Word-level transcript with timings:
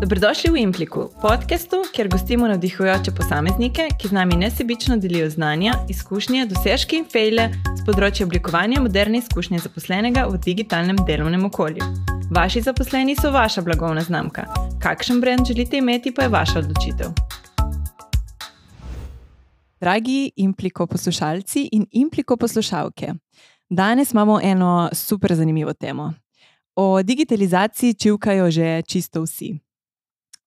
Dobrodošli 0.00 0.50
v 0.50 0.56
Impliku, 0.56 1.08
podkastu, 1.22 1.76
kjer 1.94 2.08
gostimo 2.08 2.48
navdihujoče 2.48 3.12
posameznike, 3.14 3.88
ki 3.98 4.08
z 4.08 4.12
nami 4.12 4.36
nesebično 4.36 4.96
delijo 4.96 5.30
znanja, 5.30 5.72
izkušnje, 5.88 6.46
dosežke 6.46 6.98
in 6.98 7.06
fejle 7.06 7.46
z 7.78 7.84
področja 7.86 8.26
oblikovanja 8.26 8.82
moderne 8.82 9.20
izkušnje 9.22 9.62
zaposlenega 9.62 10.26
v 10.26 10.40
digitalnem 10.42 10.98
delovnem 11.06 11.46
okolju. 11.46 11.86
Vaši 12.34 12.64
zaposleni 12.66 13.14
so 13.14 13.30
vaša 13.30 13.62
blagovna 13.62 14.02
znamka. 14.02 14.48
Kakšen 14.82 15.20
brand 15.22 15.46
želite 15.46 15.78
imeti, 15.78 16.10
pa 16.10 16.26
je 16.26 16.34
vaša 16.34 16.58
odločitev. 16.64 17.14
Dragi 19.80 20.32
Impliko 20.36 20.86
poslušalci 20.86 21.68
in 21.72 21.86
Impliko 21.90 22.36
poslušalke, 22.36 23.14
danes 23.70 24.12
imamo 24.12 24.40
eno 24.42 24.88
super 24.92 25.34
zanimivo 25.34 25.72
temo. 25.72 26.12
O 26.76 27.02
digitalizaciji 27.02 27.94
čivkajo 27.94 28.50
že 28.50 28.82
čisto 28.82 29.22
vsi. 29.22 29.63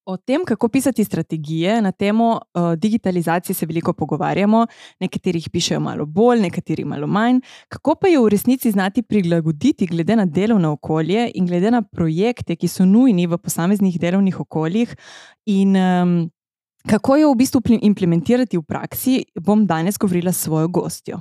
O 0.07 0.15
tem, 0.17 0.45
kako 0.45 0.69
pisati 0.69 1.03
strategije 1.03 1.81
na 1.81 1.91
temo 1.91 2.39
uh, 2.53 2.73
digitalizacije, 2.73 3.53
se 3.55 3.65
veliko 3.65 3.93
pogovarjamo, 3.93 4.65
nekateri 4.99 5.37
jih 5.37 5.49
pišejo 5.49 5.79
malo 5.79 6.05
bolj, 6.05 6.39
nekateri 6.41 6.85
malo 6.85 7.07
manj. 7.07 7.41
Kako 7.67 7.95
pa 7.95 8.07
je 8.07 8.19
v 8.19 8.29
resnici 8.31 8.71
znati 8.71 9.01
prilagoditi, 9.03 9.87
glede 9.87 10.15
na 10.15 10.25
delovno 10.25 10.71
okolje 10.71 11.31
in 11.35 11.45
glede 11.45 11.71
na 11.71 11.81
projekte, 11.81 12.55
ki 12.55 12.67
so 12.67 12.85
nujni 12.85 13.27
v 13.27 13.37
posameznih 13.37 13.99
delovnih 13.99 14.39
okoljih, 14.39 14.95
in 15.45 15.75
um, 15.75 16.31
kako 16.87 17.17
jo 17.17 17.33
v 17.33 17.37
bistvu 17.43 17.61
implementirati 17.81 18.57
v 18.57 18.63
praksi, 18.63 19.25
bom 19.43 19.67
danes 19.67 19.99
govorila 19.99 20.31
s 20.31 20.47
svojo 20.47 20.67
gostjo. 20.67 21.19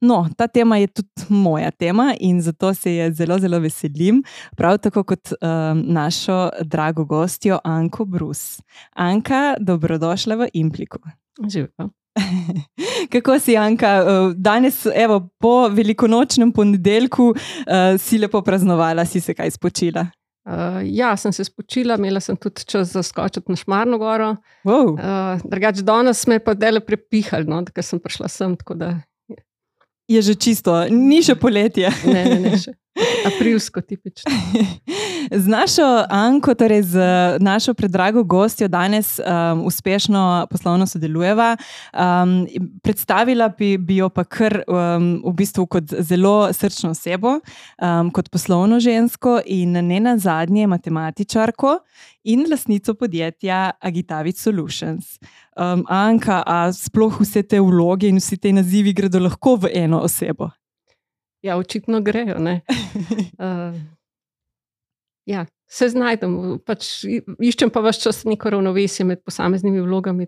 No, 0.00 0.26
ta 0.36 0.46
tema 0.46 0.76
je 0.80 0.86
tudi 0.86 1.28
moja 1.28 1.70
tema 1.70 2.14
in 2.20 2.42
zato 2.42 2.74
se 2.74 2.94
je 2.94 3.12
zelo, 3.12 3.38
zelo 3.38 3.58
veselim, 3.58 4.22
prav 4.56 4.78
tako 4.78 5.04
kot 5.04 5.32
um, 5.32 5.84
našo 5.92 6.48
drago 6.62 7.04
gostjo 7.04 7.58
Anko 7.64 8.04
Brus. 8.04 8.60
Anka, 8.94 9.54
dobrodošla 9.60 10.34
v 10.34 10.48
Impliku. 10.52 10.98
Živijo. 11.48 11.90
Kako 13.12 13.38
si, 13.38 13.56
Anka, 13.56 14.02
uh, 14.02 14.32
danes, 14.36 14.86
evo, 14.94 15.28
po 15.38 15.68
velikonočnem 15.68 16.52
ponedeljku, 16.52 17.28
uh, 17.30 18.00
si 18.00 18.18
lepo 18.18 18.42
praznovala, 18.42 19.04
si 19.04 19.20
se 19.20 19.34
kaj 19.34 19.50
spočila? 19.50 20.06
Uh, 20.50 20.80
ja, 20.84 21.16
sem 21.16 21.32
se 21.32 21.44
spočila, 21.44 21.94
imela 22.00 22.20
sem 22.20 22.36
tudi 22.36 22.64
čas 22.64 22.92
za 22.92 23.02
skočiti 23.02 23.52
na 23.52 23.56
Šmarno 23.56 23.98
goro. 23.98 24.36
Wow. 24.64 24.94
Uh, 24.96 25.42
drugač, 25.44 25.82
danes 25.84 26.26
me 26.26 26.38
je 26.38 26.44
pa 26.44 26.54
delo 26.54 26.80
prepihalo, 26.80 27.44
no, 27.46 27.60
ker 27.68 27.84
sem 27.84 28.00
prišla 28.00 28.28
sem. 28.28 28.56
Da... 28.74 28.94
Je 30.10 30.18
že 30.26 30.34
čisto, 30.34 30.74
ni 30.90 31.22
še 31.22 31.38
poletje. 31.38 31.86
ne, 32.10 32.22
ne, 32.26 32.38
ne 32.42 32.58
še. 32.58 32.74
Aprilsko, 33.26 33.80
tipično. 33.80 34.32
Z 35.30 35.46
našo 35.46 35.82
Anko, 36.10 36.54
torej 36.54 36.82
z 36.82 36.98
našo 37.38 37.74
predrago 37.74 38.24
gostjo, 38.24 38.68
danes 38.68 39.18
um, 39.18 39.62
uspešno 39.66 40.46
poslovno 40.50 40.86
sodelujeva. 40.86 41.56
Um, 41.92 42.46
predstavila 42.82 43.48
bi, 43.48 43.78
bi 43.78 43.96
jo 43.96 44.08
pa 44.08 44.24
kar 44.24 44.62
um, 44.66 45.22
v 45.24 45.32
bistvu 45.36 45.66
kot 45.66 45.94
zelo 46.00 46.52
srčno 46.52 46.90
osebo, 46.90 47.38
um, 47.38 48.10
kot 48.10 48.30
poslovno 48.30 48.80
žensko 48.80 49.40
in 49.46 49.72
ne 49.72 50.00
na 50.00 50.18
zadnje 50.18 50.66
matematičarko 50.66 51.78
in 52.24 52.46
lasnico 52.50 52.94
podjetja 52.94 53.70
Agitavit 53.80 54.38
Solutions. 54.38 55.18
Um, 55.56 55.84
Anka, 55.88 56.42
a 56.46 56.72
sploh 56.72 57.20
vse 57.20 57.42
te 57.42 57.60
vloge 57.60 58.08
in 58.08 58.18
vsi 58.18 58.36
te 58.36 58.52
nazivi 58.52 58.92
gredo 58.92 59.20
lahko 59.20 59.56
v 59.56 59.70
eno 59.84 60.02
osebo? 60.02 60.50
Ja, 61.42 61.56
očitno 61.56 62.00
grejo. 62.00 62.36
Uh, 62.36 62.56
ja, 65.32 65.46
se 65.70 65.88
znajdem, 65.88 66.58
pač 66.66 67.04
iščem 67.38 67.70
pa 67.72 67.82
vse 67.84 68.04
čas 68.04 68.24
neko 68.28 68.50
ravnovesje 68.56 69.06
med 69.06 69.22
posameznimi 69.24 69.80
vlogami. 69.80 70.26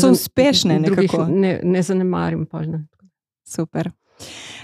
So 0.00 0.12
uspešne, 0.12 0.78
nekako. 0.80 1.26
Ne, 1.30 1.60
ne 1.62 1.82
zanemarim 1.82 2.46
pa. 2.46 2.64
Ne. 2.66 2.84
Super. 3.48 3.90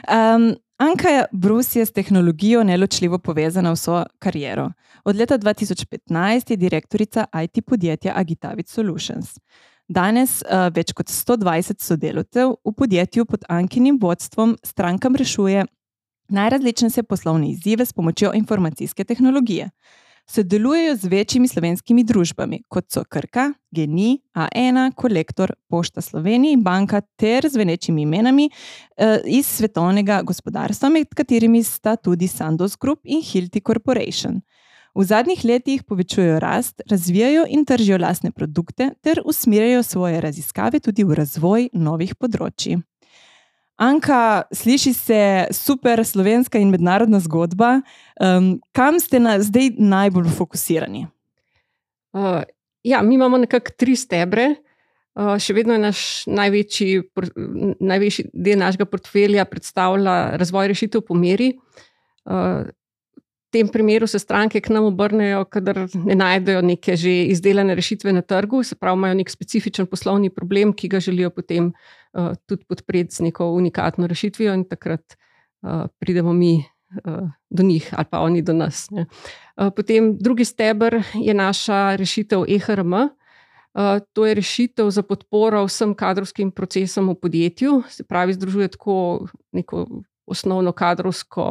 Um, 0.08 0.54
Anka 0.78 1.24
Brus 1.32 1.76
je 1.76 1.86
s 1.86 1.92
tehnologijo 1.92 2.62
neločljivo 2.64 3.18
povezana 3.18 3.72
v 3.72 3.76
svojo 3.76 4.04
kariero. 4.18 4.70
Od 5.04 5.16
leta 5.16 5.38
2015 5.38 6.50
je 6.50 6.56
direktorica 6.56 7.26
IT 7.42 7.64
podjetja 7.66 8.12
Agitavit 8.16 8.68
Solutions. 8.68 9.38
Danes 9.88 10.42
uh, 10.44 10.68
več 10.68 10.92
kot 10.92 11.08
120 11.08 11.80
sodelavcev 11.80 12.58
v 12.60 12.72
podjetju 12.76 13.24
pod 13.24 13.46
Ankinim 13.48 13.96
vodstvom 14.00 14.58
strankam 14.60 15.16
rešuje 15.16 15.64
najrazličnejše 16.28 17.06
poslovne 17.08 17.48
izzive 17.54 17.86
s 17.88 17.96
pomočjo 17.96 18.34
informacijske 18.36 19.04
tehnologije. 19.04 19.70
Sodelujejo 20.28 20.96
z 20.96 21.08
večjimi 21.08 21.48
slovenskimi 21.48 22.02
družbami, 22.04 22.58
kot 22.68 22.90
so 22.92 23.00
Krka, 23.08 23.46
Geni, 23.72 24.18
A1, 24.36 24.92
Kolektor, 24.92 25.54
Pošta 25.72 26.04
Slovenije 26.04 26.52
in 26.52 26.62
Banka, 26.62 27.00
ter 27.16 27.48
z 27.48 27.56
venečimi 27.56 28.04
imenami 28.04 28.50
uh, 28.50 29.24
iz 29.24 29.48
svetovnega 29.56 30.20
gospodarstva, 30.22 30.92
med 30.92 31.16
katerimi 31.16 31.62
sta 31.64 31.96
tudi 31.96 32.28
Sandoz 32.28 32.76
Group 32.76 33.08
in 33.08 33.24
Hilti 33.24 33.64
Corporation. 33.64 34.42
V 34.98 35.04
zadnjih 35.06 35.44
letih 35.44 35.82
povečujejo 35.86 36.40
rast, 36.42 36.80
razvijajo 36.90 37.44
in 37.46 37.62
tržijo 37.64 38.00
lastne 38.02 38.32
produkte 38.34 38.90
ter 39.00 39.20
usmerjajo 39.24 39.82
svoje 39.82 40.20
raziskave 40.20 40.80
tudi 40.82 41.04
v 41.06 41.14
razvoj 41.14 41.68
novih 41.72 42.16
področji. 42.18 42.80
Anka, 43.78 44.48
sliši 44.50 44.92
se 44.98 45.20
super 45.54 46.02
slovenska 46.02 46.58
in 46.58 46.72
mednarodna 46.74 47.20
zgodba. 47.22 47.76
Um, 48.18 48.56
kam 48.74 48.98
ste 48.98 49.20
na, 49.22 49.36
zdaj 49.38 49.76
najbolj 49.78 50.32
fokusirani? 50.34 51.04
Uh, 52.10 52.42
ja, 52.82 52.98
mi 53.06 53.14
imamo 53.14 53.38
nekako 53.38 53.76
tri 53.78 53.94
stebre. 53.94 54.48
Uh, 55.14 55.36
še 55.38 55.54
vedno 55.54 55.76
je 55.78 55.84
naš 55.84 56.00
največji, 56.26 57.04
največji 57.78 58.26
del 58.34 58.58
našega 58.58 58.88
portfelja 58.90 59.46
predstavlja 59.46 60.18
razvoj 60.42 60.72
rešitev 60.74 61.06
po 61.06 61.14
meri. 61.14 61.52
Uh, 62.26 62.66
tem 63.50 63.68
primeru 63.68 64.06
se 64.06 64.18
stranke 64.18 64.60
k 64.60 64.68
nam 64.68 64.84
obrnejo, 64.84 65.44
kadar 65.44 65.86
ne 65.94 66.14
najdejo 66.14 66.62
neke 66.62 66.96
že 66.96 67.10
izdelane 67.32 67.74
rešitve 67.74 68.12
na 68.12 68.22
trgu, 68.22 68.62
se 68.62 68.76
pravi, 68.76 68.98
imajo 68.98 69.14
nek 69.14 69.30
specifičen 69.30 69.86
poslovni 69.86 70.30
problem, 70.30 70.72
ki 70.72 70.88
ga 70.88 71.00
želijo 71.00 71.30
potem 71.30 71.72
uh, 71.72 72.32
tudi 72.46 72.64
podpreti 72.68 73.14
z 73.14 73.28
neko 73.28 73.50
unikatno 73.52 74.06
rešitvijo, 74.06 74.54
in 74.54 74.64
takrat 74.68 75.16
uh, 75.62 75.86
pridemo 75.98 76.32
mi 76.32 76.64
uh, 77.04 77.28
do 77.50 77.62
njih 77.62 77.88
ali 77.96 78.06
pa 78.10 78.20
oni 78.20 78.42
do 78.42 78.52
nas. 78.52 78.88
Uh, 78.92 79.72
potem 79.76 80.16
drugi 80.18 80.44
stebr 80.44 81.00
je 81.14 81.34
naša 81.34 81.96
rešitev 81.96 82.44
EHRM. 82.48 82.92
Uh, 82.92 83.08
to 84.12 84.26
je 84.26 84.34
rešitev 84.34 84.90
za 84.90 85.02
podporo 85.02 85.64
vsem 85.64 85.94
kadrovskim 85.94 86.50
procesom 86.50 87.08
v 87.08 87.14
podjetju, 87.14 87.82
se 87.88 88.04
pravi, 88.04 88.32
združuje 88.32 88.68
tako 88.68 89.28
neko 89.52 89.86
osnovno 90.26 90.72
kadrovsko. 90.72 91.44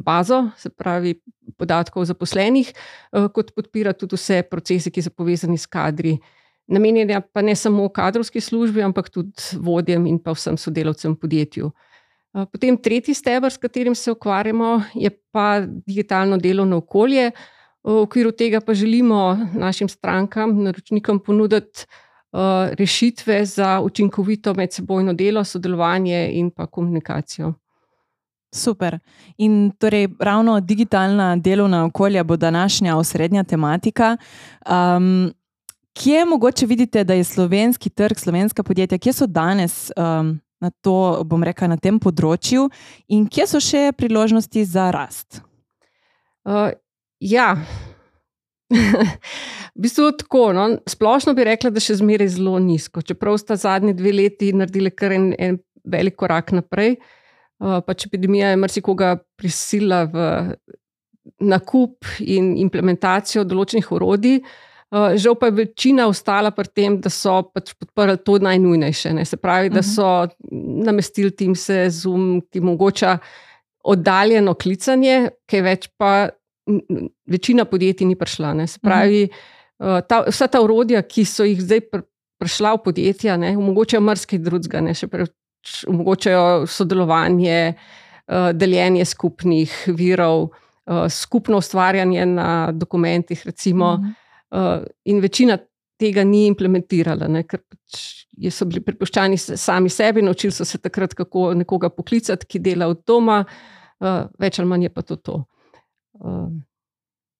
Bazo, 0.00 0.50
se 0.56 0.70
pravi, 0.70 1.14
podatkov 1.58 2.04
zaposlenih, 2.08 2.72
eh, 2.72 3.28
kot 3.34 3.52
podpira 3.54 3.92
tudi 3.92 4.16
vse 4.16 4.42
procese, 4.42 4.90
ki 4.90 5.02
so 5.02 5.10
povezani 5.10 5.58
s 5.58 5.66
kadri. 5.66 6.18
Namenjena 6.70 7.20
pa 7.20 7.42
ne 7.42 7.56
samo 7.56 7.88
kadrovski 7.88 8.40
službi, 8.40 8.82
ampak 8.82 9.10
tudi 9.10 9.58
vodjem 9.58 10.06
in 10.06 10.18
pa 10.18 10.32
vsem 10.32 10.56
sodelavcem 10.56 11.12
v 11.12 11.20
podjetju. 11.20 11.70
Eh, 12.34 12.46
potem 12.52 12.76
tretji 12.78 13.14
stebr, 13.14 13.50
s 13.50 13.58
katerim 13.58 13.94
se 13.94 14.12
ukvarjamo, 14.12 14.82
je 14.94 15.10
pa 15.32 15.60
digitalno 15.66 16.38
delovno 16.38 16.76
okolje. 16.76 17.30
V 17.82 18.02
okviru 18.04 18.30
tega 18.32 18.60
pa 18.60 18.74
želimo 18.74 19.38
našim 19.54 19.88
strankam, 19.88 20.62
naročnikom 20.62 21.18
ponuditi 21.24 21.86
uh, 22.32 22.68
rešitve 22.76 23.44
za 23.44 23.80
učinkovito 23.80 24.54
medsebojno 24.54 25.12
delo, 25.12 25.44
sodelovanje 25.44 26.28
in 26.32 26.50
pa 26.50 26.66
komunikacijo. 26.66 27.54
Super. 28.52 28.98
In 29.38 29.70
torej, 29.78 30.08
ravno 30.18 30.60
digitalna 30.60 31.36
delovna 31.36 31.84
okolja 31.84 32.24
bo 32.24 32.36
današnja 32.36 32.96
osrednja 32.96 33.44
tematika. 33.44 34.16
Um, 34.96 35.32
kje 36.02 36.24
mogoče 36.24 36.66
vidite, 36.66 37.04
da 37.04 37.14
je 37.14 37.24
slovenski 37.24 37.90
trg, 37.90 38.18
slovenska 38.18 38.62
podjetja, 38.62 38.98
kje 38.98 39.12
so 39.12 39.26
danes 39.26 39.92
um, 39.96 40.40
na, 40.60 40.70
to, 40.70 41.26
rekel, 41.44 41.68
na 41.68 41.76
tem 41.76 42.00
področju 42.00 42.66
in 43.08 43.28
kje 43.28 43.46
so 43.46 43.60
še 43.62 43.92
priložnosti 43.96 44.64
za 44.64 44.90
rast? 44.90 45.42
Uh, 46.42 46.74
ja. 47.20 47.54
v 49.76 49.86
bistvu 49.86 50.10
tako, 50.18 50.50
no? 50.52 50.66
Splošno 50.90 51.36
bi 51.38 51.46
rekla, 51.46 51.70
da 51.70 51.80
še 51.80 52.00
zmeraj 52.02 52.34
zelo 52.34 52.58
nizko. 52.58 53.02
Čeprav 53.02 53.38
sta 53.38 53.54
zadnji 53.54 53.94
dve 53.94 54.12
leti 54.12 54.50
naredili 54.52 54.90
kar 54.90 55.14
en, 55.14 55.30
en 55.38 55.62
velik 55.86 56.18
korak 56.18 56.50
naprej. 56.50 56.98
Uh, 56.98 57.16
pač 57.60 58.06
epidemija 58.08 58.50
je 58.50 58.56
marsikoga 58.56 59.14
prisila 59.36 60.04
v 60.08 60.26
nakup 61.44 62.08
in 62.24 62.54
implementacijo 62.60 63.44
določenih 63.44 63.92
orodij. 63.92 64.40
Uh, 64.90 65.12
žal 65.20 65.36
pa 65.38 65.46
je 65.46 65.54
večina 65.60 66.08
ostala 66.10 66.50
pri 66.50 66.66
tem, 66.74 66.96
da 66.98 67.12
so 67.14 67.36
pač 67.54 67.76
podprli 67.78 68.16
to 68.26 68.40
najnujnejše. 68.42 69.12
Ne? 69.14 69.24
Se 69.28 69.38
pravi, 69.38 69.70
da 69.70 69.84
mhm. 69.84 69.90
so 69.92 70.08
namestili 70.88 71.30
Teams, 71.30 71.68
Zoom, 71.94 72.40
ki 72.50 72.62
omogoča 72.64 73.18
oddaljeno 73.86 74.56
klicanje, 74.58 75.30
kaj 75.48 75.62
več 75.64 75.88
pa 75.96 76.30
večina 77.30 77.64
podjetij 77.64 78.08
ni 78.08 78.18
prišla. 78.18 78.54
Ne. 78.58 78.66
Se 78.66 78.82
pravi, 78.82 79.28
uh, 79.30 80.00
ta, 80.08 80.24
vsa 80.26 80.50
ta 80.50 80.64
urodja, 80.64 81.04
ki 81.06 81.24
so 81.28 81.46
jih 81.46 81.60
zdaj 81.62 81.86
pr 81.90 82.06
prišla 82.40 82.72
v 82.78 82.80
podjetja, 82.86 83.34
ne, 83.36 83.50
omogočajo 83.60 84.00
marsikaj 84.00 84.38
drugega, 84.40 84.80
še 84.96 85.10
prej 85.12 85.26
omogočajo 85.88 86.66
sodelovanje, 86.66 87.74
uh, 87.74 88.50
deljenje 88.52 89.04
skupnih 89.04 89.74
virov, 89.98 90.42
uh, 90.42 91.04
skupno 91.08 91.58
ustvarjanje 91.58 92.26
na 92.26 92.70
dokumentih, 92.72 93.42
recimo, 93.46 93.92
uh, 94.50 94.84
in 95.04 95.20
večina 95.20 95.58
tega 96.00 96.24
ni 96.24 96.46
implementirala, 96.48 97.28
ne, 97.28 97.44
ker 97.44 97.60
pač 97.60 98.00
so 98.50 98.64
bili 98.64 98.80
prepuščeni 98.80 99.36
sami 99.36 99.90
sebi, 99.92 100.22
naučili 100.24 100.52
so 100.54 100.64
se 100.64 100.78
takrat, 100.80 101.14
kako 101.14 101.50
nekoga 101.60 101.90
poklicati, 101.92 102.46
ki 102.48 102.62
dela 102.64 102.88
od 102.88 103.02
doma, 103.06 103.42
več 104.40 104.58
ali 104.58 104.68
manj 104.68 104.86
je 104.86 104.92
pa 104.94 105.02
to. 105.04 105.16
to. 105.16 105.34
Uh, 106.20 106.48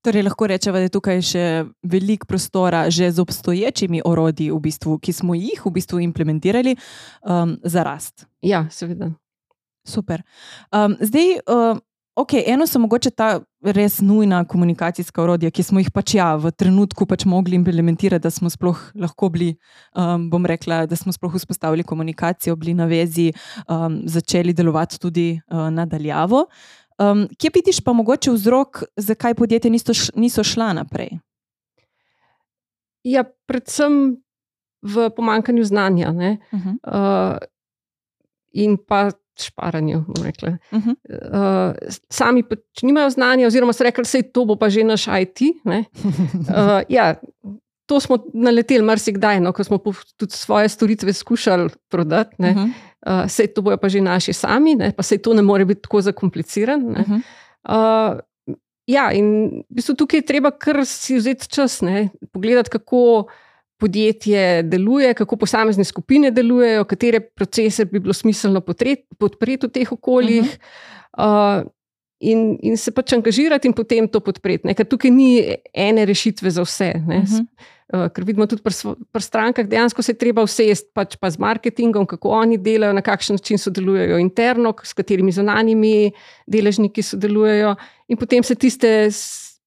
Torej, 0.00 0.23
lahko 0.25 0.47
rečemo, 0.47 0.79
da 0.81 0.87
je 0.87 0.93
tukaj 0.94 1.19
še 1.20 1.44
veliko 1.85 2.25
prostora, 2.26 2.87
že 2.88 3.11
z 3.12 3.20
obstoječimi 3.20 4.00
orodji, 4.05 4.49
v 4.49 4.61
bistvu, 4.61 4.97
ki 4.99 5.12
smo 5.12 5.37
jih 5.37 5.61
v 5.61 5.73
bistvu 5.76 6.00
implementirali 6.00 6.73
um, 7.20 7.58
za 7.64 7.85
rast. 7.85 8.25
Ja, 8.41 8.64
seveda. 8.73 9.11
Super. 9.85 10.23
Um, 10.73 10.97
zdaj, 11.05 11.44
um, 11.44 11.81
okay, 12.17 12.44
eno 12.49 12.64
so 12.67 12.81
mogoče 12.81 13.12
ta 13.12 13.29
res 13.61 13.99
nujna 14.00 14.41
komunikacijska 14.49 15.23
orodja, 15.23 15.50
ki 15.52 15.64
smo 15.64 15.82
jih 15.82 15.91
pač 15.93 16.14
ja, 16.17 16.32
v 16.41 16.49
trenutku 16.56 17.05
pač 17.08 17.26
mogli 17.29 17.58
implementirati, 17.61 18.23
da 18.25 18.32
smo 18.32 18.49
sploh 18.49 18.81
lahko 18.96 19.29
bili, 19.32 19.50
um, 19.93 20.31
bom 20.32 20.49
rekla, 20.49 20.87
da 20.88 20.96
smo 20.96 21.12
sploh 21.12 21.37
vzpostavili 21.37 21.85
komunikacijo, 21.85 22.56
bili 22.56 22.75
na 22.79 22.88
vezi, 22.88 23.31
um, 23.69 24.00
začeli 24.08 24.56
delovati 24.56 25.00
tudi 25.00 25.29
uh, 25.37 25.69
nadaljavo. 25.69 26.46
Um, 27.00 27.29
kje 27.38 27.50
vidiš 27.55 27.81
pa 27.81 27.93
mogoče 27.93 28.31
vzrok, 28.31 28.82
zakaj 28.97 29.35
podjetja 29.35 29.70
niso, 29.70 29.93
niso 30.14 30.44
šla 30.44 30.73
naprej? 30.73 31.17
Ja, 33.05 33.25
predvsem 33.49 34.20
v 34.82 35.08
pomankanju 35.17 35.64
znanja 35.64 36.11
uh 36.11 36.61
-huh. 36.61 36.76
uh, 36.85 37.38
in 38.52 38.76
pa 38.76 39.11
šparanju. 39.41 40.05
Uh 40.08 40.14
-huh. 40.14 40.94
uh, 40.94 41.75
sami 42.11 42.43
pač 42.43 42.82
nimajo 42.82 43.11
znanja, 43.11 43.46
oziroma 43.46 43.73
so 43.73 43.85
rekli, 43.85 44.05
da 44.05 44.23
to 44.32 44.56
pa 44.61 44.69
že 44.69 44.85
naš 44.85 45.06
IT. 45.06 45.41
uh, 45.64 46.82
ja, 46.88 47.14
to 47.87 48.00
smo 48.00 48.19
naleteli 48.35 48.85
marsikdaj, 48.85 49.41
no, 49.41 49.53
ko 49.53 49.64
smo 49.64 49.79
tudi 50.17 50.32
svoje 50.32 50.69
storitve 50.69 51.12
skušali 51.12 51.70
prodati. 51.88 52.37
Uh 52.38 52.46
-huh. 52.46 52.70
Uh, 53.06 53.29
sej 53.29 53.52
to 53.55 53.62
bojo 53.62 53.79
pa 53.81 53.88
že 53.88 54.00
naši 54.00 54.32
sami, 54.32 54.75
ne, 54.75 54.93
pa 54.93 55.02
sej 55.02 55.23
to 55.23 55.35
ne 55.35 55.43
more 55.43 55.64
biti 55.64 55.82
tako 55.87 56.00
zakompliciran. 56.00 56.82
Uh 56.82 56.97
-huh. 56.97 57.20
uh, 57.69 58.20
ja, 58.87 59.12
in 59.12 59.62
v 59.70 59.75
bistvu 59.75 59.94
tukaj 59.94 60.19
je 60.19 60.26
treba 60.26 60.50
kar 60.50 60.87
si 60.87 61.17
vzeti 61.17 61.49
čas, 61.49 61.81
ne, 61.81 62.08
pogledati, 62.32 62.70
kako. 62.70 63.26
Podjetje 63.81 64.62
deluje, 64.62 65.14
kako 65.14 65.37
posamezne 65.37 65.85
skupine 65.85 66.31
delujejo, 66.31 66.85
katere 66.85 67.20
procese 67.20 67.85
bi 67.85 68.00
bilo 68.00 68.12
smiselno 68.12 68.61
podpreti 68.61 69.67
v 69.67 69.70
teh 69.73 69.93
okoljih, 69.93 70.44
uh 70.44 71.25
-huh. 71.25 71.62
uh, 71.62 71.70
in, 72.20 72.58
in 72.62 72.76
se 72.76 72.93
pač 72.93 73.14
angažirati 73.17 73.69
in 73.69 73.75
potem 73.76 74.08
to 74.08 74.20
podpreti. 74.20 74.69
Ne? 74.69 74.75
Ker 74.76 74.88
tukaj 74.88 75.12
ni 75.14 75.31
ene 75.73 76.05
rešitve 76.08 76.50
za 76.50 76.64
vse. 76.67 76.93
Uh 76.96 77.03
mhm. 77.03 77.23
-huh. 77.23 77.46
Uh, 77.90 78.06
ker 78.14 78.22
vidimo 78.22 78.46
tudi 78.46 78.62
pri 78.62 78.94
pr 79.10 79.22
strankah, 79.22 79.66
dejansko 79.66 80.02
se 80.02 80.12
je 80.12 80.19
treba 80.19 80.44
usesti 80.46 80.92
pač 80.94 81.16
pa 81.19 81.26
z 81.31 81.40
marketingom, 81.42 82.06
kako 82.06 82.31
oni 82.38 82.58
delajo, 82.62 82.94
na 82.94 83.02
kakšen 83.02 83.40
način 83.40 83.58
sodelujejo 83.58 84.19
interno, 84.22 84.70
s 84.82 84.94
katerimi 84.94 85.34
zunanjimi 85.34 86.12
deležniki 86.46 87.02
sodelujejo, 87.02 87.75
in 88.08 88.20
potem 88.20 88.46
se 88.46 88.54
tiste 88.54 88.92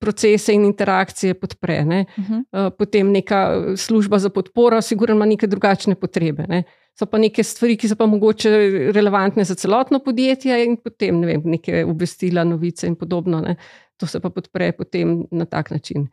procese 0.04 0.54
in 0.56 0.64
interakcije 0.66 1.34
podpre. 1.34 1.82
Uh 1.82 1.88
-huh. 1.88 2.40
uh, 2.40 2.72
potem 2.78 3.12
neka 3.12 3.76
služba 3.78 4.20
za 4.20 4.30
podporo, 4.30 4.82
sigurno 4.82 5.16
ima 5.16 5.26
neke 5.26 5.48
drugačne 5.48 5.96
potrebe. 5.96 6.46
Ne? 6.48 6.64
So 7.00 7.06
pa 7.06 7.18
neke 7.18 7.44
stvari, 7.44 7.78
ki 7.78 7.88
so 7.90 7.96
pa 7.96 8.06
mogoče 8.06 8.50
relevantne 8.94 9.44
za 9.44 9.56
celotno 9.56 10.00
podjetje, 10.00 10.66
in 10.66 10.78
potem 10.78 11.20
ne 11.20 11.28
vem, 11.28 11.42
neke 11.46 11.86
obvestila, 11.86 12.44
novice 12.44 12.88
in 12.88 12.96
podobno. 12.96 13.42
Ne? 13.42 13.56
To 13.98 14.08
se 14.08 14.20
pa 14.20 14.30
podpre 14.30 14.72
potem 14.72 15.24
na 15.32 15.46
tak 15.46 15.72
način. 15.72 16.08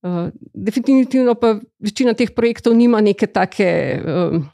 Uh, 0.00 0.30
definitivno 0.54 1.34
pa 1.36 1.58
večina 1.78 2.14
teh 2.16 2.30
projektov 2.32 2.72
nima 2.72 3.02
neke 3.04 3.26
take 3.28 4.00
um, 4.00 4.46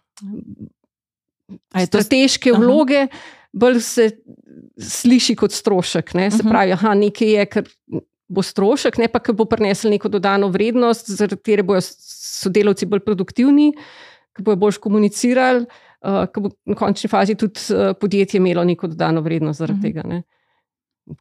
strateške 1.71 2.51
to... 2.51 2.59
vloge, 2.59 3.05
bolj 3.53 3.81
se 3.81 4.09
sliši 4.83 5.37
kot 5.39 5.55
strošek. 5.55 6.15
Ne? 6.15 6.31
Se 6.31 6.37
uh 6.37 6.43
-huh. 6.43 6.51
pravi, 6.51 6.75
da 6.83 6.95
nekaj 6.95 7.33
je, 7.33 7.47
kar 7.47 7.69
bo 8.29 8.43
strošek, 8.43 8.99
ne 8.99 9.09
pa, 9.09 9.21
ki 9.23 9.33
bo 9.33 9.45
prinesel 9.45 9.91
neko 9.91 10.09
dodano 10.09 10.49
vrednost, 10.49 11.11
zaradi 11.11 11.37
katere 11.37 11.63
bodo 11.63 11.81
sodelavci 11.81 12.87
bolj 12.87 13.01
produktivni, 13.01 13.73
ki 14.37 14.43
bodo 14.43 14.57
bolj 14.57 14.81
komunicirali, 14.83 15.67
uh, 16.03 16.25
ki 16.27 16.41
bo 16.41 16.51
v 16.67 16.75
končni 16.75 17.11
fazi 17.11 17.35
tudi 17.35 17.61
uh, 17.71 17.95
podjetje 18.01 18.39
imelo 18.39 18.65
neko 18.65 18.87
dodano 18.87 19.21
vrednost 19.21 19.59
zaradi 19.59 19.79
uh 19.79 19.85
mhm. 19.85 19.89
-huh. 19.89 20.03
tega. 20.03 20.09
Ne? 20.09 20.23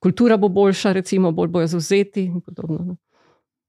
Kultura 0.02 0.38
bo 0.38 0.50
boljša, 0.50 0.94
recimo, 0.94 1.32
bolj 1.32 1.48
bojo 1.48 1.68
zauzeti 1.68 2.24
in 2.26 2.42
podobno. 2.42 2.86
Ne? 2.86 2.96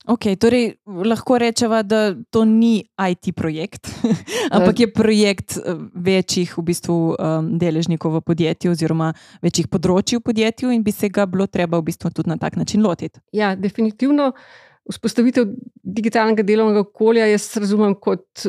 Okay, 0.06 0.36
torej, 0.38 0.76
lahko 0.86 1.38
rečemo, 1.38 1.82
da 1.82 2.14
to 2.30 2.44
ni 2.44 2.84
IT 3.10 3.34
projekt, 3.34 3.90
ampak 4.54 4.80
je 4.80 4.92
projekt 4.92 5.56
eh, 5.56 5.74
večjih 5.94 6.52
v 6.58 6.62
bistvu, 6.62 6.98
um, 7.18 7.48
deležnikov 7.58 8.14
v 8.14 8.20
podjetju, 8.22 8.70
oziroma 8.70 9.10
večjih 9.42 9.66
področji 9.66 10.20
v 10.20 10.26
podjetju, 10.30 10.70
in 10.70 10.84
bi 10.86 10.94
se 10.94 11.10
ga 11.10 11.26
bilo 11.26 11.48
treba 11.50 11.80
v 11.82 11.88
bistvu 11.90 12.12
tudi 12.14 12.30
na 12.30 12.38
tak 12.38 12.54
način 12.54 12.86
lotiti. 12.86 13.18
Ja, 13.34 13.56
definitivno. 13.58 14.30
Vzpostavitev 14.86 15.48
digitalnega 15.82 16.44
delovnega 16.46 16.84
okolja 16.84 17.24
jaz 17.26 17.48
razumem 17.58 17.96
kot 17.98 18.44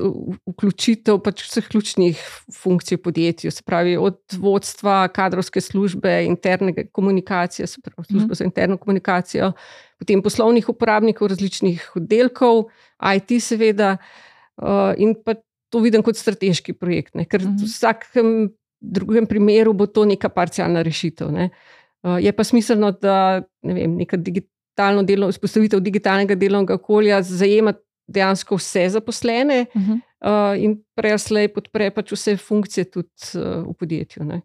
vključitev 0.51 1.17
pač 1.25 1.41
vseh 1.47 1.65
ključnih 1.65 2.19
funkcij 2.53 2.99
v 2.99 3.01
podjetju, 3.07 3.51
se 3.53 3.63
pravi 3.65 3.95
od 3.97 4.19
vodstva, 4.37 4.99
kadrovske 5.13 5.61
službe, 5.61 6.11
interne 6.27 6.75
komunikacije, 6.93 7.67
se 7.67 7.81
pravi 7.81 8.05
službe 8.05 8.35
mm. 8.35 8.37
za 8.37 8.45
interno 8.45 8.77
komunikacijo, 8.77 9.51
potem 9.97 10.21
poslovnih 10.21 10.69
uporabnikov 10.69 11.31
različnih 11.33 11.87
oddelkov, 11.97 12.67
IT, 13.15 13.33
seveda, 13.41 13.95
uh, 14.61 14.93
in 14.97 15.15
pa 15.17 15.39
to 15.73 15.81
vidim 15.81 16.03
kot 16.05 16.19
strateški 16.21 16.77
projekt, 16.77 17.15
ne? 17.17 17.25
ker 17.25 17.41
v 17.41 17.55
vsakem 17.65 18.35
drugem 18.77 19.25
primeru 19.25 19.73
bo 19.73 19.89
to 19.89 20.05
neka 20.05 20.29
parcialna 20.29 20.85
rešitev. 20.85 21.33
Ne? 21.33 21.49
Uh, 22.05 22.21
je 22.21 22.29
pa 22.29 22.45
smiselno, 22.45 22.93
da 22.93 23.41
ne 23.65 23.73
vem, 23.73 23.97
neka 23.97 24.21
digitalna 24.21 24.53
digitalno 24.77 25.03
delo, 25.03 25.29
vzpostavitev 25.31 25.81
digitalnega 25.81 26.35
delovnega 26.35 26.75
okolja 26.75 27.21
zajema 27.21 27.73
dejansko 28.07 28.55
vse 28.55 28.89
zaposlene 28.89 29.65
uh 29.73 29.81
-huh. 29.81 29.99
uh, 30.21 30.63
in 30.63 30.83
preslej 30.95 31.47
podpre 31.53 31.91
pač 31.91 32.11
vse 32.11 32.37
funkcije 32.37 32.91
tudi 32.91 33.09
uh, 33.35 33.67
v 33.67 33.73
podjetju. 33.73 34.23
Ne. 34.23 34.41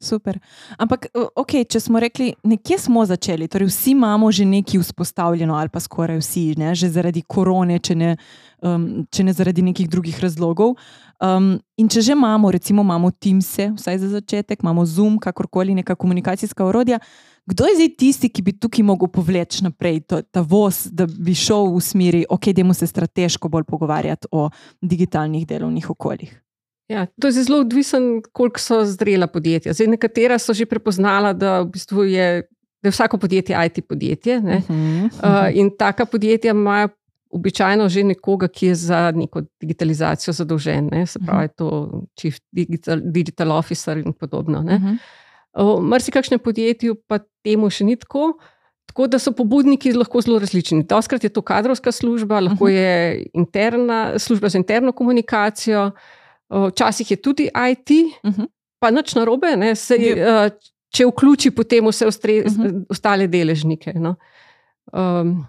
Super. 0.00 0.38
Ampak, 0.78 1.06
okay, 1.34 1.64
če 1.64 1.80
smo 1.80 2.00
rekli, 2.00 2.34
nekje 2.44 2.78
smo 2.78 3.04
začeli, 3.06 3.48
torej 3.48 3.66
vsi 3.66 3.90
imamo 3.90 4.32
že 4.32 4.44
nekaj 4.44 4.80
vzpostavljeno, 4.80 5.54
ali 5.54 5.68
pa 5.68 5.80
skoraj 5.80 6.18
vsi, 6.18 6.54
ne, 6.58 6.74
že 6.74 6.88
zaradi 6.88 7.22
korone, 7.22 7.78
če 7.78 7.94
ne, 7.94 8.16
um, 8.62 9.06
če 9.10 9.24
ne 9.24 9.32
zaradi 9.32 9.62
nekih 9.62 9.88
drugih 9.88 10.20
razlogov. 10.20 10.76
Um, 11.20 11.58
in 11.76 11.88
če 11.88 12.00
že 12.00 12.12
imamo, 12.12 12.50
recimo, 12.50 12.82
imamo 12.82 13.10
Teams, 13.10 13.56
vsaj 13.76 13.98
za 13.98 14.08
začetek, 14.08 14.62
imamo 14.62 14.84
Zoom, 14.84 15.18
kakorkoli 15.18 15.74
neka 15.74 15.94
komunikacijska 15.94 16.64
orodja. 16.64 16.98
Kdo 17.46 17.64
je 17.64 17.74
zdaj 17.74 17.88
tisti, 17.98 18.28
ki 18.28 18.42
bi 18.42 18.52
tukaj 18.58 18.82
mogel 18.82 19.08
povleči 19.08 19.62
naprej 19.64 20.00
to, 20.10 20.18
ta 20.22 20.42
voz, 20.42 20.86
da 20.90 21.06
bi 21.06 21.34
šel 21.34 21.70
v 21.76 21.82
smeri, 21.82 22.24
ok, 22.30 22.50
da 22.50 22.74
se 22.74 22.86
strateško 22.86 23.48
bolj 23.48 23.64
pogovarjati 23.64 24.26
o 24.32 24.48
digitalnih 24.82 25.46
delovnih 25.46 25.90
okoljih? 25.90 26.34
Ja, 26.88 27.06
to 27.20 27.26
je 27.26 27.32
zelo 27.32 27.60
odvisno, 27.60 28.22
koliko 28.32 28.60
so 28.60 28.84
zrela 28.84 29.26
podjetja. 29.26 29.72
Zdaj, 29.72 29.86
nekatera 29.86 30.38
so 30.38 30.54
že 30.54 30.66
prepoznala, 30.66 31.32
da, 31.32 31.60
v 31.60 31.70
bistvu 31.74 32.04
je, 32.04 32.28
da 32.82 32.88
je 32.88 32.94
vsako 32.94 33.18
podjetje 33.18 33.66
IT 33.66 33.88
podjetje. 33.88 34.38
Uh 34.38 34.44
-huh, 34.44 34.56
uh 34.56 34.66
-huh. 34.70 35.50
Uh, 35.50 35.56
in 35.56 35.70
taka 35.78 36.06
podjetja 36.06 36.50
imajo 36.50 36.88
običajno 37.30 37.88
že 37.88 38.04
nekoga, 38.04 38.48
ki 38.48 38.66
je 38.66 38.74
za 38.74 39.10
neko 39.10 39.42
digitalizacijo 39.60 40.32
zadolžen, 40.32 40.88
ne? 40.92 41.06
se 41.06 41.18
pravi, 41.18 41.44
uh 41.44 41.50
-huh. 41.50 41.56
to 41.56 42.02
chief 42.20 42.38
digital, 42.52 43.00
digital 43.04 43.52
officer 43.52 43.98
in 43.98 44.12
podobno. 44.12 44.58
Uh 44.58 44.66
-huh. 44.66 44.98
Mrsi 45.62 46.12
kakšne 46.12 46.38
podjetje 46.38 46.94
pa 47.08 47.18
temu 47.44 47.70
še 47.70 47.86
ni 47.88 47.96
tako. 47.96 48.34
Tako 48.86 49.08
da 49.10 49.18
so 49.18 49.32
pobudniki 49.34 49.92
lahko 49.96 50.20
zelo 50.24 50.38
različni. 50.38 50.84
Doskrat 50.88 51.24
je 51.24 51.30
to 51.32 51.42
kadrovska 51.42 51.92
služba, 51.92 52.40
lahko 52.40 52.68
mhm. 52.68 52.74
je 52.74 53.24
interna, 53.34 54.18
služba 54.18 54.48
za 54.48 54.58
interno 54.58 54.92
komunikacijo, 54.92 55.90
včasih 56.48 57.10
je 57.10 57.16
tudi 57.16 57.48
IT, 57.70 57.90
mhm. 58.24 58.46
pa 58.78 58.90
nič 58.90 59.14
narobe, 59.18 59.52
se, 59.74 59.98
če 60.94 61.08
vključi 61.10 61.50
potem 61.50 61.88
vse 61.90 62.06
ostre, 62.06 62.40
mhm. 62.46 62.84
ostale 62.92 63.26
deležnike. 63.26 63.96
No. 64.00 64.14
Um, 64.92 65.42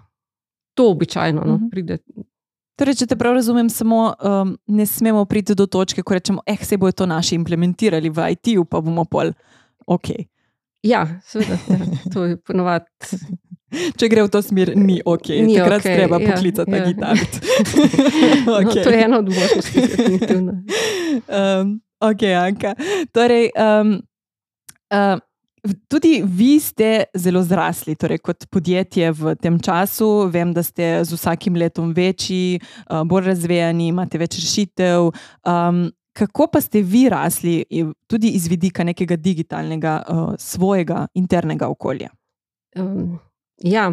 to 0.74 0.90
običajno 0.90 1.44
no, 1.46 1.60
pride. 1.70 1.98
Torej, 2.78 3.00
če 3.00 3.08
te 3.10 3.16
prav 3.18 3.34
razumem, 3.34 3.66
samo 3.70 4.12
um, 4.12 4.52
ne 4.70 4.86
smemo 4.86 5.24
priti 5.26 5.54
do 5.58 5.66
točke, 5.66 6.02
ko 6.06 6.14
rečemo, 6.14 6.42
eh, 6.46 6.58
se 6.62 6.76
bojo 6.78 6.92
to 6.92 7.06
naši 7.10 7.34
implementirali 7.34 8.10
v 8.10 8.28
IT-u, 8.34 8.64
pa 8.64 8.80
bomo 8.80 9.02
pol 9.04 9.32
ok. 9.88 10.12
Ja, 10.86 11.20
seveda. 11.26 11.58
Ja. 11.68 11.78
To 12.12 12.24
je 12.24 12.36
ponovadi. 12.36 12.86
Če 13.68 14.08
gre 14.08 14.24
v 14.24 14.30
to 14.32 14.40
smer, 14.40 14.72
ni 14.78 14.96
ok, 15.04 15.28
Ni 15.44 15.58
takrat 15.58 15.82
okej, 15.84 15.96
treba 15.98 16.18
ja, 16.22 16.30
poklicati 16.30 16.72
ja. 16.72 16.74
na 16.74 16.78
gitaro. 16.88 17.24
No, 18.48 18.60
to 18.72 18.90
je 18.90 19.00
ena 19.04 19.18
od 19.18 19.28
možnosti, 19.28 19.80
definitivno. 19.80 20.52
Um, 21.28 21.74
ok, 22.00 22.22
Anka. 22.40 22.72
Torej, 23.12 23.50
um, 23.52 23.98
uh, 24.88 25.20
tudi 25.92 26.22
vi 26.24 26.56
ste 26.60 27.10
zelo 27.12 27.42
zrasli, 27.44 27.92
torej 27.98 28.22
kot 28.24 28.48
podjetje 28.48 29.12
v 29.12 29.36
tem 29.36 29.60
času. 29.60 30.30
Vem, 30.32 30.56
da 30.56 30.64
ste 30.64 31.04
z 31.04 31.12
vsakim 31.12 31.60
letom 31.60 31.92
večji, 31.92 32.60
uh, 32.88 33.04
bolj 33.04 33.34
razvejani, 33.34 33.92
imate 33.92 34.16
več 34.16 34.40
rešitev. 34.40 35.12
Um, 35.44 35.90
kako 36.18 36.48
pa 36.52 36.60
ste 36.60 36.82
vi 36.82 37.06
rasli, 37.08 37.64
tudi 38.10 38.32
iz 38.34 38.48
vidika 38.50 38.84
nekega 38.84 39.16
digitalnega, 39.16 40.02
uh, 40.08 40.34
svojega 40.38 41.06
internega 41.14 41.68
okolja? 41.68 42.10
Um, 42.76 43.18
ja. 43.62 43.92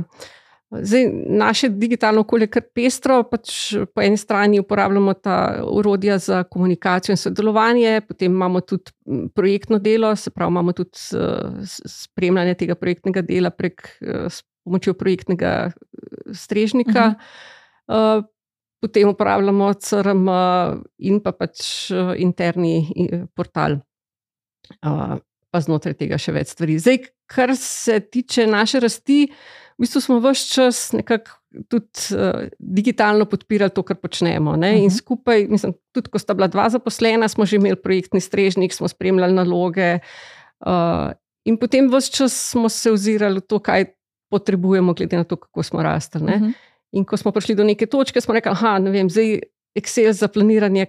Zdaj, 0.82 1.05
naše 1.29 1.70
digitalno 1.70 2.22
okolje 2.25 2.44
je 2.44 2.51
kar 2.58 2.63
pestro. 2.75 3.20
Pač 3.29 3.75
po 3.96 4.01
eni 4.01 4.17
strani 4.17 4.60
uporabljamo 4.60 5.13
ta 5.13 5.62
urodja 5.72 6.17
za 6.17 6.44
komunikacijo 6.44 7.13
in 7.13 7.17
sodelovanje, 7.22 8.01
potem 8.08 8.34
imamo 8.34 8.62
tudi 8.62 8.91
projektno 9.36 9.79
delo, 9.79 10.15
se 10.15 10.34
pravi, 10.34 10.51
imamo 10.51 10.74
tudi 10.74 10.89
s- 10.94 11.82
spremljanje 11.86 12.53
tega 12.53 12.75
projektnega 12.75 13.22
dela 13.22 13.50
prek 13.50 13.86
uh, 14.01 14.25
s 14.29 14.44
pomočjo 14.65 14.94
projektnega 14.98 15.51
eh, 15.70 16.34
strežnika. 16.34 17.13
Uh, 17.88 18.25
potem 18.86 19.10
uporabljamo 19.10 19.72
CRM 19.82 20.27
in 21.10 21.18
pa 21.25 21.34
pač 21.34 21.89
uh, 21.89 22.13
interni 22.22 22.77
eh, 22.94 23.24
portal. 23.34 23.80
Uh, 24.82 25.18
pa 25.50 25.62
znotraj 25.63 25.96
tega 25.98 26.20
še 26.20 26.34
več 26.36 26.54
stvari. 26.54 26.77
Zdaj, 26.82 27.00
kar 27.32 27.54
se 27.58 28.00
tiče 28.04 28.46
naše 28.50 28.82
rasti, 28.84 29.24
v 29.75 29.84
bistvu 29.86 30.01
smo 30.04 30.20
vse 30.24 30.50
čas 30.54 30.82
nekako 30.94 31.39
tudi 31.72 32.18
uh, 32.18 32.46
digitalno 32.60 33.25
podpirali 33.32 33.72
to, 33.72 33.86
kar 33.88 33.98
počnemo. 34.01 34.58
Ne? 34.60 34.74
In 34.84 34.89
Mhm. 34.89 34.96
skupaj, 34.98 35.48
mislim, 35.50 35.74
tudi 35.96 36.12
ko 36.12 36.20
sta 36.20 36.36
bila 36.36 36.50
dva 36.51 36.68
zaposlena, 36.70 37.30
smo 37.32 37.48
že 37.48 37.56
imeli 37.58 37.80
projektni 37.80 38.20
strežnik, 38.22 38.75
smo 38.75 38.92
spremljali 38.92 39.34
naloge. 39.34 40.00
Uh, 40.60 41.15
in 41.48 41.58
potem 41.58 41.88
vse 41.92 42.12
čas 42.12 42.36
smo 42.51 42.70
se 42.70 42.92
ozirali 42.92 43.39
v 43.39 43.48
to, 43.48 43.60
kaj 43.63 43.94
potrebujemo, 44.34 44.94
glede 44.94 45.18
na 45.18 45.24
to, 45.24 45.39
kako 45.39 45.63
smo 45.63 45.84
rastli. 45.84 46.22
ne. 46.22 46.38
Mhm. 46.38 46.51
In 46.96 47.04
ko 47.06 47.18
smo 47.20 47.32
prišli 47.36 47.56
do 47.60 47.66
neke 47.68 47.86
točke, 47.86 48.22
smo 48.24 48.34
rekli, 48.38 48.56
da 48.56 49.10
zdaj 49.10 49.40
Excel 49.75 50.14
za 50.16 50.28
planiranje 50.32 50.86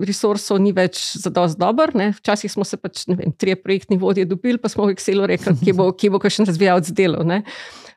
resursov 0.00 0.60
ni 0.62 0.72
več 0.72 1.00
za 1.20 1.30
dosti 1.34 1.60
dober. 1.60 1.92
Ne. 1.98 2.10
Včasih 2.16 2.52
smo 2.52 2.64
se 2.64 2.78
pač, 2.80 3.04
ne 3.10 3.18
vem, 3.18 3.34
tri 3.36 3.52
projektni 3.58 3.98
vodje 4.00 4.24
dobili, 4.24 4.56
pa 4.58 4.70
smo 4.72 4.86
v 4.88 4.94
Excelu 4.96 5.28
rekli, 5.28 5.52
kje 5.60 5.74
bo, 5.76 5.90
kje 5.92 6.12
bo 6.14 6.20
kakšen 6.22 6.48
razvijalec 6.48 6.88
delal. 6.96 7.26
ne. 7.28 7.42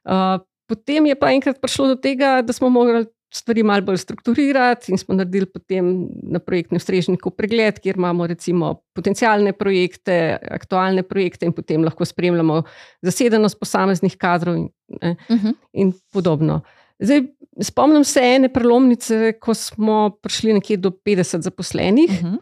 Uh, 0.04 0.42
potem 0.68 1.08
je 1.08 1.16
pa 1.16 1.32
enkrat 1.32 1.62
prišlo 1.64 1.94
do 1.94 1.98
tega, 2.02 2.42
da 2.44 2.54
smo 2.54 2.70
morali 2.74 3.08
stvari 3.32 3.64
malo 3.64 3.86
bolj 3.88 4.02
strukturirati 4.02 4.92
in 4.92 4.98
smo 5.00 5.16
naredili 5.16 5.46
potem 5.48 6.10
na 6.28 6.40
projektnem 6.44 6.82
strežniku 6.84 7.32
pregled, 7.32 7.78
kjer 7.80 7.96
imamo 7.96 8.28
recimo 8.28 8.74
potencijalne 8.96 9.54
projekte, 9.56 10.36
aktualne 10.52 11.04
projekte 11.08 11.48
in 11.48 11.54
potem 11.56 11.86
lahko 11.88 12.04
spremljamo 12.06 12.58
zasedenost 13.08 13.60
posameznih 13.60 14.18
kadrov 14.20 14.58
in, 14.60 14.68
ne, 15.02 15.16
Mhm. 15.30 15.56
in 15.74 15.94
podobno. 16.12 16.62
Zdaj, 17.02 17.22
spomnim 17.62 18.04
se 18.04 18.22
ene 18.22 18.50
prelomnice, 18.54 19.34
ko 19.42 19.54
smo 19.54 20.10
prišli 20.22 20.54
nekje 20.54 20.78
do 20.78 20.92
50 20.92 21.42
zaposlenih, 21.42 22.12
Mhm. 22.24 22.36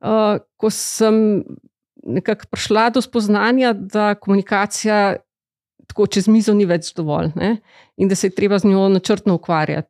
uh, 0.00 0.38
ko 0.56 0.70
sem 0.70 1.44
nekako 2.06 2.46
prišla 2.50 2.90
do 2.90 3.00
spoznanja, 3.02 3.72
da 3.72 4.14
komunikacija 4.14 5.16
tako 5.86 6.06
čez 6.06 6.28
mizo 6.28 6.54
ni 6.54 6.64
več 6.64 6.92
dovolj 6.94 7.30
ne? 7.36 7.56
in 7.96 8.08
da 8.08 8.14
se 8.14 8.26
je 8.26 8.34
treba 8.34 8.58
z 8.58 8.64
njo 8.68 8.88
načrtno 8.88 9.34
ukvarjati. 9.34 9.88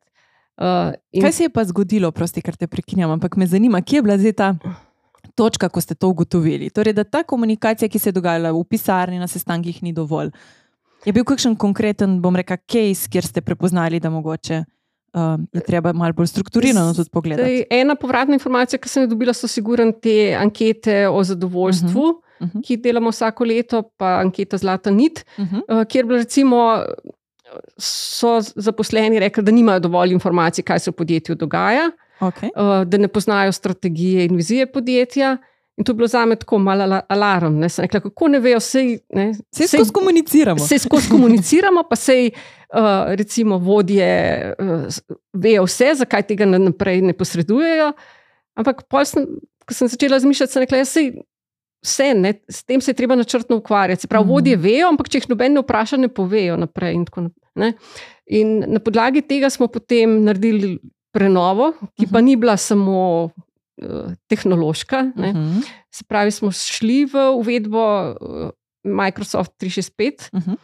Uh, 0.57 0.93
in 1.11 1.21
Kaj 1.23 1.31
se 1.31 1.43
je 1.43 1.49
pa 1.49 1.63
zgodilo, 1.63 2.11
prosti, 2.11 2.41
ker 2.41 2.55
te 2.55 2.67
prekinjam, 2.67 3.11
ampak 3.11 3.35
me 3.37 3.47
zanima, 3.47 3.81
kje 3.81 3.97
je 3.97 4.01
bila 4.01 4.17
zdaj 4.17 4.33
ta 4.33 4.55
točka, 5.35 5.69
ko 5.69 5.81
ste 5.81 5.95
to 5.95 6.09
ugotovili? 6.09 6.69
Torej, 6.69 6.93
da 6.93 7.03
ta 7.03 7.23
komunikacija, 7.23 7.89
ki 7.89 7.99
se 7.99 8.09
je 8.09 8.13
dogajala 8.13 8.51
v 8.51 8.63
pisarni, 8.63 9.19
na 9.19 9.27
sestankih, 9.27 9.83
ni 9.83 9.93
dovolj. 9.93 10.31
Je 11.05 11.13
bil 11.15 11.23
kakšen 11.23 11.55
konkreten, 11.55 12.19
bom 12.21 12.35
rekel, 12.35 12.57
case, 12.67 13.09
kjer 13.11 13.25
ste 13.25 13.41
prepoznali, 13.41 13.99
da 13.99 14.09
mogoče 14.09 14.63
um, 15.13 15.47
je 15.53 15.61
treba 15.65 15.93
malo 15.93 16.13
bolj 16.13 16.27
strukturirano 16.27 16.93
tudi 16.93 17.09
pogledati? 17.13 17.45
Zdaj, 17.45 17.81
ena 17.81 17.95
povratna 17.95 18.35
informacija, 18.35 18.79
ki 18.79 18.89
sem 18.89 19.05
jo 19.05 19.13
dobila, 19.13 19.33
so 19.33 19.47
sigurno 19.47 19.91
te 19.91 20.35
ankete 20.39 21.07
o 21.09 21.23
zadovoljstvu, 21.23 22.09
uh 22.09 22.25
Uh 22.39 22.47
-huh. 22.47 22.51
-huh. 22.55 22.61
ki 22.65 22.73
jih 22.73 22.81
delamo 22.81 23.09
vsako 23.09 23.43
leto, 23.43 23.81
pa 23.97 24.05
anketa 24.19 24.57
Zlata 24.57 24.91
nit, 24.91 25.25
Uh 25.37 25.45
-huh. 25.45 25.81
uh, 25.81 25.85
kjer 25.87 26.05
bi 26.05 26.13
recimo 26.13 26.83
so 27.77 28.41
zaposleni 28.55 29.19
rekli, 29.19 29.43
da 29.43 29.51
nimajo 29.51 29.79
dovolj 29.79 30.11
informacij, 30.11 30.63
kaj 30.63 30.79
se 30.79 30.91
v 30.91 30.93
podjetju 30.93 31.35
dogaja, 31.35 31.91
okay. 32.19 32.49
uh, 32.55 32.87
da 32.87 32.97
ne 32.97 33.07
poznajo 33.07 33.51
strategije 33.51 34.25
in 34.25 34.35
vizije 34.35 34.71
podjetja. 34.71 35.37
In 35.79 35.85
to 35.85 35.91
je 35.91 35.95
bilo 35.95 36.07
za 36.07 36.25
me 36.25 36.35
tako 36.35 36.57
malo 36.59 36.83
ala- 36.83 37.05
alarm. 37.09 37.55
Ne? 37.55 37.69
Sem 37.69 37.85
rekla, 37.85 37.99
kako 38.01 38.27
ne 38.27 38.39
vejo, 38.39 38.57
vse. 38.57 38.81
Vse 39.49 39.67
skozi 39.69 39.91
komuniciramo. 39.91 40.59
Se 40.59 40.77
skozi 40.77 41.07
komuniciramo, 41.09 41.83
pa 41.83 41.95
sej, 41.95 42.31
uh, 42.69 42.79
recimo, 43.09 43.57
vodje 43.57 44.09
uh, 44.53 44.83
vejo 45.33 45.63
vse, 45.63 45.93
zakaj 45.95 46.23
tega 46.23 46.45
na- 46.45 46.59
naprej 46.59 47.01
ne 47.01 47.13
posredujejo. 47.13 47.93
Ampak, 48.55 48.83
pol 48.85 49.05
sem, 49.05 49.23
ko 49.61 49.73
sem 49.73 49.87
začela 49.87 50.11
razmišljati, 50.11 50.51
sem 50.51 50.61
rekla, 50.61 50.77
ja, 50.77 50.85
sej, 50.85 51.13
vse, 51.81 52.09
ne, 52.13 52.33
s 52.49 52.63
tem 52.63 52.81
se 52.81 52.91
je 52.91 52.95
treba 52.95 53.15
načrtno 53.15 53.55
ukvarjati. 53.55 54.01
Se 54.01 54.07
pravi, 54.07 54.25
Mhm. 54.25 54.31
vodje 54.31 54.55
vejo, 54.57 54.87
ampak 54.89 55.07
če 55.07 55.17
jih 55.17 55.29
noben 55.29 55.53
ne 55.53 55.61
vpraša, 55.61 55.97
ne 55.97 56.09
povejo 56.09 56.57
naprej. 56.57 56.93
In, 56.93 57.05
tako 57.05 57.29
ne. 57.55 57.73
in 58.27 58.59
na 58.67 58.79
podlagi 58.79 59.21
tega 59.21 59.49
smo 59.49 59.67
potem 59.67 60.23
naredili 60.23 60.75
prenovo, 61.11 61.71
ki 61.95 62.07
pa 62.07 62.21
ni 62.21 62.35
bila 62.35 62.57
samo 62.57 62.97
uh, 63.25 63.31
tehnološka. 64.27 65.01
Ne. 65.15 65.29
Uh 65.29 65.35
-huh. 65.35 65.69
Se 65.91 66.03
pravi, 66.03 66.31
smo 66.31 66.51
šli 66.51 67.05
v 67.05 67.29
uvedbo 67.35 68.11
uh, 68.11 68.49
Microsoft 68.83 69.51
365. 69.61 70.29
Uh 70.33 70.41
-huh. 70.41 70.57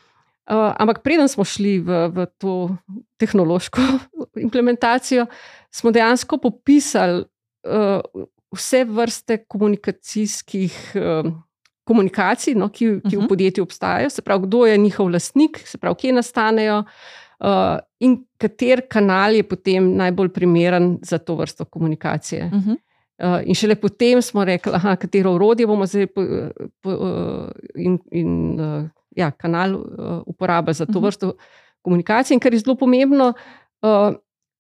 Uh, 0.50 0.74
ampak 0.78 1.02
preden 1.02 1.28
smo 1.28 1.44
šli 1.44 1.80
v, 1.80 2.08
v 2.14 2.26
to 2.38 2.78
tehnološko 3.18 3.82
implementacijo, 4.46 5.26
smo 5.72 5.92
dejansko 5.92 6.38
popisali 6.38 7.24
uh, 7.66 8.22
vse 8.54 8.84
vrste 8.86 9.38
komunikacijskih 9.48 10.94
uh, 10.96 11.32
komunikacij, 11.84 12.54
no, 12.56 12.70
ki, 12.70 12.78
ki 12.78 12.86
uh 12.86 13.02
-huh. 13.02 13.18
v 13.18 13.18
Mhm. 13.18 13.28
podjetju 13.28 13.64
obstajajo, 13.64 14.10
se 14.10 14.22
pravi, 14.22 14.48
kdo 14.48 14.66
je 14.66 14.78
njihov 14.78 15.10
lastnik, 15.10 15.62
se 15.66 15.78
pravi, 15.78 15.96
kje 15.96 16.14
nastanejo. 16.14 16.84
Uh, 17.40 17.80
in 18.00 18.26
kater 18.38 18.82
kanal 18.90 19.36
je 19.36 19.44
potem 19.44 19.96
najbolj 19.96 20.30
primeren 20.30 21.00
za 21.02 21.18
to 21.18 21.36
vrsto 21.36 21.66
komunikacije. 21.66 22.46
Uh 22.46 22.52
-huh. 22.52 22.78
Uh, 23.16 23.40
in 23.48 23.56
šele 23.56 23.76
potem 23.76 24.22
smo 24.22 24.44
rekli, 24.44 24.74
aha, 24.76 24.96
katero 24.96 25.32
urodje 25.34 25.68
bomo 25.68 25.86
zdaj 25.86 26.08
po, 26.08 26.22
po, 26.82 26.90
uh, 26.92 27.48
in, 27.76 27.96
in 28.12 28.32
uh, 28.60 28.84
ja, 29.16 29.32
kanal 29.32 29.76
uh, 29.76 29.86
uporabili 30.28 30.74
za 30.74 30.86
to 30.86 31.00
Mhm. 31.00 31.06
vrsto 31.06 31.34
komunikacije. 31.82 32.36
In 32.36 32.40
kar 32.40 32.54
je 32.54 32.60
zelo 32.60 32.76
pomembno, 32.76 33.34
uh, 33.82 34.16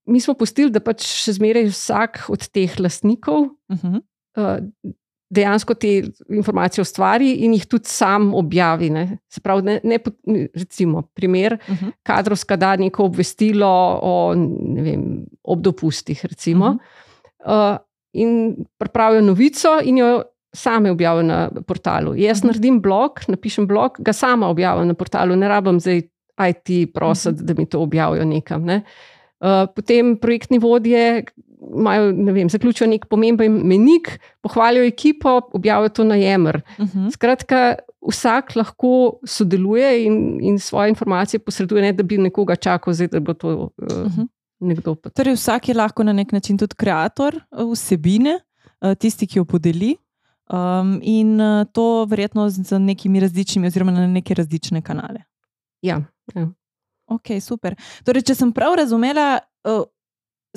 mi 0.06 0.20
smo 0.22 0.34
pustili, 0.34 0.72
da 0.72 0.80
pač 0.80 1.04
še 1.04 1.34
zmeraj 1.34 1.66
vsak 1.66 2.26
od 2.30 2.48
teh 2.48 2.80
lastnikov 2.80 3.42
Uh 3.70 3.76
-huh. 3.76 4.02
uh, 4.38 4.92
dejansko 5.30 5.74
te 5.74 6.04
informacije 6.30 6.82
ustvari 6.82 7.32
in 7.34 7.54
jih 7.54 7.66
tudi 7.66 7.90
sam 7.90 8.34
objavi. 8.34 8.90
Ne. 8.90 9.18
Se 9.30 9.42
pravi, 9.42 9.62
ne, 9.62 9.80
ne, 9.84 10.00
recimo, 10.56 11.02
primer, 11.02 11.58
Uh 11.70 11.76
-huh. 11.76 11.92
kadrovska 12.04 12.56
da 12.56 12.76
neko 12.76 13.04
obvestilo 13.04 13.68
o 14.02 14.34
ne 14.62 14.82
vem, 14.82 15.26
obdopustih. 15.44 16.26
Recimo, 16.26 16.70
Mhm. 16.70 16.78
uh, 17.46 17.78
in 18.16 18.56
pripravijo 18.80 19.22
novico, 19.22 19.76
in 19.84 19.98
jo 19.98 20.24
same 20.56 20.92
objavijo 20.92 21.24
na 21.28 21.50
portalu. 21.68 22.14
Jaz 22.16 22.40
Mhm. 22.40 22.48
naredim 22.48 22.82
blog, 22.82 23.20
napišem 23.28 23.68
blog, 23.68 23.98
ga 24.00 24.14
sama 24.14 24.48
objavim 24.48 24.88
na 24.88 24.94
portalu, 24.94 25.36
ne 25.36 25.48
rabim 25.48 25.80
zdaj 25.80 26.02
IT 26.50 26.94
prositi, 26.94 27.44
da 27.44 27.54
mi 27.58 27.66
to 27.66 27.80
objavijo 27.80 28.26
nekam. 28.26 28.64
Ne. 28.64 28.82
Uh, 29.40 29.68
potem 29.76 30.16
projektni 30.18 30.60
vodje 30.60 31.24
imajo, 31.76 32.12
ne 32.12 32.32
vem, 32.32 32.50
zaključijo 32.50 32.88
nek 32.88 33.06
pomemben 33.10 33.52
menik, 33.68 34.20
pohvalijo 34.42 34.84
ekipo, 34.84 35.42
objavijo 35.54 35.90
to 35.90 36.04
na 36.04 36.16
Jemer. 36.16 36.62
Uh 36.80 36.86
-huh. 36.86 37.12
Skratka, 37.12 37.76
vsak 38.10 38.56
lahko 38.56 39.20
sodeluje 39.26 40.04
in, 40.06 40.38
in 40.42 40.60
svoje 40.60 40.90
informacije 40.90 41.40
posreduje, 41.40 41.82
ne 41.82 41.92
da 41.94 42.04
bi 42.04 42.18
nekoga 42.18 42.56
čakal, 42.56 42.94
zdaj, 42.94 43.08
da 43.08 43.20
bo 43.20 43.34
to 43.34 43.48
uh, 43.50 43.64
uh 43.78 44.06
Mhm. 44.06 44.22
-huh. 44.22 44.28
Nekdo. 44.60 44.96
pa- 44.96 45.10
Torej, 45.10 45.36
vsak 45.36 45.70
je 45.70 45.76
lahko 45.76 46.04
na 46.04 46.14
nek 46.14 46.32
način 46.32 46.58
tudi 46.58 46.76
ustvarjalec 46.76 47.44
vsebine, 47.74 48.40
eh, 48.82 48.96
tisti, 48.96 49.28
ki 49.28 49.40
jo 49.40 49.46
podeli. 49.46 49.96
Um, 50.46 51.00
in 51.02 51.42
eh, 51.42 51.66
to 51.74 52.06
verjetno 52.06 52.50
z 52.50 52.80
nekimi 52.80 53.20
različnimi, 53.20 53.68
oziroma 53.68 53.92
na 53.92 54.08
neke 54.08 54.34
različne 54.34 54.82
kanale. 54.82 55.24
Ja, 55.82 56.02
ja. 56.36 56.48
Ok, 57.08 57.38
super. 57.42 57.76
Torej, 58.06 58.22
če 58.22 58.36
sem 58.36 58.52
prav 58.54 58.76
razumela, 58.76 59.40
uh, 59.66 59.84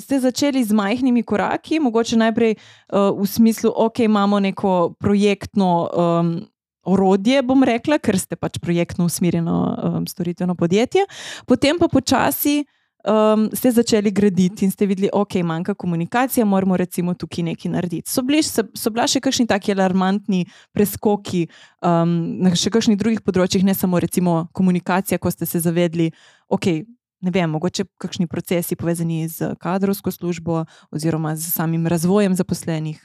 ste 0.01 0.19
začeli 0.19 0.63
z 0.63 0.73
majhnimi 0.73 1.23
koraki, 1.23 1.79
mogoče 1.79 2.17
najprej 2.17 2.55
uh, 2.55 3.13
v 3.13 3.25
smislu, 3.27 3.71
ok, 3.75 3.99
imamo 3.99 4.39
neko 4.39 4.93
projektno 4.99 5.89
um, 5.89 6.47
orodje, 6.83 7.41
bom 7.43 7.63
rekla, 7.63 7.99
ker 7.99 8.17
ste 8.19 8.35
pač 8.35 8.57
projektno 8.57 9.05
usmerjeno 9.05 9.57
um, 9.77 10.07
storitveno 10.07 10.55
podjetje. 10.55 11.05
Potem 11.45 11.77
pa 11.79 11.87
počasi 11.87 12.63
um, 13.07 13.49
ste 13.53 13.71
začeli 13.71 14.11
graditi 14.11 14.65
in 14.65 14.71
ste 14.71 14.85
videli, 14.85 15.09
ok, 15.13 15.35
manjka 15.43 15.73
komunikacija, 15.73 16.45
moramo 16.45 16.77
recimo 16.77 17.13
tukaj 17.13 17.43
nekaj 17.43 17.71
narediti. 17.71 18.11
So, 18.11 18.21
bili, 18.21 18.43
so, 18.43 18.63
so 18.75 18.91
bila 18.91 19.07
še 19.07 19.21
kakšni 19.23 19.47
taki 19.47 19.73
alarmantni 19.73 20.45
preskoki 20.75 21.47
um, 21.81 22.41
na 22.43 22.53
še 22.55 22.71
kakšnih 22.73 22.99
drugih 22.99 23.21
področjih, 23.25 23.63
ne 23.63 23.75
samo 23.77 23.99
recimo 23.99 24.47
komunikacija, 24.53 25.19
ko 25.19 25.31
ste 25.31 25.49
se 25.49 25.63
zavedli, 25.63 26.11
ok. 26.49 26.87
Ne 27.19 27.33
vem, 27.35 27.49
mogoče 27.51 27.83
kakšni 27.99 28.29
procesi 28.31 28.77
povezani 28.79 29.25
z 29.27 29.49
kadrovsko 29.59 30.07
službo 30.07 30.61
oziroma 30.87 31.33
z 31.35 31.51
samim 31.51 31.83
razvojem 31.91 32.31
zaposlenih. 32.31 32.95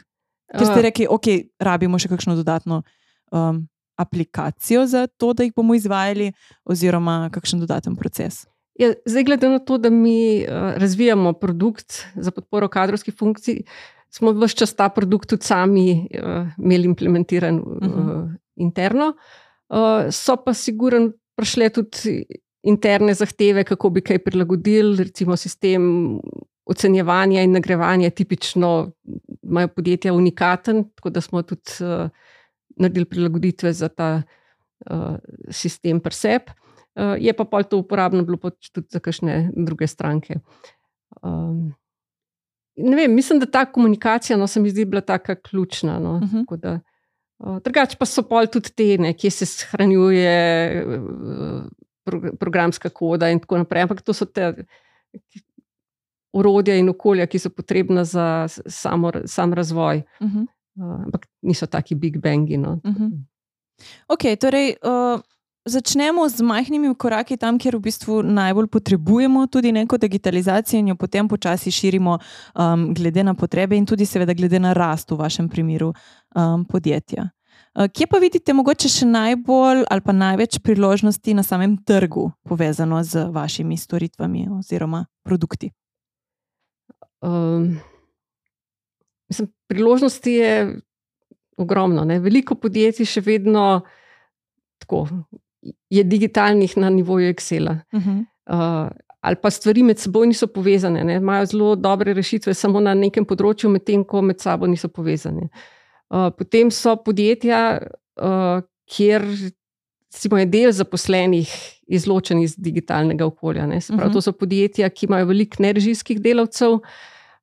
Ker 0.54 0.68
ste 0.68 0.84
rekli, 0.86 1.08
ok, 1.10 1.26
rabimo 1.58 1.98
še 1.98 2.12
kakšno 2.12 2.36
dodatno 2.38 2.84
um, 3.34 3.64
aplikacijo 3.98 4.86
za 4.86 5.08
to, 5.18 5.32
da 5.34 5.42
jih 5.42 5.50
bomo 5.56 5.74
izvajali, 5.74 6.30
oziroma 6.62 7.26
kakšen 7.34 7.66
dodaten 7.66 7.98
proces. 7.98 8.44
Ja, 8.75 8.90
zdaj, 9.07 9.25
glede 9.25 9.49
na 9.49 9.59
to, 9.59 9.78
da 9.78 9.90
mi 9.90 10.43
uh, 10.43 10.75
razvijamo 10.76 11.33
produkt 11.33 12.04
za 12.14 12.31
podporo 12.31 12.69
kadrovskih 12.69 13.14
funkcij, 13.14 13.62
smo 14.11 14.33
vse 14.33 14.57
čas 14.57 14.75
ta 14.75 14.88
produkt 14.88 15.31
tudi 15.31 15.47
sami 15.47 16.09
uh, 16.19 16.49
imeli 16.59 16.90
implementiran 16.90 17.61
uh, 17.61 17.66
uh 17.66 17.88
-huh. 17.88 18.35
interno. 18.57 19.14
Uh, 19.69 20.11
so 20.11 20.37
pa 20.37 20.54
sigurno 20.54 21.12
prišle 21.37 21.69
tudi 21.69 22.25
interne 22.62 23.14
zahteve, 23.14 23.64
kako 23.64 23.90
bi 23.90 24.00
kaj 24.00 24.19
prilagodili, 24.19 25.04
recimo 25.04 25.37
sistem 25.37 25.83
ocenjevanja 26.64 27.43
in 27.43 27.52
nagrajevanja, 27.52 28.11
tipično 28.11 28.90
imajo 29.43 29.69
podjetja 29.69 30.12
unikaten, 30.12 30.85
tako 30.95 31.11
da 31.11 31.21
smo 31.21 31.43
tudi 31.43 31.71
uh, 31.81 32.11
naredili 32.76 33.04
prilagoditve 33.04 33.73
za 33.73 33.88
ta 33.88 34.23
uh, 34.90 35.16
sistem 35.50 36.00
preseb. 36.00 36.43
Uh, 36.94 37.16
je 37.18 37.32
pa 37.32 37.62
to 37.62 37.78
uporabno 37.78 38.22
bilo 38.22 38.38
tudi 38.72 38.86
za 38.90 39.00
kakšne 39.00 39.50
druge 39.56 39.86
stranke. 39.86 40.34
Um, 41.22 41.74
vem, 42.76 43.14
mislim, 43.14 43.40
da 43.40 43.46
ta 43.46 43.64
komunikacija 43.72 44.36
no, 44.36 44.46
se 44.46 44.60
mi 44.60 44.70
zdi 44.70 44.84
bila 44.84 45.00
tako 45.00 45.34
ključna. 45.42 45.98
No, 45.98 46.14
uh 46.14 46.22
mhm. 46.22 46.36
-huh. 46.36 46.56
da, 46.56 46.80
uh, 47.38 47.58
drugače 47.62 47.96
pa 47.98 48.06
so 48.06 48.22
pol 48.22 48.46
tudi 48.46 48.70
te, 48.70 48.98
ne, 48.98 49.12
kje 49.12 49.30
se 49.30 49.46
shranjuje 49.46 50.84
uh, 50.86 51.64
pro, 52.04 52.20
programska 52.40 52.88
koda 52.88 53.30
in 53.30 53.40
tako 53.40 53.58
naprej. 53.58 53.82
Ampak 53.82 54.02
to 54.02 54.12
so 54.12 54.24
te 54.24 54.64
urodja 56.32 56.76
in 56.76 56.88
okolja, 56.88 57.26
ki 57.26 57.38
so 57.38 57.50
potrebna 57.50 58.04
za 58.04 58.48
samo, 58.66 59.12
sam 59.26 59.52
razvoj. 59.52 60.02
Uh 60.20 60.28
-huh. 60.28 60.46
uh, 60.76 61.04
ampak 61.04 61.26
niso 61.42 61.66
taki 61.66 61.94
big 61.94 62.18
bangi. 62.18 62.56
No. 62.56 62.72
Uh 62.72 62.94
-huh. 62.94 63.10
okay, 64.08 64.36
torej, 64.36 64.74
uh, 64.82 65.20
začnemo 65.64 66.28
z 66.28 66.42
majhnimi 66.42 66.94
koraki 66.94 67.37
tam, 67.37 67.59
kjer 67.59 67.76
v 67.76 67.80
bistvu 67.88 68.23
najbolj 68.23 68.68
potrebujemo 68.68 69.47
tudi 69.47 69.73
neko 69.73 69.97
digitalizacijo, 69.99 70.78
in 70.80 70.88
jo 70.92 70.97
potem 70.97 71.28
počasi 71.28 71.71
širimo, 71.71 72.18
um, 72.54 72.94
glede 72.94 73.25
na 73.25 73.35
potrebe 73.35 73.76
in 73.76 73.87
tudi, 73.87 74.06
seveda, 74.06 74.35
glede 74.35 74.61
na 74.61 74.73
rast 74.73 75.11
v 75.11 75.16
vašem 75.16 75.49
primeru 75.49 75.92
um, 76.35 76.64
podjetja. 76.64 77.30
Uh, 77.75 77.88
kje 77.88 78.06
pa 78.06 78.21
vidite 78.23 78.54
mogoče 78.54 78.88
še 78.88 79.06
najbolj 79.09 79.85
ali 79.90 80.04
pa 80.04 80.12
največ 80.12 80.61
priložnosti 80.62 81.35
na 81.35 81.42
samem 81.42 81.76
trgu, 81.83 82.30
povezano 82.44 83.02
z 83.02 83.26
vašimi 83.33 83.76
storitvami 83.76 84.47
oziroma 84.59 85.06
produkti? 85.25 85.73
Um, 87.25 87.80
mislim, 89.33 89.49
priložnosti 89.66 90.30
je 90.30 90.80
ogromno. 91.56 92.04
Ne? 92.04 92.21
Veliko 92.21 92.54
podjetij 92.54 93.09
še 93.09 93.23
vedno 93.25 93.80
tako, 94.78 95.06
je 95.90 96.04
digitalnih 96.04 96.76
na 96.76 96.90
nivoju 96.90 97.33
Excela. 97.33 97.78
Uh 97.92 98.02
-huh. 98.02 98.25
uh, 98.50 98.90
ali 99.21 99.37
pa 99.42 99.50
stvari 99.50 99.83
med 99.83 99.99
seboj 99.99 100.26
niso 100.26 100.47
povezane, 100.47 101.04
ne? 101.04 101.14
imajo 101.14 101.47
zelo 101.47 101.74
dobre 101.77 102.12
rešitve 102.14 102.55
samo 102.55 102.81
na 102.81 102.94
nekem 102.94 103.24
področju, 103.24 103.70
medtem 103.70 104.05
ko 104.05 104.20
med 104.22 104.40
sabo 104.40 104.66
niso 104.66 104.88
povezane. 104.88 105.48
Uh, 106.11 106.29
potem 106.38 106.70
so 106.70 106.96
podjetja, 106.96 107.79
uh, 108.20 108.61
kjer 108.85 109.24
recimo, 110.14 110.38
je 110.38 110.46
del 110.46 110.72
zaposlenih 110.72 111.50
izločen 111.87 112.42
iz 112.42 112.55
digitalnega 112.57 113.27
okolja. 113.27 113.66
Pravi, 113.66 113.81
uh 113.90 113.98
-huh. 113.98 114.12
To 114.12 114.20
so 114.20 114.33
podjetja, 114.33 114.88
ki 114.88 115.07
imajo 115.07 115.27
veliko 115.27 115.62
nerežijskih 115.62 116.20
delavcev. 116.20 116.79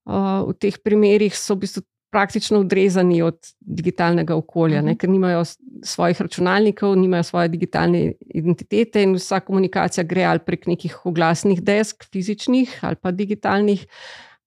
Uh, 0.06 0.50
v 0.50 0.54
teh 0.60 0.78
primerih 0.84 1.36
so 1.38 1.54
v 1.54 1.60
bistvu 1.60 1.82
praktično 2.12 2.60
odrezani 2.60 3.22
od 3.22 3.38
digitalnega 3.60 4.36
okolja, 4.36 4.82
ne, 4.82 4.92
mhm. 4.92 5.00
ker 5.00 5.10
nimajo 5.10 5.44
svojih 5.84 6.22
računalnikov, 6.22 6.96
nimajo 7.00 7.24
svoje 7.24 7.48
digitalne 7.48 8.14
identitete 8.36 9.04
in 9.04 9.16
vsa 9.16 9.40
komunikacija 9.40 10.04
gre 10.04 10.26
ali 10.28 10.44
prek 10.46 10.68
nekih 10.68 11.06
oglasnih 11.06 11.62
desk, 11.64 12.04
fizičnih 12.12 12.80
ali 12.82 13.00
pa 13.02 13.12
digitalnih, 13.12 13.86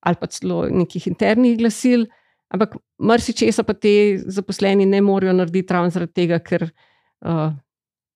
ali 0.01 0.21
pa 0.21 0.27
celo 0.27 0.67
nekih 0.69 1.07
internih 1.07 1.59
glasil. 1.59 2.07
Ampak 2.55 2.77
marsikaj 2.99 3.65
pa 3.67 3.73
te 3.75 3.95
zaposleni 4.27 4.87
ne 4.87 5.01
morejo 5.01 5.33
narediti 5.33 5.75
ravno 5.75 5.91
zaradi 5.91 6.13
tega, 6.13 6.39
ker 6.39 6.69
uh, 6.69 7.51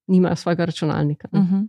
nimajo 0.07 0.37
svojega 0.37 0.65
računalnika. 0.65 1.29
Uh 1.33 1.41
mhm. 1.41 1.55
-huh 1.55 1.67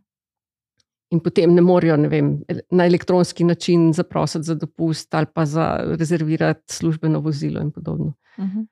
in 1.12 1.20
potem 1.20 1.54
ne 1.54 1.62
morejo 1.62 1.98
ne 1.98 2.08
vem, 2.08 2.32
na 2.72 2.86
elektronski 2.86 3.44
način 3.44 3.94
zaprositi 3.94 4.44
za 4.44 4.56
dopust 4.56 5.14
ali 5.14 5.26
pa 5.34 5.46
za 5.46 5.80
rezervirati 6.00 6.74
službeno 6.74 7.20
vozilo 7.20 7.62
in 7.62 7.72
podobno. 7.72 8.14
Uh 8.38 8.44
mhm. 8.46 8.60
-huh. 8.60 8.66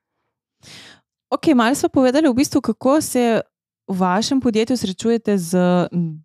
Ok, 1.30 1.48
malo 1.56 1.76
smo 1.76 1.90
povedali, 1.90 2.30
v 2.30 2.34
bistvu, 2.34 2.62
kako 2.62 3.02
se 3.02 3.42
v 3.88 4.00
vašem 4.00 4.42
podjetju 4.42 4.78
srečujete 4.78 5.38
z 5.38 5.58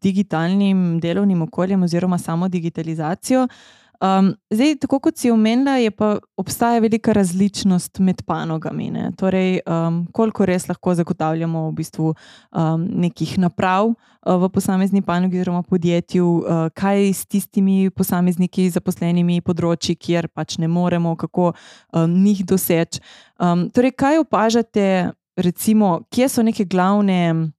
digitalnim 0.03 1.01
delovnim 1.01 1.43
okoljem 1.43 1.83
oziroma 1.83 2.19
samo 2.19 2.49
digitalizacijo. 2.49 3.43
Uh, 3.43 3.82
Um, 4.03 4.33
zdaj, 4.51 4.81
tako 4.83 4.99
kot 4.99 5.17
si 5.17 5.31
omenila, 5.31 5.77
je 5.79 5.91
pa 5.91 6.17
obstaja 6.37 6.81
velika 6.83 7.13
različnost 7.13 7.99
med 7.99 8.23
panogami. 8.27 8.91
Ne? 8.91 9.13
Torej, 9.19 9.61
um, 9.63 10.01
koliko 10.13 10.47
res 10.47 10.67
lahko 10.69 10.95
zagotavljamo 10.95 11.69
v 11.69 11.73
bistvu 11.73 12.09
um, 12.09 12.89
nekih 13.05 13.37
naprav 13.39 13.93
uh, 13.93 13.95
v 14.43 14.49
posamezni 14.51 15.05
panogi 15.07 15.39
oziroma 15.39 15.63
podjetju, 15.63 16.27
uh, 16.27 16.67
kaj 16.75 17.13
s 17.13 17.31
tistimi 17.31 17.91
posamezniki 17.95 18.67
zaposlenimi 18.75 19.39
področji, 19.41 19.95
kjer 19.95 20.33
pač 20.35 20.59
ne 20.59 20.67
moremo, 20.67 21.15
kako 21.17 21.53
um, 21.53 22.19
njih 22.25 22.43
doseči. 22.43 22.99
Um, 23.39 23.69
torej, 23.71 23.95
kaj 23.95 24.19
opažate, 24.27 25.13
recimo, 25.39 26.01
kje 26.11 26.29
so 26.29 26.43
neke 26.43 26.67
glavne, 26.67 27.53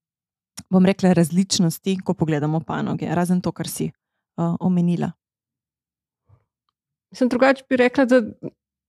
bom 0.67 0.83
rekla, 0.83 1.15
različnosti, 1.15 2.01
ko 2.03 2.19
pogledamo 2.19 2.59
panoge, 2.67 3.07
razen 3.15 3.39
to, 3.39 3.55
kar 3.55 3.71
si 3.71 3.93
uh, 3.93 4.57
omenila. 4.59 5.13
Sem 7.13 7.29
drugače 7.29 7.63
bi 7.69 7.77
rekla, 7.77 8.05
da 8.05 8.21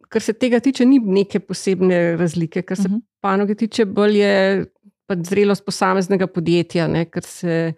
kar 0.08 0.22
se 0.22 0.32
tega 0.32 0.60
tiče, 0.60 0.86
ni 0.86 0.98
neke 0.98 1.40
posebne 1.40 2.16
razlike. 2.16 2.62
Kar 2.62 2.76
se 2.76 2.88
uh 2.88 2.90
mhm. 2.90 2.96
-huh. 2.96 3.02
panoge 3.20 3.54
tiče, 3.54 3.84
bolj 3.84 4.18
je 4.20 4.66
pač 5.06 5.18
zrelost 5.28 5.64
posameznega 5.64 6.26
podjetja, 6.26 6.88
ne, 6.88 7.04
kar 7.10 7.22
se 7.22 7.72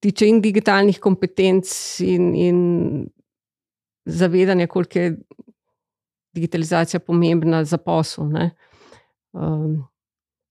tiče 0.00 0.28
in 0.28 0.40
digitalnih 0.40 0.98
kompetenc 1.00 2.00
in, 2.00 2.34
in 2.34 2.58
zavedanja, 4.04 4.66
koliko 4.66 4.98
je 4.98 5.16
digitalizacija 6.34 7.00
pomembna 7.00 7.64
za 7.64 7.78
posel. 7.78 8.24
Um, 9.32 9.84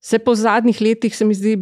Vse 0.05 0.19
po 0.19 0.36
zadnjih 0.36 0.81
letih 0.81 1.15
se 1.15 1.25
mi 1.25 1.34
zdi, 1.34 1.55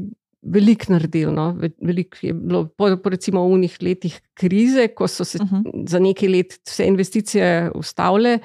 veliko 0.44 0.94
naredil. 0.94 1.32
No? 1.34 1.52
Veliko 1.82 2.18
je 2.22 2.34
bilo, 2.34 2.66
po, 2.68 2.90
po 2.98 3.10
recimo, 3.10 3.44
v 3.48 3.58
unih 3.58 3.78
letih 3.82 4.20
krize, 4.38 4.88
ko 4.96 5.08
so 5.08 5.26
se 5.26 5.40
uh 5.42 5.46
mhm. 5.46 5.64
-huh. 5.64 5.90
za 5.90 6.00
nekaj 6.00 6.30
let 6.30 6.60
vse 6.66 6.88
investicije 6.88 7.72
ustavile. 7.76 8.40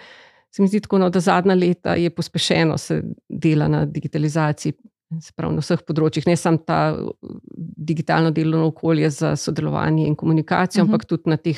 Se 0.51 0.63
mi 0.63 0.69
zdi 0.69 0.81
tako, 0.81 0.99
no, 0.99 1.11
da 1.11 1.21
zadnja 1.21 1.55
leta 1.55 1.95
je 1.95 2.11
pospešeno 2.11 2.79
se 2.79 3.03
dela 3.29 3.69
na 3.69 3.85
digitalizaciji. 3.85 4.73
Prav 5.37 5.53
na 5.53 5.61
vseh 5.61 5.81
področjih, 5.87 6.27
ne 6.27 6.37
samo 6.37 6.59
ta 6.59 6.97
digitalno 7.77 8.31
delovno 8.31 8.67
okolje 8.67 9.11
za 9.11 9.37
sodelovanje 9.37 10.07
in 10.07 10.17
komunikacijo, 10.17 10.83
uh 10.83 10.89
mhm. 10.89 10.93
-huh. 10.93 10.95
ampak 10.95 11.09
tudi 11.09 11.31
na 11.31 11.37
teh 11.37 11.57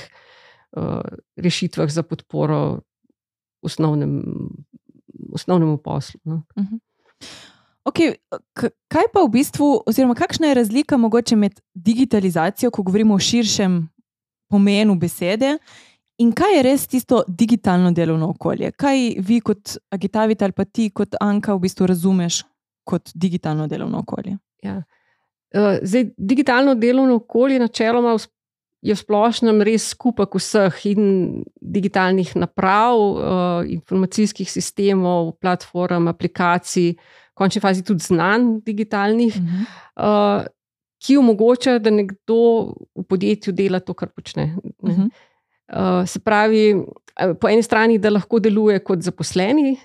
uh, 0.76 1.00
rešitvah 1.36 1.90
za 1.90 2.02
podporo 2.02 2.80
osnovnem, 3.62 4.22
osnovnemu 5.32 5.76
poslu. 5.76 6.20
No. 6.24 6.42
Uh 6.56 6.62
mhm. 6.62 6.74
-huh. 6.74 6.80
Okay, 7.88 8.12
kaj 8.92 9.06
pa 9.12 9.22
v 9.24 9.30
bistvu, 9.32 9.68
oziroma 9.88 10.14
kakšna 10.14 10.50
je 10.50 10.54
razlika 10.54 10.96
med 11.36 11.60
digitalizacijo, 11.74 12.70
ko 12.70 12.82
govorimo 12.82 13.14
o 13.14 13.18
širšem 13.18 13.88
pomenu 14.50 14.94
besede, 14.98 15.56
in 16.18 16.32
kaj 16.32 16.56
je 16.56 16.62
res 16.62 16.86
tisto 16.86 17.22
digitalno 17.28 17.92
delovno 17.92 18.28
okolje? 18.30 18.72
Kaj 18.72 19.14
vi 19.18 19.40
kot 19.40 19.78
agitavite 19.90 20.44
ali 20.44 20.52
pa 20.52 20.64
ti 20.64 20.90
kot 20.90 21.16
Anka 21.20 21.54
v 21.54 21.60
bistvu 21.60 21.86
razumeš 21.86 22.42
kot 22.84 23.10
digitalno 23.14 23.66
delovno 23.66 23.98
okolje? 23.98 24.36
Ja. 24.62 24.82
Uh, 25.54 25.80
zdaj, 25.82 26.10
digitalno 26.16 26.74
delovno 26.74 27.16
okolje 27.16 27.58
načeloma 27.58 28.18
je 28.82 28.94
v 28.94 28.98
splošnem 28.98 29.62
res 29.62 29.88
skupek 29.92 30.36
vseh 30.36 30.76
in 30.92 31.00
digitalnih 31.60 32.36
naprav, 32.36 33.00
uh, 33.00 33.64
informacijskih 33.68 34.50
sistemov, 34.50 35.34
platform, 35.40 36.08
aplikacij 36.08 36.94
končni 37.40 37.62
fazi 37.64 37.84
tudi 37.86 38.04
znanj 38.04 38.60
digitalnih, 38.66 39.36
uh 39.36 39.42
-huh. 39.42 40.40
uh, 40.40 40.46
ki 41.00 41.16
omogočajo, 41.16 41.80
da 41.80 41.90
nekdo 41.90 42.40
v 42.96 43.04
podjetju 43.08 43.54
dela 43.56 43.80
to, 43.80 43.94
kar 43.96 44.12
počne. 44.12 44.56
Uh 44.78 44.90
-huh. 44.90 45.06
uh, 45.72 46.08
se 46.08 46.20
pravi, 46.20 46.84
po 47.40 47.48
eni 47.48 47.62
strani, 47.62 47.98
da 47.98 48.10
lahko 48.10 48.38
deluje 48.38 48.78
kot 48.84 49.00
zaposleni. 49.02 49.78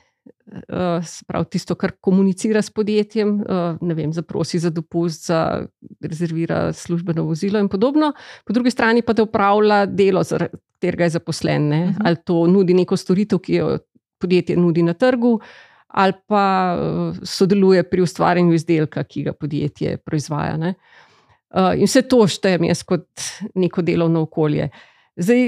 Uh, 0.45 1.01
pravi, 1.27 1.45
tisto, 1.49 1.75
kar 1.75 1.91
komunicira 2.01 2.61
s 2.61 2.69
podjetjem, 2.69 3.39
uh, 3.41 3.79
ne 3.81 3.93
vem, 3.93 4.13
zaprosi 4.13 4.59
za 4.59 4.69
dopust, 4.69 5.25
za 5.25 5.65
rezervira 6.01 6.73
službeno 6.73 7.23
vozilo, 7.23 7.59
in 7.59 7.69
podobno. 7.69 8.13
Po 8.45 8.53
drugi 8.53 8.71
strani 8.71 9.01
pa 9.01 9.13
da 9.13 9.23
upravlja 9.23 9.85
delo, 9.85 10.23
za 10.23 10.37
katerega 10.85 11.03
je 11.03 11.09
zaposlen, 11.09 11.71
uh 11.71 11.77
-huh. 11.77 11.93
ali 12.05 12.15
to 12.25 12.47
nudi 12.47 12.73
neko 12.73 12.97
storitev, 12.97 13.39
ki 13.39 13.55
jo 13.55 13.77
podjetje 14.19 14.57
nudi 14.57 14.83
na 14.83 14.93
trgu, 14.93 15.39
ali 15.87 16.13
pa 16.27 16.77
uh, 16.79 17.17
sodeluje 17.23 17.83
pri 17.89 18.01
ustvarjanju 18.01 18.53
izdelka, 18.53 19.03
ki 19.03 19.23
ga 19.23 19.33
podjetje 19.33 19.97
proizvaja. 19.97 20.57
Uh, 20.57 21.71
in 21.77 21.87
vse 21.87 22.01
to 22.09 22.25
štejem 22.27 22.67
jaz 22.67 22.83
kot 22.83 23.07
neko 23.55 23.81
delovno 23.85 24.25
okolje. 24.25 24.69
Zdaj, 25.15 25.45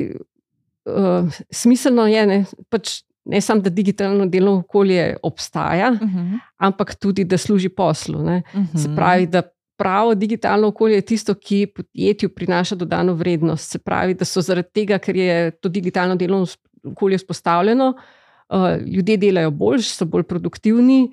uh, 0.88 1.40
smiselno 1.52 2.08
je, 2.08 2.26
ne, 2.28 2.40
pač 2.70 3.02
ne 3.28 3.42
samo, 3.42 3.62
da 3.62 3.70
digitalno 3.70 4.26
delovno 4.26 4.64
okolje 4.64 5.18
obstaja, 5.24 5.92
uh 5.92 6.02
mhm. 6.02 6.18
-huh. 6.18 6.40
ampak 6.58 6.96
tudi, 6.96 7.24
da 7.24 7.38
služi 7.38 7.70
poslu. 7.70 8.20
Uh 8.20 8.26
-huh. 8.26 8.82
Se 8.82 8.88
mhm. 8.88 8.96
pravi, 8.96 9.28
da 9.28 9.42
pravo 9.78 10.16
digitalno 10.16 10.68
okolje 10.68 10.96
je 10.96 11.02
tisto, 11.02 11.34
ki 11.34 11.68
podjetju 11.76 12.30
prinaša 12.30 12.76
dodano 12.76 13.14
vrednost. 13.14 13.72
Se 13.72 13.80
pravi, 13.80 14.14
da 14.14 14.26
so 14.26 14.42
zaradi 14.42 14.70
tega, 14.74 14.98
ker 14.98 15.16
je 15.16 15.52
to 15.52 15.70
digitalno 15.70 16.16
delovno 16.16 16.46
okolje 16.84 17.18
vzpostavljeno, 17.18 17.90
uh, 17.90 18.17
uh, 18.50 18.88
ljudje 18.88 19.18
delajo 19.18 19.52
bolj, 19.52 19.84
so 19.86 20.06
bolj 20.06 20.24
produktivni, 20.24 21.08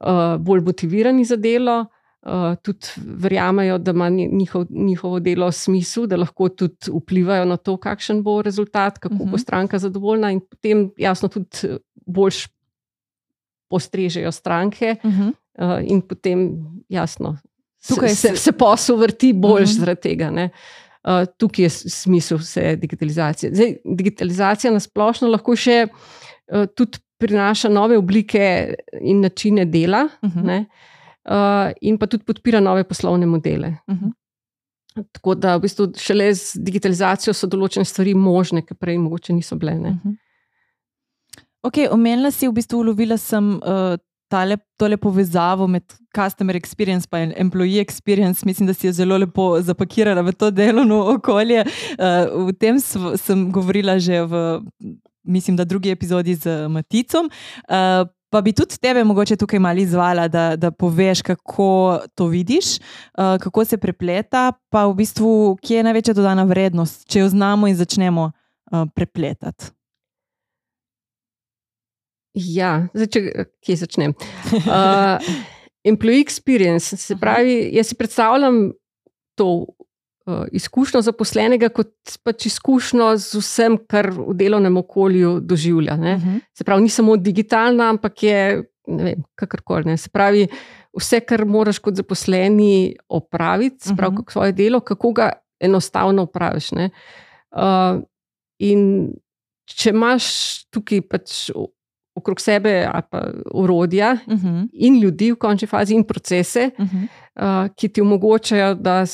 uh, 0.00 0.36
bolj 0.38 0.60
motivirani 0.66 1.24
za 1.24 1.36
delo. 1.36 1.84
Uh, 2.20 2.52
tudi 2.60 2.86
verjamejo, 3.16 3.78
da 3.78 3.94
ima 3.96 4.08
njihov, 4.10 4.66
njihovo 4.70 5.20
delo 5.20 5.52
smisel, 5.52 6.04
da 6.06 6.18
lahko 6.20 6.48
tudi 6.48 6.92
vplivajo 6.92 7.46
na 7.48 7.56
to, 7.56 7.78
kakšen 7.80 8.20
bo 8.22 8.42
rezultat, 8.42 8.98
kako 8.98 9.14
uh 9.14 9.20
-huh. 9.20 9.24
bo 9.24 9.36
mhm. 9.36 9.38
stranka 9.38 9.78
zadovoljna, 9.78 10.30
in 10.30 10.40
potem, 10.40 10.90
jasno, 10.96 11.28
tudi 11.28 11.78
bolj 12.06 12.44
postrežejo 13.68 14.32
stranke, 14.32 14.96
uh 15.04 15.10
-huh. 15.10 15.32
uh, 15.58 15.90
in 15.90 16.00
potem, 16.00 16.50
jasno, 16.88 17.38
Tukaj 17.88 18.08
se, 18.08 18.36
se 18.36 18.52
posel 18.52 18.96
vrti 18.96 19.32
bolj 19.32 19.62
uh 19.62 19.68
-huh. 19.68 19.78
zaradi 19.78 20.00
tega. 20.00 20.48
Uh, 21.04 21.24
tukaj 21.36 21.64
je 21.64 21.70
smisel 21.70 22.38
vse 22.38 22.76
digitalizacije. 22.76 23.54
Zdaj, 23.54 23.76
digitalizacija 23.84 24.72
na 24.72 24.80
splošno 24.80 25.28
lahko 25.28 25.56
še 25.56 25.86
uh, 25.90 25.98
tudi 26.74 26.98
prinaša 27.20 27.68
nove 27.68 27.98
oblike 27.98 28.74
in 29.00 29.20
načine 29.20 29.64
dela, 29.64 30.08
uh 30.22 30.30
-huh. 30.30 30.44
ne, 30.44 30.64
uh, 31.28 31.72
in 31.80 31.98
pa 31.98 32.06
tudi 32.06 32.24
podpira 32.24 32.60
nove 32.60 32.84
poslovne 32.84 33.26
modele. 33.26 33.76
Uh 33.86 33.96
-huh. 33.96 34.12
Tako 35.12 35.34
da, 35.34 35.56
v 35.56 35.60
bistvu, 35.60 35.92
šele 35.96 36.34
z 36.34 36.58
digitalizacijo 36.58 37.34
so 37.34 37.46
določene 37.46 37.84
stvari 37.84 38.14
možne, 38.14 38.62
ki 38.66 38.74
prej 38.74 38.98
mogoče 38.98 39.32
niso 39.32 39.56
bile. 39.56 39.72
Uh 39.72 39.86
-huh. 39.86 40.16
okay, 41.62 41.88
omenila 41.90 42.30
si, 42.30 42.48
v 42.48 42.52
bistvu, 42.52 42.78
ulovila 42.78 43.16
sem. 43.16 43.54
Uh, 43.54 43.96
Tale, 44.30 44.56
tole 44.76 44.96
povezavo 44.96 45.66
med 45.66 45.82
customer 46.16 46.56
experience 46.56 47.08
in 47.12 47.32
employee 47.36 47.80
experience, 47.80 48.46
mislim, 48.46 48.66
da 48.66 48.74
si 48.74 48.86
jo 48.86 48.92
zelo 48.92 49.18
lepo 49.18 49.60
zapakirala 49.60 50.22
v 50.22 50.32
to 50.32 50.50
delovno 50.50 51.14
okolje. 51.14 51.64
Uh, 51.98 52.46
o 52.46 52.52
tem 52.52 52.78
sem 53.16 53.52
govorila 53.52 53.98
že 53.98 54.22
v 54.22 54.60
mislim, 55.22 55.56
da 55.56 55.64
drugi 55.64 55.90
epizodi 55.90 56.34
z 56.34 56.68
Maticom. 56.68 57.30
Uh, 57.68 58.08
pa 58.30 58.40
bi 58.40 58.52
tudi 58.52 58.78
tebe 58.78 59.04
mogoče 59.04 59.36
tukaj 59.36 59.58
malo 59.58 59.80
izvala, 59.80 60.28
da, 60.28 60.56
da 60.56 60.70
poveš, 60.70 61.22
kako 61.22 62.00
to 62.14 62.26
vidiš, 62.26 62.76
uh, 62.78 63.38
kako 63.40 63.64
se 63.64 63.78
prepleta, 63.78 64.52
pa 64.70 64.86
v 64.86 64.94
bistvu, 64.94 65.58
kje 65.62 65.76
je 65.76 65.82
največja 65.82 66.14
dodana 66.14 66.44
vrednost, 66.44 67.08
če 67.10 67.24
jo 67.24 67.28
znamo 67.28 67.68
in 67.68 67.76
začnemo 67.76 68.30
uh, 68.30 68.86
prepletati. 68.94 69.72
Ja, 72.34 72.86
zdaj, 72.94 73.46
kje 73.66 73.76
začnem? 73.76 74.14
Uh, 74.62 75.18
employee 75.90 76.22
experience, 76.22 76.96
se 76.96 77.16
pravi, 77.16 77.70
jaz 77.74 77.90
si 77.90 77.98
predstavljam 77.98 78.70
to 79.34 79.66
izkušnjo 80.52 81.02
zaposlenega 81.02 81.68
kot 81.74 81.92
pač 82.24 82.46
izkušnjo 82.46 83.12
z 83.18 83.40
vsem, 83.40 83.78
kar 83.88 84.10
v 84.14 84.34
delovnem 84.36 84.76
okolju 84.76 85.40
doživlja. 85.40 85.94
Uh 85.94 86.00
mhm. 86.00 86.16
-huh. 86.16 86.40
Se 86.54 86.64
pravi, 86.64 86.82
ni 86.82 86.88
samo 86.88 87.16
digitalna, 87.16 87.90
ampak 87.90 88.22
je 88.22 88.64
kakorkoli. 89.34 89.96
Se 89.98 90.08
pravi, 90.08 90.48
vse, 90.98 91.20
kar 91.20 91.44
moraš 91.44 91.78
kot 91.78 91.94
zaposleni 91.94 92.96
opraviti, 93.08 93.88
se 93.88 93.94
pravi, 93.96 94.14
uh 94.14 94.14
mhm. 94.14 94.24
-huh. 94.24 94.32
svoje 94.32 94.52
delo, 94.52 94.80
kako 94.80 95.12
ga 95.12 95.32
enostavno 95.60 96.22
opraviš. 96.22 96.70
Uh, 96.72 98.02
in 98.58 99.12
če 99.64 99.90
imaš 99.90 100.24
tukaj 100.70 101.00
pač. 101.00 101.50
Okrog 102.14 102.40
sebe, 102.40 102.90
urodja 103.54 104.16
uh 104.26 104.34
mhm. 104.34 104.48
-huh. 104.48 104.68
in 104.72 105.00
ljudi, 105.00 105.32
v 105.32 105.36
končni 105.36 105.68
fazi, 105.68 105.94
in 105.94 106.04
procese, 106.04 106.70
uh 106.78 106.86
-huh. 106.86 107.06
uh, 107.66 107.74
ki 107.76 107.88
ti 107.88 108.00
omogočajo, 108.00 108.74
da 108.74 109.06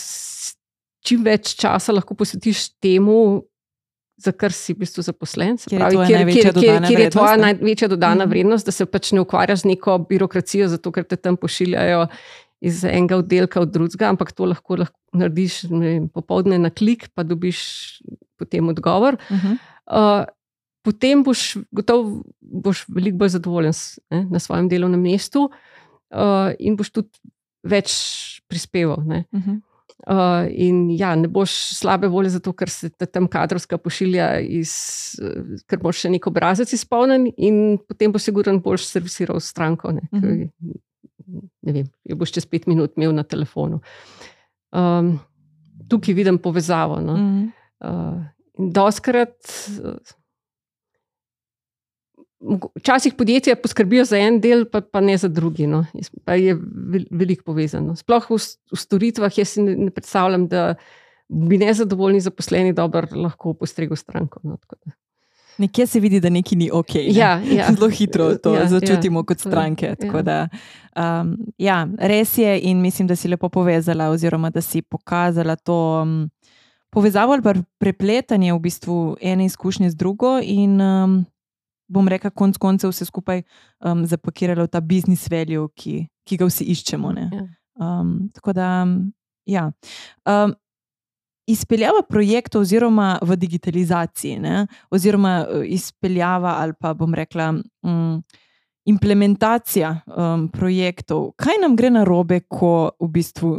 čim 1.06 1.22
več 1.26 1.54
časa 1.60 1.94
lahko 1.94 2.16
posvetiš 2.18 2.68
temu, 2.82 3.44
za 4.16 4.32
kar 4.32 4.54
si 4.54 4.72
v 4.72 4.80
bistvu 4.84 5.04
zaposlen. 5.04 5.58
Kjer, 5.60 5.80
pravi, 5.80 6.06
kjer, 6.08 6.30
kjer, 6.30 6.50
kjer, 6.56 6.86
kjer 6.88 7.02
je 7.04 7.10
tvoja 7.12 7.36
največja 7.40 7.88
dodana 7.92 8.24
mm. 8.24 8.32
vrednost, 8.32 8.68
da 8.68 8.72
se 8.72 8.86
pač 8.88 9.12
ne 9.12 9.20
ukvarjaš 9.24 9.66
z 9.66 9.74
neko 9.74 9.98
birokracijo, 10.08 10.70
zato 10.72 10.92
ker 10.94 11.04
te 11.04 11.18
tam 11.20 11.36
pošiljajo 11.40 12.06
iz 12.64 12.80
enega 12.88 13.18
oddelka 13.20 13.60
v 13.60 13.68
drugega, 13.68 14.08
ampak 14.08 14.32
to 14.32 14.48
lahko, 14.48 14.78
lahko 14.80 15.20
narediš 15.20 15.66
vem, 15.68 16.08
popovdne 16.08 16.58
na 16.62 16.72
klik, 16.72 17.10
pa 17.14 17.26
dobiš 17.28 17.60
potem 18.40 18.72
odgovor. 18.72 19.20
Mm 19.28 19.36
-hmm. 19.36 19.58
uh, 19.92 20.24
potem 20.82 21.22
boš 21.22 21.56
gotovo 21.72 22.22
boš 22.40 22.84
veliko 22.88 23.18
bolj 23.18 23.28
zadovoljen 23.36 23.72
ne, 24.10 24.24
na 24.30 24.38
svojem 24.38 24.68
delovnem 24.68 25.02
mestu 25.02 25.50
uh, 25.50 26.54
in 26.58 26.76
boš 26.76 26.90
tudi 26.90 27.08
več 27.62 27.92
prispeval. 28.48 29.00
Mm 29.04 29.24
-hmm. 29.32 29.60
Uh, 30.04 30.44
in 30.52 30.90
ja, 30.92 31.14
ne 31.16 31.28
boš 31.32 31.50
slabe 31.78 32.06
volje, 32.12 32.34
zato 32.34 32.52
ker 32.52 32.68
se 32.70 32.90
te 32.92 33.08
tam 33.08 33.24
kadrovska 33.32 33.78
pošilja, 33.80 34.26
iz, 34.44 34.72
uh, 35.24 35.56
ker 35.66 35.80
boš 35.82 36.02
še 36.04 36.10
nek 36.12 36.28
obrazec 36.28 36.74
izpolnjen, 36.76 37.30
in 37.40 37.78
potem 37.80 38.12
boš 38.12 38.28
sigurno 38.28 38.60
boljš 38.62 38.90
servisiral 38.90 39.40
stranko. 39.40 39.94
Ne, 39.96 40.04
uh 40.12 40.20
-huh. 40.20 40.76
ne 41.62 41.72
vem, 41.72 41.88
jo 42.04 42.16
boš 42.16 42.36
čez 42.36 42.46
pet 42.46 42.66
minut 42.66 42.92
imel 42.96 43.14
na 43.14 43.24
telefonu. 43.24 43.80
Um, 44.72 45.18
tukaj 45.88 46.14
vidim 46.14 46.38
povezavo. 46.38 47.00
No. 47.00 47.12
Uh 47.12 47.18
-huh. 47.18 48.16
uh, 48.18 48.70
Doskrat. 48.72 49.36
Uh, 49.82 49.96
Včasih 52.74 53.14
podjetja 53.18 53.56
poskrbijo 53.58 54.04
za 54.06 54.18
en 54.18 54.40
del, 54.40 54.64
pa, 54.70 54.80
pa 54.80 55.00
ne 55.00 55.16
za 55.18 55.28
drugi. 55.28 55.66
No. 55.66 55.84
Pa 56.24 56.36
je 56.38 56.54
veliko 57.10 57.42
povezano. 57.50 57.96
Sploh 57.96 58.30
v, 58.30 58.38
v 58.72 58.78
storitvah, 58.78 59.38
jaz 59.38 59.56
si 59.56 59.64
ne, 59.66 59.74
ne 59.88 59.90
predstavljam, 59.90 60.46
da 60.48 60.74
bi 61.28 61.58
nezadovoljni 61.58 62.20
zaposleni 62.20 62.72
dobro 62.72 63.08
lahko 63.18 63.54
postregli 63.54 63.96
stranko. 63.96 64.40
No, 64.44 64.56
Nekje 65.58 65.86
se 65.86 66.00
vidi, 66.00 66.20
da 66.20 66.30
nekaj 66.30 66.56
ni 66.58 66.70
ok. 66.72 66.94
Ne? 66.94 67.12
Ja, 67.16 67.40
ja. 67.40 67.66
Zelo 67.72 67.88
hitro 67.88 68.34
to 68.38 68.54
ja, 68.54 68.66
začutimo 68.68 69.20
ja. 69.20 69.24
kot 69.24 69.40
stranke. 69.40 69.94
Ja. 70.02 70.22
Da, 70.22 70.48
um, 70.96 71.36
ja, 71.58 71.88
res 71.98 72.38
je, 72.38 72.60
in 72.62 72.80
mislim, 72.80 73.08
da 73.08 73.16
si 73.16 73.28
lepo 73.28 73.48
povezala, 73.48 74.10
oziroma 74.10 74.50
da 74.50 74.60
si 74.60 74.82
pokazala 74.82 75.56
to 75.56 76.02
um, 76.02 76.28
povezavo 76.90 77.32
ali 77.32 77.62
prepletanje 77.78 78.52
v 78.52 78.60
bistvu 78.60 79.16
ene 79.20 79.44
izkušnje 79.44 79.90
z 79.90 79.96
drugo. 79.96 80.38
In, 80.42 80.80
um, 80.80 81.24
bom 81.88 82.08
rekel, 82.08 82.30
konec 82.34 82.58
koncev 82.58 82.92
vse 82.92 83.06
skupaj 83.08 83.42
um, 83.84 84.04
zapakiralo 84.06 84.66
v 84.66 84.72
ta 84.72 84.80
biznis 84.80 85.26
value, 85.30 85.68
ki, 85.78 86.06
ki 86.26 86.38
ga 86.40 86.48
vsi 86.48 86.68
iščemo. 86.74 87.12
Ja. 87.16 87.46
Um, 87.76 88.30
tako 88.34 88.54
da, 88.56 88.70
ja. 89.46 89.68
Um, 90.26 90.56
izpeljava 91.46 92.02
projektov, 92.08 92.64
oziroma 92.66 93.16
v 93.22 93.36
digitalizaciji, 93.38 94.40
ne? 94.42 94.66
oziroma 94.90 95.38
uh, 95.44 95.62
izpeljava 95.62 96.58
ali 96.62 96.74
pa 96.80 96.94
bom 96.94 97.14
rekla. 97.14 97.52
Um, 97.86 98.22
implementacija 98.86 100.00
um, 100.06 100.46
projektov. 100.48 101.32
Kaj 101.36 101.58
nam 101.62 101.76
gre 101.76 101.90
na 101.90 102.04
robe, 102.06 102.40
ko 102.48 102.90
v 103.02 103.08
bistvu 103.18 103.56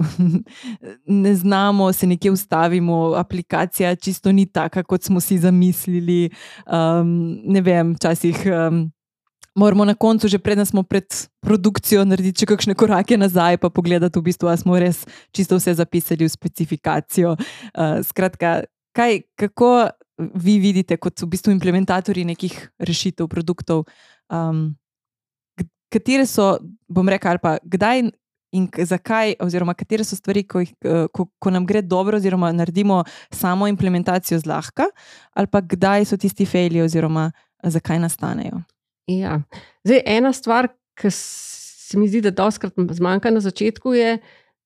ne 1.24 1.34
znamo, 1.36 1.92
se 1.94 2.08
nekje 2.08 2.32
ustavimo, 2.32 3.14
aplikacija 3.20 3.96
čisto 3.96 4.32
ni 4.32 4.46
taka, 4.46 4.84
kot 4.84 5.04
smo 5.04 5.20
si 5.20 5.38
zamislili. 5.38 6.30
Um, 6.66 7.42
ne 7.44 7.62
vem, 7.62 7.96
včasih. 7.96 8.46
Um, 8.46 8.88
Moramo 9.58 9.86
na 9.86 9.96
koncu, 9.98 10.30
že 10.30 10.38
predtem 10.38 10.66
smo 10.70 10.84
pred 10.86 11.10
produkcijo, 11.42 12.04
narediti 12.06 12.46
kakšne 12.46 12.76
korake 12.78 13.18
nazaj, 13.18 13.58
pa 13.58 13.74
pogledati, 13.74 14.20
v 14.20 14.30
bistvu, 14.30 14.54
ali 14.54 14.62
smo 14.62 14.78
res 14.78 15.02
čisto 15.34 15.58
vse 15.58 15.74
zapisali 15.74 16.22
v 16.22 16.30
specifikacijo. 16.30 17.34
Uh, 17.74 18.06
skratka, 18.06 18.70
kaj, 18.94 19.26
kako 19.34 19.90
vi 20.18 20.60
vidite, 20.62 20.98
kot 21.02 21.18
v 21.22 21.30
bistvu 21.34 21.58
implementatorji 21.58 22.26
nekih 22.26 22.54
rešitev, 22.78 23.26
produktov, 23.26 23.90
um, 24.30 24.78
katere 25.90 26.26
so, 26.26 26.58
bom 26.88 27.10
rekel, 27.10 27.30
ali 27.32 27.40
pa 27.44 27.58
kdaj 27.64 28.10
in 28.52 28.68
zakaj, 28.80 29.36
oziroma 29.44 29.74
katere 29.74 30.04
so 30.08 30.16
stvari, 30.16 30.44
ko, 30.48 30.60
jih, 30.64 30.72
ko, 31.14 31.26
ko 31.40 31.52
nam 31.52 31.66
gre 31.68 31.82
dobro, 31.82 32.18
oziroma 32.18 32.52
naredimo 32.56 33.04
samo 33.32 33.68
implementacijo 33.68 34.40
zlahka, 34.40 34.86
ali 35.36 35.48
pa 35.52 35.62
kdaj 35.62 36.06
so 36.06 36.18
tisti 36.18 36.46
fejli, 36.46 36.82
oziroma 36.82 37.32
zakaj 37.64 38.00
nastanejo. 38.00 38.62
Ja. 39.08 39.42
Zdaj, 39.84 40.02
ena 40.06 40.34
stvar, 40.34 40.68
ki 40.98 41.12
se 41.12 42.00
mi 42.00 42.08
zdi, 42.08 42.22
da 42.22 42.32
doskrat 42.32 42.74
zmanjka 42.92 43.32
na 43.32 43.40
začetku, 43.40 43.94
je, 43.94 44.18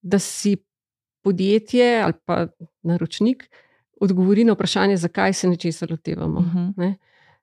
da 0.02 0.18
si 0.18 0.56
podjetje 1.22 2.02
ali 2.02 2.14
pa 2.24 2.46
naročnik 2.82 3.44
odgovori 4.00 4.44
na 4.44 4.52
vprašanje, 4.52 4.96
zakaj 4.96 5.32
se 5.32 5.48
nečesa 5.48 5.86
lotevamo. 5.90 6.38
Uh 6.40 6.46
Mhm. 6.46 6.58
-huh. 6.58 6.72
ne? 6.76 6.96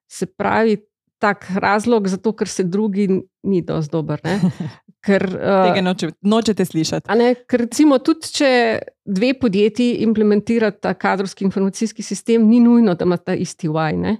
Se 0.08 0.26
pravi, 0.26 0.76
tak 1.20 1.46
razlog, 1.54 2.08
zato 2.08 2.32
ker 2.32 2.48
se 2.48 2.64
drugi 2.64 3.06
ni 3.42 3.60
dovolj 3.62 3.90
dober. 3.92 4.20
ne. 4.24 4.38
Ker, 5.00 5.22
Tega 5.24 5.78
uh, 5.78 5.82
noče, 5.82 6.10
nočete 6.22 6.64
slišati. 6.64 7.08
ne, 7.16 7.30
ker 7.48 7.62
recimo 7.62 7.96
tudi, 7.98 8.28
če 8.30 8.48
dve 9.06 9.30
podjetji 9.34 9.94
implementirata 10.04 10.92
kadrovski 10.94 11.44
informacijski 11.44 12.02
sistem, 12.04 12.44
ni 12.44 12.58
nujno, 12.60 12.92
da 12.94 13.04
imata 13.04 13.32
isti 13.34 13.68
UI. 13.68 13.94
ne. 13.96 14.16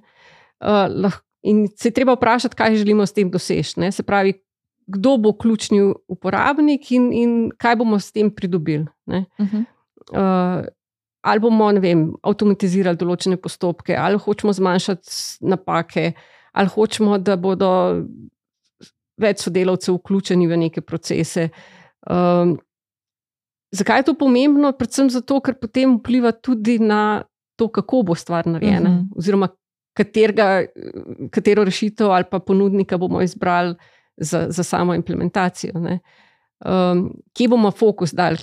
Uh, 0.60 0.86
lahko- 0.88 1.24
In 1.42 1.66
se 1.72 1.88
je 1.88 1.92
treba 1.92 2.12
vprašati, 2.12 2.56
kaj 2.56 2.74
želimo 2.76 3.06
s 3.06 3.12
tem 3.12 3.30
doseči. 3.30 3.80
ne. 3.80 3.92
Se 3.92 4.02
pravi, 4.02 4.32
kdo 4.86 5.16
bo 5.16 5.32
ključni 5.32 5.80
uporabnik 6.08 6.90
in, 6.92 7.12
in 7.12 7.30
kaj 7.58 7.76
bomo 7.76 7.98
s 7.98 8.12
tem 8.12 8.30
pridobili. 8.30 8.86
ne. 9.06 9.24
Uh 9.38 9.46
-huh. 9.46 9.64
Uh, 10.12 10.66
ali 11.22 11.40
bomo 11.40 11.72
ne 11.72 11.80
vem, 11.80 12.12
avtomatizirali 12.22 12.96
določene 12.96 13.36
postopke, 13.36 13.96
ali 13.96 14.18
hočemo 14.18 14.52
zmanjšati 14.52 15.08
napake, 15.40 16.12
ali 16.52 16.68
hočemo, 16.68 17.18
da 17.18 17.36
bodo 17.36 18.02
več 19.20 19.44
sodelavcev 19.44 19.94
vključeni 19.98 20.46
v 20.48 20.56
neke 20.56 20.80
procese. 20.80 21.48
Um, 22.10 22.56
zakaj 23.72 23.98
je 24.00 24.08
to 24.10 24.14
pomembno? 24.14 24.72
Predvsem 24.72 25.10
zato, 25.10 25.40
ker 25.40 25.54
potem 25.60 25.98
vpliva 25.98 26.32
tudi 26.32 26.78
na 26.78 27.22
to, 27.56 27.68
kako 27.68 28.02
bo 28.02 28.14
stvar 28.14 28.46
narejena, 28.46 28.90
Mhm. 28.90 29.08
oziroma 29.16 29.48
katerega, 29.96 30.64
katero 31.30 31.64
rešitev 31.64 32.10
ali 32.10 32.24
pa 32.30 32.38
ponudnika 32.38 32.98
bomo 32.98 33.20
izbrali 33.22 33.74
za, 34.16 34.46
za 34.50 34.62
samo 34.62 34.94
implementacijo. 34.94 35.78
Ne. 35.78 35.98
Um, 36.64 37.10
kje 37.36 37.48
bomo 37.48 37.70
fokus 37.70 38.12
dali? 38.14 38.36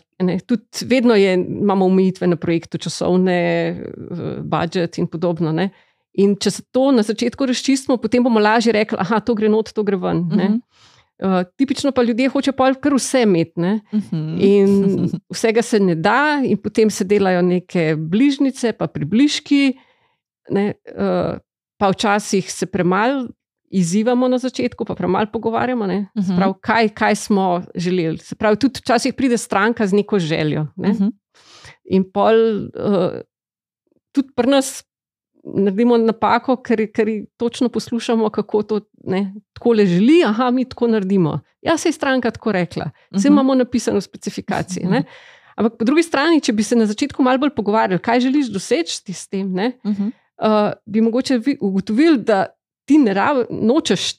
Tudi 0.46 0.86
vedno 0.86 1.16
je, 1.16 1.34
imamo 1.34 1.86
omejitve 1.86 2.28
na 2.28 2.36
projektu, 2.36 2.78
časovne, 2.78 3.34
eh, 3.70 4.42
budžet 4.42 4.98
in 4.98 5.08
podobno. 5.08 5.52
Ne? 5.52 5.70
In 6.18 6.36
če 6.36 6.52
se 6.52 6.64
to 6.74 6.92
na 6.92 7.04
začetku 7.06 7.46
razčistimo, 7.46 7.98
potem 8.02 8.24
bomo 8.26 8.42
lažje 8.42 8.74
rekli, 8.74 8.98
da 8.98 9.20
to 9.22 9.36
gre 9.38 9.50
not, 9.50 9.70
to 9.74 9.84
gre 9.84 9.98
ven. 9.98 10.18
Uh 10.18 10.32
-huh. 10.32 10.50
Mhm. 10.50 10.60
uh, 11.24 11.44
tipično 11.58 11.92
pa 11.92 12.04
ljudje 12.04 12.30
hočejo 12.30 12.54
pa 12.58 12.74
kar 12.74 12.94
vse 12.94 13.22
imeti. 13.22 13.60
Ne? 13.62 13.82
Uh 13.92 14.00
-huh. 14.00 14.38
In 14.42 15.10
vsega 15.34 15.62
se 15.62 15.80
ne 15.80 15.96
da, 15.96 16.42
in 16.44 16.58
potem 16.58 16.90
se 16.90 17.04
delajo 17.04 17.42
neke 17.42 17.96
bližnjice, 17.96 18.74
pa 18.74 18.88
približki, 18.88 19.78
ne, 20.50 20.74
uh, 20.98 21.38
pa 21.78 21.90
včasih 21.90 22.52
se 22.52 22.66
premalo 22.66 23.28
izzivamo 23.70 24.28
na 24.28 24.38
začetku, 24.38 24.86
pa 24.86 24.96
premalo 24.96 25.28
pogovarjamo. 25.34 25.86
ne. 25.88 26.10
Se 26.16 26.32
Mhm. 26.32 26.36
Pravi, 26.36 26.54
kaj, 26.62 26.90
kaj 26.90 27.16
smo 27.16 27.64
želeli. 27.76 28.18
Se 28.18 28.36
pravi, 28.36 28.58
tudi 28.58 28.80
včasih 28.80 29.14
pride 29.14 29.38
stranka 29.38 29.88
z 29.88 29.94
neko 29.94 30.20
željo. 30.20 30.68
Ne. 30.76 30.90
Uh 30.90 30.98
-huh. 30.98 31.12
In 31.86 32.12
pol, 32.12 32.36
uh, 32.66 33.22
tudi 34.12 34.28
pri 34.36 34.50
nas 34.50 34.84
naredimo 35.56 35.98
napako, 35.98 36.56
ker, 36.58 36.88
ker 36.88 37.08
točno 37.38 37.70
poslušamo, 37.70 38.30
kako 38.30 38.64
to 38.64 38.80
ne, 39.06 39.22
tako 39.54 39.72
le 39.72 39.86
želi, 39.86 40.24
aha, 40.26 40.52
mi 40.52 40.66
tako 40.66 40.88
naredimo. 40.88 41.40
Ja, 41.62 41.78
se 41.78 41.90
je 41.90 41.94
stranka 41.94 42.32
tako 42.32 42.52
rekla, 42.52 42.90
vse 43.12 43.28
Mhm. 43.28 43.34
imamo 43.34 43.56
napisano 43.56 43.98
v 43.98 44.02
specifikaciji. 44.02 44.86
Ne? 44.86 45.04
Ampak 45.56 45.78
po 45.78 45.86
drugi 45.86 46.04
strani, 46.04 46.42
če 46.42 46.54
bi 46.54 46.64
se 46.64 46.76
na 46.76 46.86
začetku 46.86 47.24
malo 47.24 47.38
bolj 47.38 47.50
pogovarjali, 47.50 48.00
kaj 48.00 48.20
želiš 48.20 48.48
doseči 48.48 49.14
s 49.14 49.28
tem, 49.28 49.52
ne, 49.52 49.72
Uh 49.84 49.92
-huh. 49.92 50.12
uh, 50.40 50.74
bi 50.86 51.02
mogoče 51.02 51.38
vi- 51.38 51.58
ugotovili, 51.62 52.18
da 52.20 52.46
ti 52.86 52.98
ne 52.98 53.14
rab, 53.14 53.38
nočeš 53.52 54.14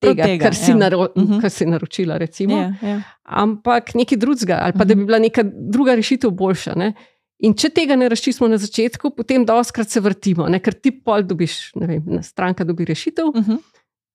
tega, 0.00 0.24
tega, 0.24 0.42
kar, 0.42 0.54
si 0.54 0.70
ja. 0.70 0.76
naro, 0.76 1.08
Mhm. 1.16 1.40
kar 1.40 1.50
si 1.50 1.66
naročila. 1.66 2.16
Recimo 2.16 2.56
Ja, 2.56 2.74
ja. 2.82 3.02
ampak 3.22 3.94
nekaj 3.94 4.18
drugega, 4.18 4.58
ali 4.62 4.72
pa 4.72 4.78
da 4.78 4.94
bi 4.94 4.94
Mhm. 4.94 5.06
bila 5.06 5.18
neka 5.18 5.42
druga 5.44 5.94
rešitev 5.94 6.30
boljša. 6.32 6.74
Ne? 6.74 6.92
In 7.40 7.54
če 7.54 7.68
tega 7.70 7.96
ne 7.96 8.08
razčistimo 8.08 8.48
na 8.48 8.56
začetku, 8.58 9.10
potem 9.10 9.44
doskrat 9.46 9.88
se 9.90 10.00
vrtimo, 10.00 10.48
ne? 10.48 10.58
ker 10.60 10.74
ti 10.74 10.90
pol 10.90 11.22
dobiš, 11.22 11.72
ne 11.78 11.86
vem, 11.86 12.22
stranka 12.22 12.64
dobi 12.64 12.84
rešitev, 12.84 13.24
Uh 13.26 13.34
-huh. 13.34 13.58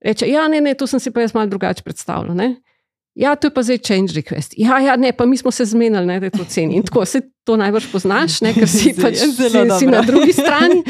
reče: 0.01 0.27
Ja, 0.27 0.47
ne, 0.47 0.61
ne, 0.61 0.73
to 0.73 0.87
sem 0.87 0.99
si 0.99 1.11
pa 1.11 1.21
jaz 1.21 1.33
malo 1.33 1.47
drugače 1.47 1.83
predstavljal. 1.83 2.35
Ne? 2.35 2.55
Ja, 3.15 3.35
to 3.35 3.47
je 3.47 3.51
pa 3.53 3.61
zdaj 3.63 3.77
change 3.77 4.13
request. 4.13 4.53
Ja, 4.57 4.79
ja, 4.79 4.95
ne, 4.95 5.11
pa 5.11 5.25
mi 5.25 5.37
smo 5.37 5.51
se 5.51 5.65
zmenili, 5.65 6.05
ne, 6.05 6.19
da 6.19 6.25
je 6.25 6.29
to 6.31 6.43
ceni. 6.45 6.75
In 6.75 6.83
tako 6.83 7.05
se 7.05 7.21
to 7.43 7.57
najbrž 7.57 7.91
poznaš, 7.91 8.41
ne, 8.41 8.53
ker 8.53 8.67
si 8.67 8.93
pač 9.01 9.15
si, 9.15 9.31
si 9.79 9.85
na 9.87 10.01
drugi 10.01 10.33
strani. 10.41 10.83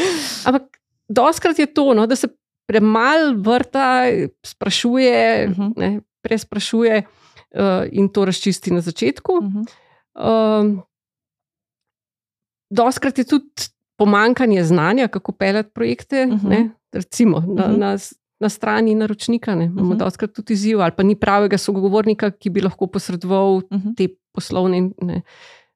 Ampak 0.46 0.64
doskrat 1.10 1.60
je 1.60 1.66
to, 1.66 1.94
no, 1.94 2.08
da 2.08 2.16
se 2.16 2.28
premalo 2.66 3.34
vrta, 3.38 4.04
sprašuje, 4.46 5.48
Mhm. 5.50 5.72
ne, 5.78 6.00
presprašuje 6.22 7.04
uh, 7.04 7.62
in 7.92 8.10
to 8.10 8.26
razčisti 8.26 8.72
na 8.72 8.82
začetku. 8.82 9.32
Uh 9.34 9.44
-huh. 9.44 9.66
Um, 10.62 10.82
doskrat 12.74 13.18
je 13.18 13.24
tudi 13.26 13.46
pomankanje 13.98 14.64
znanja, 14.64 15.08
kako 15.08 15.32
peljati 15.32 15.70
projekte. 15.70 16.24
Uh 16.24 16.34
Mhm. 16.34 16.48
-huh. 16.48 16.70
Recimo 16.94 17.40
na, 17.40 17.68
Mhm. 17.68 17.80
na, 17.80 17.98
na 18.40 18.50
strani 18.50 18.96
naročnika. 18.96 19.56
Ne, 19.56 19.66
imamo 19.66 19.82
uh 19.82 19.86
Mhm. 19.86 19.94
-huh. 19.94 20.00
doskrat 20.00 20.34
tudi 20.34 20.54
izziv, 20.54 20.82
ali 20.82 20.92
pa 20.92 21.04
ni 21.04 21.16
pravega 21.16 21.58
sogovornika, 21.58 22.32
ki 22.32 22.50
bi 22.50 22.62
lahko 22.62 22.88
posredoval 22.88 23.56
Uh 23.56 23.62
-huh. 23.70 23.96
te 23.98 24.08
poslovne 24.32 24.90
ne, 25.02 25.22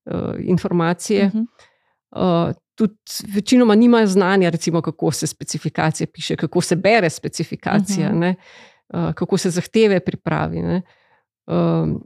uh, 0.05 0.13
informacije. 0.39 1.25
Uh 1.25 1.31
-huh. 1.33 1.45
Uh, 2.47 2.53
tudi 2.75 2.93
večinoma 3.27 3.75
nimajo 3.75 4.07
znanja, 4.07 4.49
recimo, 4.49 4.81
kako 4.81 5.11
se 5.11 5.27
specifikacije 5.27 6.07
piše, 6.07 6.35
kako 6.35 6.61
se 6.61 6.75
bere 6.75 7.09
specifikacija, 7.09 8.09
Mhm. 8.09 8.17
uh 8.17 8.23
-huh. 8.23 8.35
uh, 9.07 9.13
kako 9.13 9.37
se 9.37 9.49
zahteve 9.49 9.99
pripravi. 9.99 10.61
ne. 10.61 10.81
Um, 11.47 11.89
in 11.89 11.99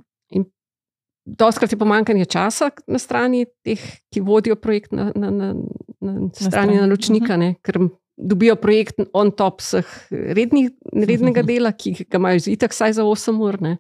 Doskrat 1.25 1.71
je 1.71 1.77
pomankanje 1.77 2.25
časa 2.25 2.71
na 2.87 2.97
strani 2.97 3.45
teh, 3.63 3.81
ki 4.09 4.23
vodijo 4.25 4.55
projekt, 4.57 4.91
na, 4.91 5.11
na, 5.15 5.29
na, 5.29 5.53
na 6.01 6.13
strani 6.33 6.51
strani, 6.51 6.77
naročnika, 6.81 7.37
ne, 7.37 7.53
ker 7.61 7.77
dobijo 8.17 8.55
projekt 8.57 9.01
on 9.13 9.31
top 9.31 9.61
vseh 9.61 9.87
rednih, 10.09 10.71
rednega 10.93 11.43
dela, 11.51 11.73
ki 11.73 11.93
ga 12.07 12.17
imajo 12.17 12.41
zitek 12.47 12.73
vsaj 12.73 12.97
za 12.97 13.05
8 13.05 13.41
ur. 13.41 13.61
Ne. 13.61 13.77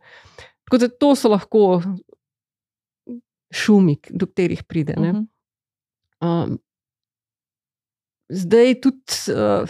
Tako 0.69 0.81
da 0.83 0.89
to 0.89 1.15
so 1.17 1.33
lahko 1.33 1.81
šumi, 3.51 3.97
do 4.09 4.29
katerih 4.29 4.63
pride. 4.63 4.95
Ne. 4.97 5.11
Uh 5.11 5.15
-huh. 5.15 5.27
Um, 6.21 6.59
zdaj 8.29 8.81
tudi, 8.81 9.33
uh, 9.33 9.69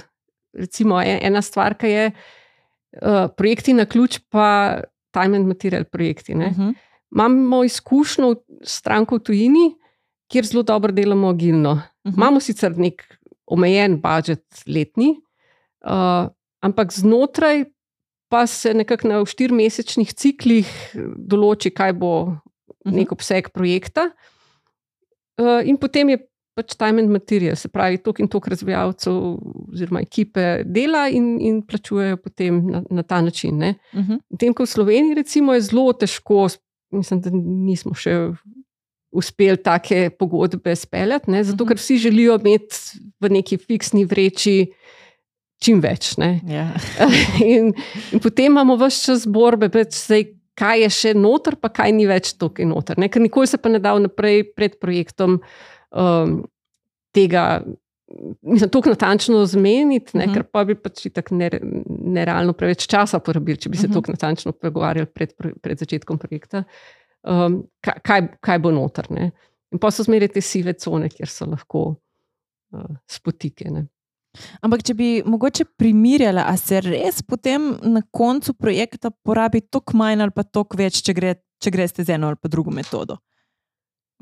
recimo, 0.53 1.01
e- 1.01 1.19
ena 1.21 1.41
stvar, 1.41 1.77
ki 1.77 1.87
je 1.87 2.11
uh, 2.11 3.27
projekti 3.37 3.73
na 3.73 3.85
ključ, 3.85 4.19
pa 4.29 4.81
time 5.11 5.37
and 5.37 5.47
material 5.47 5.83
projekti. 5.83 6.35
Ne. 6.35 6.47
Uh 6.47 6.57
-huh. 6.57 6.73
Imamo 7.11 7.63
izkušnjo 7.63 8.35
stranko 8.63 9.15
v 9.15 9.19
tujini, 9.19 9.65
kjer 10.31 10.45
zelo 10.45 10.63
dobro 10.63 10.91
delamo 10.91 11.29
agilno. 11.29 11.75
Mhm. 12.07 12.15
Imamo 12.17 12.39
sicer 12.39 12.77
nek 12.77 13.03
omejen 13.45 13.99
budžet 14.01 14.63
letni, 14.67 15.17
uh, 15.85 16.29
ampak 16.61 16.93
znotraj 16.93 17.65
pa 18.31 18.45
se 18.47 18.73
nekako 18.73 19.07
na 19.07 19.25
štirimesečnih 19.25 20.13
ciklih 20.13 20.67
določi, 21.17 21.69
kaj 21.69 21.93
bo 21.93 22.37
Mhm. 22.85 22.95
nek 22.95 23.11
obseg 23.11 23.49
projekta. 23.53 24.11
Uh, 25.37 25.61
in 25.65 25.77
potem 25.77 26.09
je 26.09 26.17
pač 26.55 26.75
time 26.75 27.01
and 27.01 27.09
material, 27.09 27.55
se 27.55 27.69
pravi, 27.69 27.97
tok 28.03 28.19
in 28.19 28.27
tok 28.27 28.47
razvijalcev 28.51 29.13
oziroma 29.71 30.01
ekipe 30.01 30.63
dela 30.65 31.07
in, 31.09 31.39
in 31.39 31.61
plačujejo 31.61 32.17
potem 32.17 32.59
na, 32.67 32.83
na 32.89 33.03
ta 33.03 33.21
način. 33.21 33.57
Ne. 33.57 33.75
Uh 33.93 33.99
-huh. 33.99 34.19
Medtem 34.29 34.53
ko 34.53 34.63
v 34.63 34.67
Sloveniji 34.67 35.15
recimo, 35.15 35.53
je 35.53 35.61
zelo 35.61 35.93
težko, 35.93 36.49
mislim, 36.91 37.21
da 37.21 37.29
nismo 37.33 37.93
še 37.97 38.15
uspeli 39.11 39.57
take 39.59 40.09
pogodbe 40.15 40.75
speljati, 40.75 41.31
ne, 41.31 41.43
zato 41.43 41.63
Mhm. 41.63 41.67
ker 41.67 41.77
vsi 41.77 41.97
želijo 41.97 42.37
imeti 42.39 42.75
v 43.19 43.29
neki 43.29 43.57
fiksni 43.57 44.05
vreči 44.05 44.71
čim 45.61 45.81
več. 45.81 46.17
ne. 46.17 46.39
Ja. 46.47 46.69
In, 47.45 47.73
in 48.11 48.19
potem 48.19 48.51
imamo 48.51 48.75
vse 48.77 49.05
čas 49.05 49.27
borbe, 49.27 49.69
pač 49.69 49.93
zdaj, 49.99 50.23
kaj 50.55 50.81
je 50.83 50.89
še 50.89 51.11
noter, 51.13 51.55
pa 51.55 51.69
kaj 51.69 51.91
ni 51.91 52.05
več 52.07 52.33
tukaj 52.37 52.65
noter. 52.65 52.97
Ne? 52.97 53.09
Ker 53.09 53.21
nikoli 53.21 53.47
se 53.47 53.57
pa 53.57 53.69
ne 53.69 53.79
da 53.79 53.93
vnaprej 53.95 54.53
pred 54.55 54.79
projektom 54.79 55.39
um, 55.91 56.43
tega. 57.13 57.63
Mislim, 58.41 58.69
tako 58.69 58.89
natančno 58.89 59.45
zmeniti, 59.45 60.17
ne, 60.17 60.25
Mhm. 60.25 60.33
ker 60.33 60.43
pa 60.43 60.63
bi 60.65 60.75
pač 60.75 61.07
tako 61.13 61.35
nere, 61.35 61.59
nerealno 61.87 62.53
preveč 62.53 62.87
časa 62.87 63.19
porabili, 63.19 63.57
če 63.57 63.69
bi 63.69 63.77
se 63.77 63.87
Mhm. 63.87 63.93
tako 63.93 64.11
natančno 64.11 64.51
pogovarjali 64.51 65.05
pred, 65.07 65.33
pred 65.61 65.79
začetkom 65.79 66.17
projekta, 66.17 66.63
um, 67.23 67.63
kaj, 67.81 67.99
kaj, 68.03 68.27
kaj 68.41 68.59
bo 68.59 68.71
noter. 68.71 69.11
Ne. 69.11 69.31
In 69.71 69.79
pa 69.79 69.91
so 69.91 70.03
zmeraj 70.03 70.33
te 70.33 70.41
sive 70.41 70.73
cone, 70.73 71.09
kjer 71.09 71.27
so 71.29 71.45
lahko 71.45 71.95
uh, 72.73 72.83
spotike. 73.07 73.69
Ne. 73.71 73.87
Ampak, 74.61 74.83
če 74.83 74.93
bi 74.93 75.23
mogoče 75.25 75.65
primerjala, 75.77 76.45
a 76.47 76.57
se 76.57 76.79
res 76.81 77.21
potem 77.21 77.77
na 77.83 78.01
koncu 78.11 78.53
projekta 78.53 79.11
porabi 79.11 79.61
toliko 79.61 79.97
manj 79.97 80.21
ali 80.21 80.31
pa 80.31 80.43
toliko 80.43 80.77
več, 80.77 81.01
če, 81.03 81.13
gre, 81.13 81.35
če 81.59 81.71
greste 81.71 82.03
z 82.03 82.09
eno 82.15 82.27
ali 82.27 82.35
pa 82.41 82.47
drugo 82.47 82.71
metodo. 82.71 83.17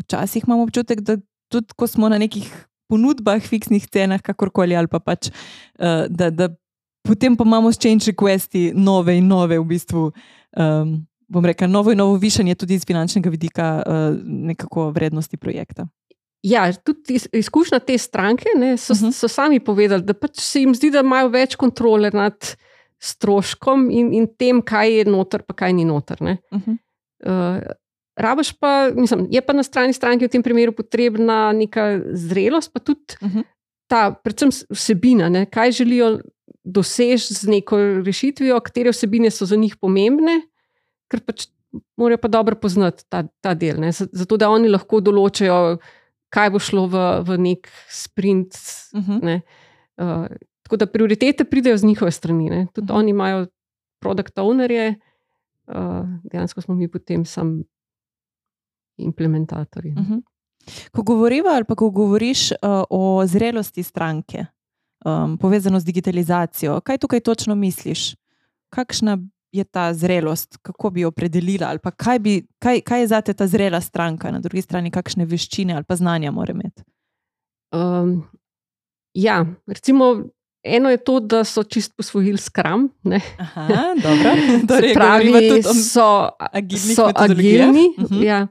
Včasih 0.02 0.43
imamo 0.47 0.63
občutek, 0.63 1.02
da 1.02 1.17
tudi 1.52 1.73
ko 1.75 1.88
smo 1.88 2.10
na 2.10 2.17
nekih 2.17 2.49
ponudbah, 2.89 3.41
fiksnih 3.41 3.86
cenah, 3.88 4.21
kakorkoli, 4.25 4.75
ali 4.75 4.89
pa 4.91 4.99
pač, 4.99 5.30
uh, 5.30 6.08
da, 6.10 6.30
da 6.30 6.49
potem 7.06 7.38
pa 7.38 7.45
imamo 7.47 7.71
s 7.71 7.80
change 7.80 8.12
requesti 8.12 8.69
nove 8.75 9.15
in 9.17 9.30
nove, 9.30 9.60
v 9.60 9.67
bistvu, 9.69 10.10
um, 10.58 10.97
bom 11.30 11.45
rekel, 11.45 11.69
novo 11.69 11.93
in 11.93 12.02
novo 12.02 12.17
višanje 12.17 12.56
tudi 12.56 12.80
iz 12.80 12.86
finančnega 12.88 13.30
vidika 13.30 13.69
uh, 13.80 14.17
nekako 14.23 14.89
vrednosti 14.95 15.38
projekta. 15.38 15.88
Ja, 16.43 16.69
tudi 16.73 17.19
izkušnja 17.36 17.82
te 17.84 17.97
stranke 17.97 18.54
ne, 18.56 18.78
so, 18.78 18.93
uh 18.93 18.99
mhm. 18.99 19.08
-huh. 19.08 19.12
so 19.12 19.28
sami 19.28 19.60
povedali, 19.60 20.04
da 20.04 20.13
pač 20.13 20.39
se 20.39 20.60
jim 20.60 20.75
zdi, 20.75 20.91
da 20.91 20.99
imajo 20.99 21.30
več 21.30 21.56
kontrole 21.56 22.12
nad 22.13 22.56
stroškom 22.99 23.89
in, 23.91 24.13
in 24.13 24.28
tem, 24.38 24.62
kaj 24.62 24.97
je 24.97 25.06
noter, 25.06 25.43
pa 25.43 25.54
kaj 25.54 25.73
ni 25.73 25.86
noter. 25.86 26.17
Uh 26.21 26.30
-huh. 26.52 26.78
uh, 27.25 27.62
Rabaš 28.19 28.51
pa, 28.60 28.91
mislim, 28.95 29.27
je 29.32 29.41
pa 29.41 29.53
na 29.55 29.63
strani 29.63 29.95
stranke 29.95 30.27
v 30.27 30.34
tem 30.34 30.43
primeru 30.43 30.73
potrebna 30.75 31.53
neka 31.55 32.01
zrelost, 32.12 32.73
pa 32.73 32.79
tudi 32.84 33.15
uh 33.21 33.29
-huh. 33.32 33.43
ta, 33.88 34.12
predvsem 34.12 34.51
vsebina, 34.69 35.29
ne, 35.29 35.45
kaj 35.45 35.71
želijo 35.71 36.19
doseči 36.63 37.34
z 37.34 37.47
neko 37.47 37.77
rešitvijo, 38.05 38.60
katere 38.60 38.91
vsebine 38.91 39.32
so 39.32 39.45
za 39.45 39.55
njih 39.55 39.75
pomembne, 39.75 40.41
ker 41.08 41.21
pač 41.21 41.47
morajo 41.97 42.17
pa 42.17 42.27
dobro 42.27 42.55
poznati 42.55 43.03
ta, 43.10 43.23
ta 43.41 43.53
del. 43.53 43.79
Ne, 43.79 43.91
zato, 43.91 44.38
da 44.38 44.49
oni 44.49 44.67
lahko 44.67 44.99
določajo 44.99 45.77
kaj 46.29 46.49
bo 46.53 46.60
šlo 46.62 46.88
v, 46.88 46.95
v 47.25 47.38
nek 47.38 47.69
sprint. 47.89 48.53
Uh 48.93 49.01
-huh. 49.01 49.23
ne. 49.23 49.41
uh, 49.97 50.27
tako 50.63 50.77
da 50.77 50.86
prioritete 50.86 51.43
pridejo 51.43 51.77
z 51.77 51.84
njihove 51.84 52.12
strani. 52.12 52.49
Ne. 52.49 52.67
Tudi 52.73 52.86
uh 52.86 52.89
mhm. 52.89 52.93
-huh. 52.93 52.99
oni 52.99 53.10
imajo 53.10 53.47
produkt 53.99 54.38
ownerje, 54.38 54.95
uh, 55.67 56.08
dejansko 56.32 56.62
smo 56.62 56.75
mi 56.75 56.88
potem 56.88 57.25
sam 57.25 57.63
implementatorji. 59.00 59.92
Uh 59.92 60.00
mhm. 60.00 60.14
-huh. 60.14 60.22
Ko 60.92 61.04
govoriva 61.04 61.50
ali 61.50 61.66
pa 61.66 61.76
ko 61.76 61.90
govoriš 61.90 62.52
uh, 62.52 62.58
o 62.90 63.26
zrelosti 63.26 63.84
stranke, 63.84 64.46
um, 65.06 65.38
povezano 65.38 65.80
z 65.80 65.86
digitalizacijo, 65.86 66.82
kaj 66.82 66.98
tukaj 66.98 67.20
točno 67.20 67.56
misliš? 67.56 68.16
Kakšna 68.70 69.18
je 69.52 69.64
ta 69.64 69.94
zrelost, 69.94 70.58
kako 70.62 70.90
bi 70.90 71.02
jo 71.02 71.08
opredelila, 71.08 71.68
ali 71.68 71.80
kaj, 71.98 72.20
bi, 72.20 72.48
kaj, 72.60 72.82
kaj 72.82 73.02
je 73.02 73.08
za 73.08 73.22
te 73.22 73.34
ta 73.34 73.48
zrela 73.48 73.82
stranka, 73.82 74.32
na 74.32 74.40
drugi 74.40 74.62
strani, 74.62 74.92
kakšne 74.92 75.26
veščine 75.26 75.74
ali 75.74 75.84
pa 75.84 75.96
znanja 75.96 76.32
mora 76.32 76.54
imeti? 76.54 76.84
Um, 77.72 78.24
ja, 79.14 79.46
recimo. 79.68 80.24
Eno 80.64 80.90
je 80.90 80.98
to, 80.98 81.20
da 81.20 81.44
so 81.44 81.64
čist 81.64 81.94
posvojili 81.98 82.38
skram. 82.38 82.90
Aha, 83.40 83.96
dobro. 84.04 84.32
Torej, 84.68 84.94
pravi, 84.94 85.32
da 85.32 85.74
so, 85.74 86.30
so 86.96 87.12
agilni. 87.16 87.94
Uh. 87.98 88.04
-huh. 88.04 88.24
ja. 88.24 88.48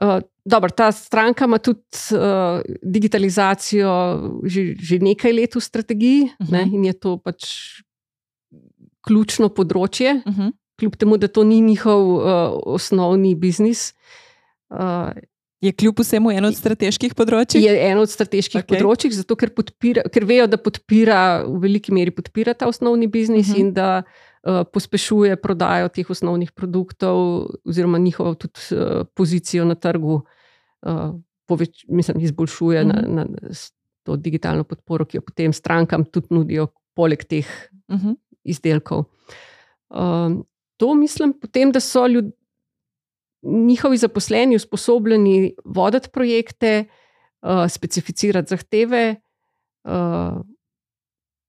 Uh, 0.00 0.20
dobro, 0.44 0.70
ta 0.70 0.92
stranka 0.92 1.44
ima 1.44 1.58
tudi 1.58 1.80
uh, 2.14 2.60
digitalizacijo 2.82 3.92
že, 4.44 4.74
že 4.80 4.98
nekaj 4.98 5.32
let 5.32 5.54
v 5.54 5.60
strategiji 5.60 6.22
uh 6.22 6.46
-huh. 6.46 6.52
ne, 6.52 6.64
mhm. 6.66 6.74
in 6.74 6.84
je 6.84 6.92
to 6.92 7.16
pač 7.16 7.44
ključno 9.02 9.48
področje, 9.48 10.22
uh 10.26 10.32
mhm. 10.32 10.40
-huh. 10.42 10.52
kljub 10.78 10.96
temu, 10.96 11.16
da 11.16 11.28
to 11.28 11.44
ni 11.44 11.60
njihov 11.60 12.14
uh, 12.14 12.24
osnovni 12.66 13.34
biznis. 13.34 13.94
Uh, 14.70 15.10
je 15.62 15.72
kljub 15.72 16.00
vsemu 16.00 16.30
eno 16.30 16.48
od 16.48 16.56
strateških 16.56 17.14
področji? 17.14 17.62
Je 17.62 17.90
eno 17.90 18.02
od 18.02 18.10
strateških 18.10 18.64
okay. 18.64 18.68
področji, 18.68 19.12
zato 19.14 19.36
ker, 19.38 19.52
podpira, 19.54 20.02
ker 20.10 20.24
vejo, 20.24 20.46
da 20.46 20.58
podpira 20.58 21.44
v 21.46 21.60
veliki 21.62 21.94
meri 21.94 22.10
podpira 22.10 22.54
ta 22.54 22.66
osnovni 22.66 23.06
biznis 23.06 23.46
uh 23.46 23.52
mhm. 23.52 23.56
-huh. 23.56 23.60
in 23.60 23.72
da 23.72 24.02
pospešuje 24.72 25.36
prodajo 25.36 25.88
teh 25.88 26.10
osnovnih 26.10 26.52
produktov, 26.52 27.46
oziroma 27.64 27.98
njihovo 27.98 28.34
tudi 28.34 28.60
uh, 28.74 29.06
pozicijo 29.14 29.64
na 29.64 29.74
trgu. 29.74 30.22
Uh, 30.82 31.14
Poveč, 31.46 31.84
mislim, 31.88 32.20
izboljšuje 32.20 32.82
uh 32.82 32.88
-huh. 32.88 33.08
na, 33.08 33.24
na 33.24 33.26
to 34.02 34.16
digitalno 34.16 34.64
podporo, 34.64 35.04
ki 35.04 35.16
jo 35.16 35.20
potem 35.20 35.52
strankam 35.52 36.04
tudi 36.04 36.26
nudijo, 36.30 36.66
poleg 36.94 37.24
teh 37.24 37.46
uh 37.88 37.96
-huh 37.96 38.16
izdelkov. 38.44 39.04
Um, 39.90 40.44
to 40.76 40.94
mislim, 40.94 41.32
potem, 41.40 41.72
da 41.72 41.80
so 41.80 42.06
ljud, 42.06 42.32
njihovi 43.42 43.96
zaposleni 43.96 44.56
usposobljeni 44.56 45.54
voditi 45.64 46.08
projekte, 46.12 46.84
uh, 47.42 47.68
specificirati 47.68 48.48
zahteve, 48.48 49.16
uh, 49.84 50.40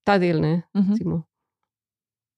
ta 0.04 0.18
del. 0.18 0.42
Ne, 0.42 0.62
uh 0.74 0.82
mhm. 0.82 0.94
-huh. 0.94 1.22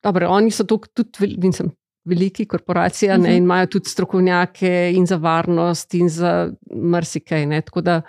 Dobre, 0.06 0.28
oni 0.28 0.52
so 0.52 0.64
tudi 0.64 1.38
mislim, 1.42 1.72
veliki 2.06 2.46
korporacije 2.46 3.12
uh 3.12 3.18
-huh. 3.18 3.22
ne, 3.22 3.30
mhm. 3.30 3.38
in 3.38 3.44
imajo 3.44 3.68
tudi 3.68 3.90
strokovnjake 3.90 4.92
in 4.96 5.06
za 5.06 5.16
varnost, 5.16 5.94
in 5.94 6.10
za 6.10 6.52
marsikaj. 6.72 7.46
Ne, 7.46 7.62
da, 7.84 8.02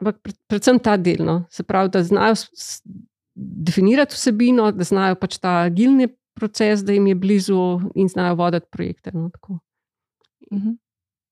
ampak 0.00 0.16
predvsem 0.46 0.78
ta 0.78 0.96
del, 0.96 1.24
no, 1.24 1.44
se 1.50 1.62
pravi, 1.62 1.90
da 1.92 2.02
znajo 2.02 2.34
definirati 3.34 4.14
vsebino, 4.14 4.72
da 4.72 4.84
znajo 4.84 5.14
pač 5.14 5.38
ta 5.38 5.48
agilni 5.48 6.08
proces, 6.34 6.80
da 6.80 6.92
jim 6.92 7.06
je 7.06 7.14
blizu 7.14 7.80
in 7.94 8.08
znajo 8.08 8.34
voditi 8.34 8.66
projekte. 8.70 9.10
No, 9.14 9.30
uh 9.48 9.56
mhm. 10.50 10.68
-huh. 10.68 10.76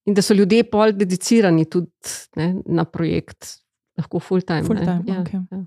In 0.04 0.14
da 0.14 0.22
so 0.22 0.34
ljudje 0.34 0.64
pol 0.64 0.92
dedicirani 0.92 1.64
tudi 1.64 1.90
ne, 2.36 2.54
na 2.66 2.84
projekt, 2.84 3.46
lahko 3.98 4.20
full 4.20 4.40
time. 4.40 4.62
Full 4.62 4.78
time 4.78 5.02
ja, 5.06 5.24
okay. 5.24 5.46
ja. 5.50 5.64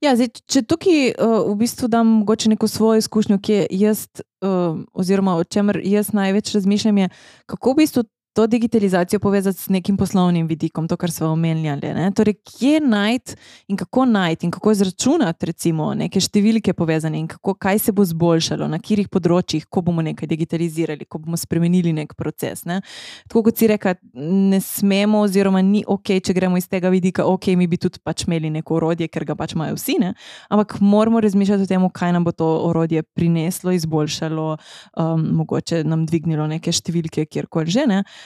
Ja, 0.00 0.14
zdaj, 0.16 0.30
če 0.48 0.62
tukaj 0.64 1.10
uh, 1.12 1.32
v 1.50 1.58
bistvu 1.60 1.88
dam 1.92 2.08
mogoče 2.22 2.54
neko 2.54 2.68
svojo 2.68 3.02
izkušnjo, 3.02 3.36
ki 3.44 3.52
je 3.52 3.66
jaz, 3.82 4.06
uh, 4.40 4.78
oziroma 4.96 5.34
o 5.36 5.44
čemer 5.44 5.80
jaz 5.84 6.14
največ 6.16 6.54
razmišljam, 6.56 6.98
je 6.98 7.08
kako 7.46 7.74
v 7.74 7.82
bistvu 7.82 8.04
to 8.32 8.46
digitalizacijo 8.46 9.20
povezati 9.20 9.58
s 9.58 9.68
nekim 9.68 9.96
poslovnim 9.96 10.46
vidikom, 10.46 10.88
to, 10.88 10.96
kar 10.96 11.10
smo 11.10 11.26
omenjali. 11.26 11.94
Ne? 11.94 12.10
Torej, 12.16 12.34
kje 12.34 12.80
najti 12.80 13.34
in 13.68 13.76
kako 13.76 14.04
najti 14.04 14.46
in 14.46 14.50
kako 14.50 14.70
izračunati, 14.72 15.46
recimo, 15.46 15.94
neke 15.94 16.20
številke 16.20 16.72
povezane 16.72 17.18
in 17.18 17.26
kako, 17.28 17.54
kaj 17.54 17.78
se 17.78 17.92
bo 17.92 18.04
zboljšalo, 18.06 18.68
na 18.70 18.78
katerih 18.78 19.08
področjih, 19.10 19.66
ko 19.66 19.82
bomo 19.82 20.02
nekaj 20.06 20.30
digitalizirali, 20.30 21.08
ko 21.10 21.18
bomo 21.18 21.38
spremenili 21.40 21.92
nek 21.96 22.14
proces. 22.14 22.62
Ne? 22.70 22.80
Tako 23.26 23.42
kot 23.48 23.58
si 23.58 23.66
rekel, 23.70 23.98
ne 24.14 24.60
smemo, 24.62 25.24
oziroma 25.26 25.62
ni 25.66 25.82
ok, 25.86 26.14
če 26.22 26.36
gremo 26.36 26.60
iz 26.60 26.70
tega 26.70 26.92
vidika, 26.92 27.26
ok, 27.26 27.50
mi 27.58 27.66
bi 27.66 27.80
tudi 27.82 27.98
pač 28.04 28.28
imeli 28.28 28.52
neko 28.60 28.78
orodje, 28.78 29.10
ker 29.10 29.26
ga 29.26 29.34
pač 29.38 29.56
imajo 29.58 29.74
vsi, 29.78 29.98
ne? 30.02 30.14
ampak 30.50 30.78
moramo 30.80 31.20
razmišljati 31.22 31.66
o 31.66 31.70
tem, 31.70 31.88
kaj 31.90 32.14
nam 32.14 32.24
bo 32.24 32.32
to 32.36 32.46
orodje 32.68 33.02
prineslo, 33.02 33.74
izboljšalo, 33.74 34.48
um, 34.54 35.26
mogoče 35.40 35.82
nam 35.88 36.06
dvignilo 36.06 36.46
neke 36.50 36.70
številke, 36.74 37.26
kjerkoli 37.26 37.70
že. 37.70 37.86
Ne? 37.90 38.00
Uh, 38.00 38.19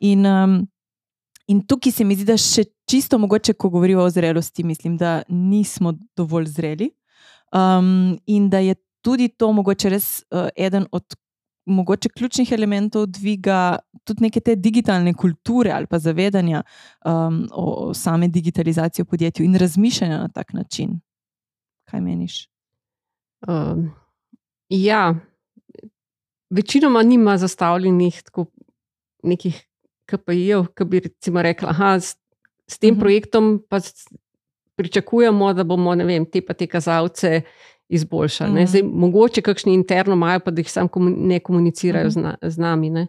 in, 0.00 0.26
um, 0.26 0.58
in 1.46 1.62
tukaj 1.66 1.92
se 1.92 2.04
mi 2.04 2.16
zdi, 2.16 2.24
da 2.24 2.36
še 2.36 2.64
čisto 2.88 3.18
mogoče, 3.18 3.52
ko 3.52 3.68
govorimo 3.68 4.02
o 4.02 4.10
zrelosti, 4.10 4.64
mislim, 4.64 4.96
da 4.96 5.22
nismo 5.28 5.94
dovolj 6.16 6.46
zreli. 6.46 6.90
Um, 7.52 8.18
in 8.26 8.50
da 8.50 8.58
je 8.58 8.74
tudi 9.00 9.28
to 9.28 9.52
mogoče 9.52 9.88
res 9.88 10.08
uh, 10.30 10.48
eden 10.56 10.86
od 10.92 11.16
mogoče 11.68 12.08
ključnih 12.08 12.52
elementov 12.52 13.06
dviga 13.06 13.78
tudi 14.04 14.22
neke 14.22 14.40
te 14.40 14.56
digitalne 14.56 15.12
kulture 15.14 15.72
ali 15.72 15.86
pa 15.86 15.98
zavedanja 15.98 16.62
um, 17.04 17.48
o, 17.52 17.88
o 17.88 17.94
same 17.94 18.28
digitalizaciji 18.28 19.04
v 19.04 19.08
podjetju 19.08 19.44
in 19.44 19.56
razmišljanja 19.56 20.18
na 20.18 20.28
tak 20.28 20.52
način. 20.52 21.00
Kaj 21.88 22.00
meniš? 22.00 22.48
Um, 23.48 23.90
ja, 24.68 25.14
večinoma 26.50 27.02
nima 27.02 27.36
zastavljenih 27.38 28.22
tako 28.22 28.46
nekih 29.28 29.58
KPI-jev, 30.08 30.70
ki 30.76 30.86
bi 30.88 31.02
recimo 31.04 31.42
rekla, 31.44 31.74
da 31.76 31.94
s, 32.00 32.16
s 32.66 32.78
tem 32.78 32.90
uh 32.90 32.96
mhm. 32.96 32.98
-huh. 32.98 33.00
projektom 33.00 33.64
pa 33.68 33.80
pričakujemo, 34.76 35.52
da 35.52 35.64
bomo 35.64 35.94
vem, 35.94 36.26
te 36.26 36.40
pa 36.40 36.54
te 36.54 36.66
kazalce 36.66 37.42
izboljšali. 37.88 38.52
Uh 38.52 38.58
-huh. 38.58 38.66
Zdaj, 38.66 38.82
mogoče 38.82 39.42
kakšni 39.42 39.74
interno 39.74 40.14
imajo, 40.14 40.40
pa 40.40 40.50
da 40.50 40.60
jih 40.60 40.70
sam 40.70 40.88
komu 40.88 41.10
ne 41.10 41.40
komunicirajo 41.40 42.06
uh 42.06 42.12
-huh. 42.12 42.36
z, 42.42 42.54
z 42.54 42.58
nami. 42.58 42.90
Ne. 42.90 43.06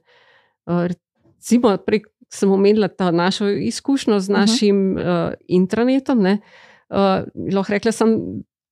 Recimo, 0.66 1.78
prej 1.78 2.02
sem 2.30 2.52
omenila 2.52 2.88
ta 2.88 3.12
našo 3.12 3.50
izkušnjo 3.50 4.20
z 4.20 4.30
mhm. 4.30 4.40
našim 4.40 4.92
uh 4.92 4.98
-huh. 4.98 5.28
uh, 5.28 5.34
intranetom. 5.48 6.22
Ne. 6.22 6.38
Uh, 6.90 7.54
lahko 7.54 7.74
rekla 7.74 7.92
sem, 7.92 8.18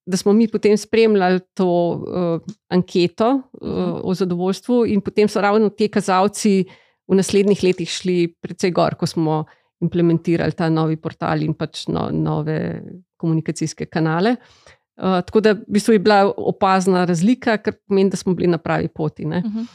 da 0.06 0.18
smo 0.18 0.34
mi 0.34 0.48
potem 0.48 0.78
spremljali 0.78 1.40
to 1.54 1.92
uh, 1.92 2.42
anketo 2.68 3.42
uh, 3.54 3.70
uh 3.70 4.00
o 4.04 4.14
zadovoljstvu, 4.14 4.86
in 4.86 5.02
potem 5.02 5.28
so 5.28 5.42
ravno 5.42 5.70
ti 5.70 5.88
kazalci 5.88 6.66
v 7.08 7.16
naslednjih 7.16 7.64
letih 7.64 7.90
šli 7.90 8.18
precej 8.42 8.74
gor, 8.76 8.96
ko 9.00 9.08
smo 9.08 9.46
implementirali 9.84 10.56
ta 10.58 10.70
novi 10.74 10.98
portal 10.98 11.44
in 11.46 11.54
pač 11.54 11.86
no, 11.88 12.08
nove 12.12 12.58
komunikacijske 13.18 13.86
kanale. 13.86 14.36
Uh, 14.98 15.20
tako 15.22 15.42
da 15.46 15.54
v 15.54 15.78
bistvu 15.78 15.94
je 15.94 16.02
bila 16.02 16.24
opazna 16.26 17.06
razlika, 17.06 17.60
kar 17.62 17.76
pomeni, 17.86 18.10
da 18.10 18.18
smo 18.18 18.34
bili 18.34 18.50
na 18.50 18.58
pravi 18.58 18.88
poti. 18.88 19.26
Uh 19.26 19.32
-huh. 19.32 19.66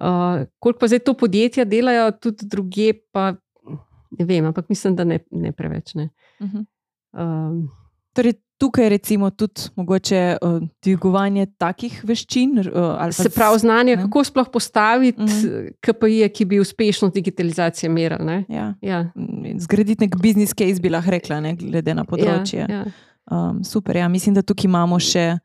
uh, 0.00 0.46
koliko 0.58 0.78
pa 0.78 0.86
zdaj 0.86 0.98
to 0.98 1.14
podjetja 1.14 1.64
delajo, 1.64 2.10
tudi 2.10 2.46
druge, 2.46 2.92
pa 3.12 3.34
ne 4.18 4.24
vem, 4.24 4.46
ampak 4.46 4.68
mislim, 4.68 4.96
da 4.96 5.04
ne, 5.04 5.18
ne 5.30 5.52
preveč. 5.52 5.94
Ne. 5.94 6.08
Uh 6.40 6.48
-huh. 6.48 6.64
uh, 7.12 7.68
Torej, 8.12 8.32
tukaj 8.60 8.88
recimo 8.88 9.30
tudi 9.30 9.62
mogoče 9.76 10.36
uh, 10.42 10.60
dvigovanje 10.84 11.46
takih 11.58 12.00
veščin. 12.04 12.58
Uh, 12.58 13.12
Se 13.12 13.30
pravi, 13.32 13.58
znanje, 13.58 13.96
ne? 13.96 14.02
kako 14.04 14.24
sploh 14.24 14.48
postaviti 14.52 15.22
mm 15.22 15.26
-hmm. 15.26 15.70
KPI, 15.80 16.28
ki 16.34 16.44
bi 16.44 16.60
uspešno 16.60 17.08
digitalizacijo 17.08 17.92
merili. 17.92 18.44
Ja. 18.48 18.74
Ja. 18.80 19.06
Zgraditi 19.58 20.04
nek 20.04 20.16
biznis 20.16 20.50
case, 20.50 20.80
bi 20.80 20.88
lahko 20.88 21.10
rekla, 21.10 21.40
ne, 21.40 21.54
glede 21.56 21.94
na 21.94 22.04
področje. 22.04 22.66
Ja, 22.68 22.68
ja. 22.68 22.84
Um, 23.30 23.64
super, 23.64 23.96
ja. 23.96 24.08
mislim, 24.08 24.34
da 24.34 24.42
tukaj 24.42 24.68
imamo 24.68 24.98
še. 24.98 25.38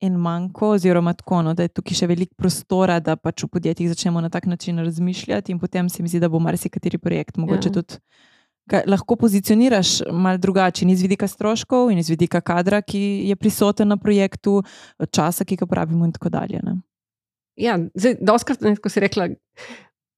En 0.00 0.14
manjko, 0.14 0.68
oziroma 0.70 1.12
tako, 1.12 1.42
no, 1.42 1.54
da 1.54 1.62
je 1.62 1.68
tukaj 1.68 1.96
še 1.96 2.06
veliko 2.06 2.34
prostora, 2.38 3.00
da 3.00 3.16
pač 3.16 3.42
v 3.42 3.48
podjetjih 3.48 3.88
začnemo 3.88 4.20
na 4.20 4.28
tak 4.30 4.46
način 4.46 4.78
razmišljati, 4.78 5.52
in 5.52 5.58
potem 5.58 5.88
se 5.88 6.02
mi 6.02 6.08
zdi, 6.08 6.20
da 6.20 6.28
bo 6.28 6.38
marsikateri 6.38 6.98
projekt 6.98 7.36
mogoče 7.36 7.68
ja. 7.68 7.72
tudi 7.72 7.98
lahko 8.86 9.16
pozicioniraš 9.16 10.02
malo 10.12 10.38
drugače, 10.38 10.86
iz 10.86 11.02
vidika 11.02 11.28
stroškov 11.28 11.90
in 11.90 11.98
iz 11.98 12.10
vidika 12.10 12.40
kadra, 12.40 12.82
ki 12.82 13.00
je 13.28 13.36
prisoten 13.36 13.88
na 13.88 13.96
projektu, 13.96 14.62
časa, 15.10 15.44
ki 15.44 15.56
ga 15.56 15.66
pravimo, 15.66 16.04
in 16.04 16.12
tako 16.12 16.28
dalje. 16.28 16.60
Ne? 16.62 16.80
Ja, 17.56 17.78
zdaj, 17.94 18.18
doskrat, 18.20 18.62
kot 18.82 18.92
si 18.92 19.00
rekla, 19.00 19.28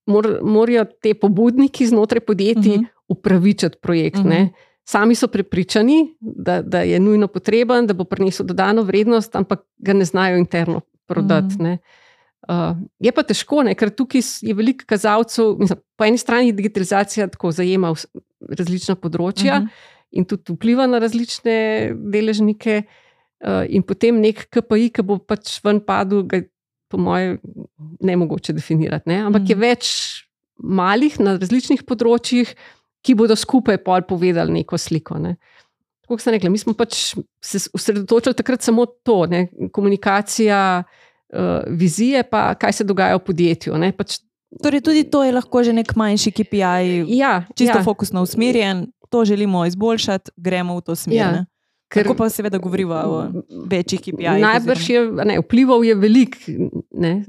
mor, 0.06 0.28
morajo 0.42 0.84
te 1.02 1.14
pobudniki 1.14 1.86
znotraj 1.86 2.20
podjetij 2.20 2.74
uh 2.74 2.76
mhm. 2.76 2.84
-huh. 2.84 3.06
upravičiti 3.08 3.78
projekt. 3.82 4.18
Uh 4.18 4.24
mhm. 4.24 4.32
-huh. 4.32 4.48
Sami 4.84 5.14
so 5.14 5.28
prepričani, 5.28 6.16
da, 6.20 6.62
da 6.62 6.80
je 6.80 7.00
nujno 7.00 7.28
potreben, 7.28 7.86
da 7.86 7.94
bo 7.94 8.04
prinesel 8.04 8.46
dodano 8.46 8.82
vrednost, 8.82 9.36
ampak 9.36 9.60
ga 9.78 9.92
ne 9.92 10.04
znajo 10.04 10.36
interno 10.36 10.80
prodati. 11.06 11.54
Uh 11.54 11.60
-huh. 11.60 11.78
Uh, 12.50 12.74
je 12.98 13.12
pa 13.14 13.22
težko, 13.22 13.60
ne? 13.62 13.76
ker 13.78 13.92
tukaj 13.94 14.24
je 14.42 14.54
veliko 14.58 14.86
kazalcev. 14.90 15.52
Mislim, 15.60 15.78
po 15.94 16.06
eni 16.08 16.18
strani 16.18 16.50
digitalizacija 16.56 17.28
tako 17.30 17.52
zajema 17.54 17.92
različna 18.58 18.96
področja 18.98 19.60
uh 19.60 19.62
mhm. 19.62 19.68
-huh. 19.68 19.92
in 20.10 20.24
tudi 20.26 20.56
vpliva 20.56 20.86
na 20.90 20.98
različne 20.98 21.92
deležnike, 21.94 22.82
uh, 23.46 23.62
in 23.68 23.82
potem 23.86 24.18
nek 24.20 24.48
KPI, 24.50 24.90
ki 24.90 25.02
bo 25.02 25.18
pač 25.18 25.60
ven 25.64 25.80
padel, 25.80 26.24
ga 26.26 26.42
po 26.90 26.98
mojem 26.98 27.38
ne 28.00 28.16
mogoče 28.16 28.52
definirati. 28.52 29.08
Ne? 29.08 29.20
Ampak 29.30 29.42
uh 29.42 29.46
-huh. 29.46 29.50
je 29.50 29.56
mhm. 29.56 29.62
več 29.62 29.86
malih 30.56 31.20
na 31.20 31.36
različnih 31.38 31.84
področjih, 31.84 32.54
ki 33.02 33.14
bodo 33.14 33.36
skupaj 33.36 33.78
povedali 34.08 34.52
neko 34.52 34.78
sliko. 34.78 35.18
Ne? 35.18 35.36
Kot 36.08 36.20
sem 36.20 36.34
rekla, 36.34 36.50
mi 36.50 36.58
smo 36.58 36.74
pač 36.74 37.14
se 37.40 37.58
osredotočili 37.72 38.34
takrat 38.34 38.62
samo 38.62 38.86
to, 38.86 39.26
ne? 39.26 39.48
komunikacija 39.72 40.82
uh, 41.32 41.62
vizije, 41.66 42.22
pa 42.22 42.54
kaj 42.54 42.72
se 42.72 42.84
dogaja 42.84 43.16
v 43.16 43.24
podjetju. 43.24 43.78
Pač, 43.96 44.18
torej, 44.62 44.82
tudi 44.86 45.04
to 45.04 45.24
je 45.24 45.32
lahko 45.32 45.62
že 45.64 45.72
nek 45.72 45.94
manjši 45.96 46.30
KPI, 46.30 47.04
ja, 47.16 47.44
čisto 47.54 47.78
ja. 47.78 47.84
fokusno 47.84 48.22
usmerjen, 48.22 48.88
to 49.10 49.24
želimo 49.24 49.66
izboljšati, 49.66 50.30
gremo 50.36 50.76
v 50.78 50.86
to 50.86 50.94
smer. 50.96 51.16
Ja. 51.16 51.44
Kako 51.90 52.14
pa 52.14 52.28
seveda 52.30 52.58
govorimo 52.58 52.94
o 52.94 53.16
večjih 53.66 54.00
KPI-jih? 54.00 54.40
Najbrž 54.40 54.90
je 54.90 55.00
ne, 55.24 55.40
vplival 55.42 55.84
je 55.84 55.94
velik. 55.94 56.36
Ne. 56.94 57.24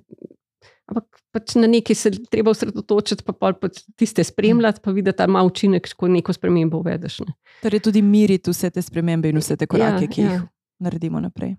Ampak 0.85 1.21
pač 1.31 1.55
na 1.55 1.67
nekaj 1.71 1.95
se 1.95 2.11
treba 2.29 2.51
osredotočiti, 2.51 3.25
pa 3.25 3.53
pač 3.53 3.81
tiste 3.97 4.23
spremljati, 4.23 4.83
pa 4.83 4.91
videti, 4.91 5.17
da 5.17 5.25
ima 5.29 5.41
učinek, 5.47 5.87
ko 5.97 6.11
neko 6.11 6.33
spremembo 6.35 6.83
uvedeš. 6.83 7.21
Ne. 7.25 7.33
Torej, 7.63 7.81
tudi 7.87 8.03
miriti 8.05 8.53
vse 8.53 8.69
te 8.69 8.83
spremembe 8.85 9.31
in 9.31 9.41
vse 9.41 9.57
te 9.57 9.67
korake, 9.71 10.05
ja, 10.05 10.11
ki 10.11 10.21
jih 10.21 10.35
ja. 10.35 10.41
naredimo 10.83 11.21
naprej. 11.23 11.55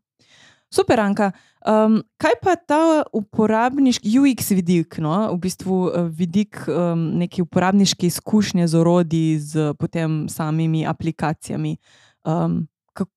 Super, 0.73 1.01
Anka. 1.05 1.33
Um, 1.69 2.01
kaj 2.17 2.33
pa 2.43 2.57
ta 2.57 3.05
uporabniški 3.13 4.09
UX 4.19 4.51
vidik, 4.57 4.97
no? 5.05 5.13
v 5.35 5.39
bistvu 5.45 5.77
uh, 5.87 6.07
vidik 6.09 6.63
um, 6.67 7.13
neke 7.21 7.45
uporabniške 7.45 8.09
izkušnje 8.09 8.67
z 8.73 8.79
orodji, 8.81 9.37
z 9.39 9.75
potem 9.79 10.25
samimi 10.33 10.87
aplikacijami? 10.89 11.77
Um, 12.25 12.65
kak, 12.97 13.11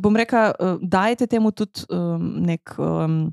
bom 0.00 0.16
rekel, 0.16 0.56
uh, 0.56 0.80
dajete 0.80 1.28
temu 1.28 1.52
tudi 1.52 1.84
um, 1.92 2.40
nek. 2.48 2.72
Um, 2.78 3.28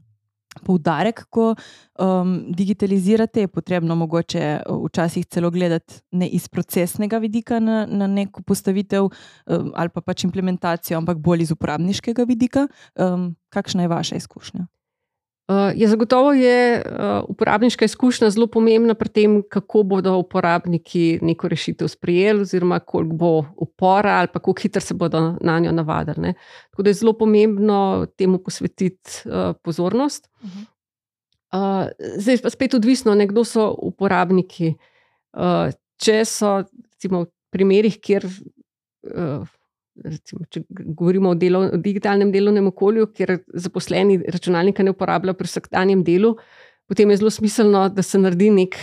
poudarek, 0.57 1.25
ko 1.29 1.53
um, 1.53 2.37
digitalizirate, 2.53 3.45
je 3.45 3.47
potrebno 3.47 3.95
mogoče 3.95 4.45
uh, 4.59 4.85
včasih 4.85 5.25
celo 5.25 5.51
gledati 5.51 6.01
ne 6.11 6.27
iz 6.27 6.47
procesnega 6.47 7.17
vidika 7.17 7.59
na, 7.59 7.85
na 7.85 8.07
neko 8.07 8.41
postavitev 8.41 9.03
um, 9.03 9.71
ali 9.75 9.89
pa 9.89 10.01
pač 10.01 10.23
implementacijo, 10.23 10.97
ampak 10.97 11.17
bolj 11.17 11.47
iz 11.47 11.51
uporabniškega 11.51 12.23
vidika. 12.23 12.67
Um, 12.95 13.35
kakšna 13.49 13.85
je 13.87 13.87
vaša 13.87 14.15
izkušnja? 14.15 14.67
Uh, 15.47 15.71
je 15.75 15.87
zagotovo 15.87 16.33
je 16.33 16.83
uh, 16.85 17.23
uporabniška 17.29 17.85
izkušnja 17.85 18.29
zelo 18.29 18.47
pomembna 18.47 18.93
pri 18.93 19.09
tem, 19.09 19.43
kako 19.49 19.83
bodo 19.83 20.17
uporabniki 20.19 21.19
neko 21.21 21.47
rešitev 21.47 21.87
sprejeli, 21.87 22.41
oziroma 22.41 22.79
koliko 22.79 23.15
bo 23.15 23.45
upora 23.55 24.17
ali 24.19 24.27
kako 24.27 24.53
hitro 24.61 24.81
se 24.81 24.93
bodo 24.93 25.37
na 25.41 25.59
njo 25.59 25.71
navadili. 25.71 26.33
Tako 26.71 26.83
da 26.83 26.89
je 26.89 26.93
zelo 26.93 27.13
pomembno 27.13 28.07
temu 28.17 28.37
posvetiti 28.43 29.11
uh, 29.25 29.55
pozornost. 29.63 30.29
Uh 30.43 30.49
-huh. 30.49 31.85
uh, 31.85 31.91
zdaj 32.17 32.37
pa 32.43 32.49
spet 32.49 32.73
odvisno, 32.73 33.15
ne, 33.15 33.27
kdo 33.27 33.43
so 33.43 33.75
uporabniki. 33.81 34.73
Uh, 35.33 35.71
če 35.97 36.25
so 36.25 36.63
recimo, 36.91 37.21
v 37.21 37.31
primerih, 37.49 37.99
kjer 38.01 38.25
uh, 38.25 39.47
recimo, 40.03 40.45
če 40.49 40.63
govorimo 40.69 41.31
o, 41.33 41.35
delo, 41.35 41.63
o 41.73 41.77
digitalnem 41.81 42.31
delovnem 42.31 42.67
okolju, 42.67 43.09
kjer 43.15 43.37
zaposleni 43.53 44.19
računalnika 44.27 44.83
ne 44.83 44.93
uporabljajo 44.93 45.37
pri 45.39 45.51
vsakdanjem 45.51 46.03
delu, 46.07 46.35
potem 46.87 47.09
je 47.11 47.17
zelo 47.17 47.31
smiselno, 47.33 47.87
da 47.89 48.05
se 48.05 48.19
naredi 48.19 48.49
nek 48.53 48.77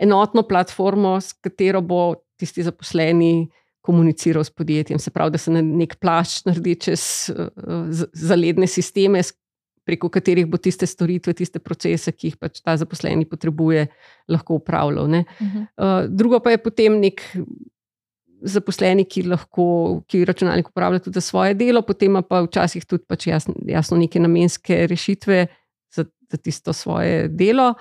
enotno 0.00 0.42
platformo, 0.48 1.16
s 1.20 1.32
katero 1.32 1.80
bo 1.80 2.14
tisti 2.40 2.64
zaposleni 2.64 3.50
komuniciral 3.80 4.44
s 4.44 4.50
podjetjem. 4.50 4.98
Se 4.98 5.10
pravi, 5.10 5.34
da 5.36 5.38
se 5.38 5.52
nek 5.52 5.96
plašč 6.00 6.44
naredi 6.48 6.76
čez 6.86 7.02
zaledne 8.12 8.68
sisteme. 8.68 9.22
Preko 9.88 10.10
katerih 10.12 10.44
bo 10.46 10.58
tiste 10.60 10.86
storitve, 10.86 11.32
tiste 11.34 11.58
procese, 11.58 12.12
ki 12.12 12.28
jih 12.28 12.36
pač 12.38 12.60
ta 12.60 12.76
zaposleni 12.78 13.24
potrebuje, 13.26 13.86
lahko 14.28 14.60
upravljal. 14.60 15.08
Uh 15.08 15.24
-huh. 15.40 15.62
uh, 15.76 16.04
drugo 16.08 16.40
pa 16.40 16.50
je 16.50 16.58
potem 16.62 17.00
nek 17.00 17.22
zaposleni, 18.42 19.04
ki 19.04 19.24
lahko 19.28 19.64
ki 20.10 20.24
računalnik 20.28 20.68
uporablja 20.70 21.04
tudi 21.04 21.20
za 21.20 21.24
svoje 21.24 21.54
delo, 21.54 21.82
potem 21.86 22.20
pa 22.28 22.42
včasih 22.44 22.86
tudi 22.88 23.04
pač 23.08 23.26
jasno, 23.30 23.54
jasno 23.68 23.98
neke 24.00 24.20
namenske 24.20 24.86
rešitve 24.90 25.46
za, 25.94 26.04
za 26.04 26.38
tisto 26.38 26.72
svoje 26.72 27.28
delo. 27.28 27.74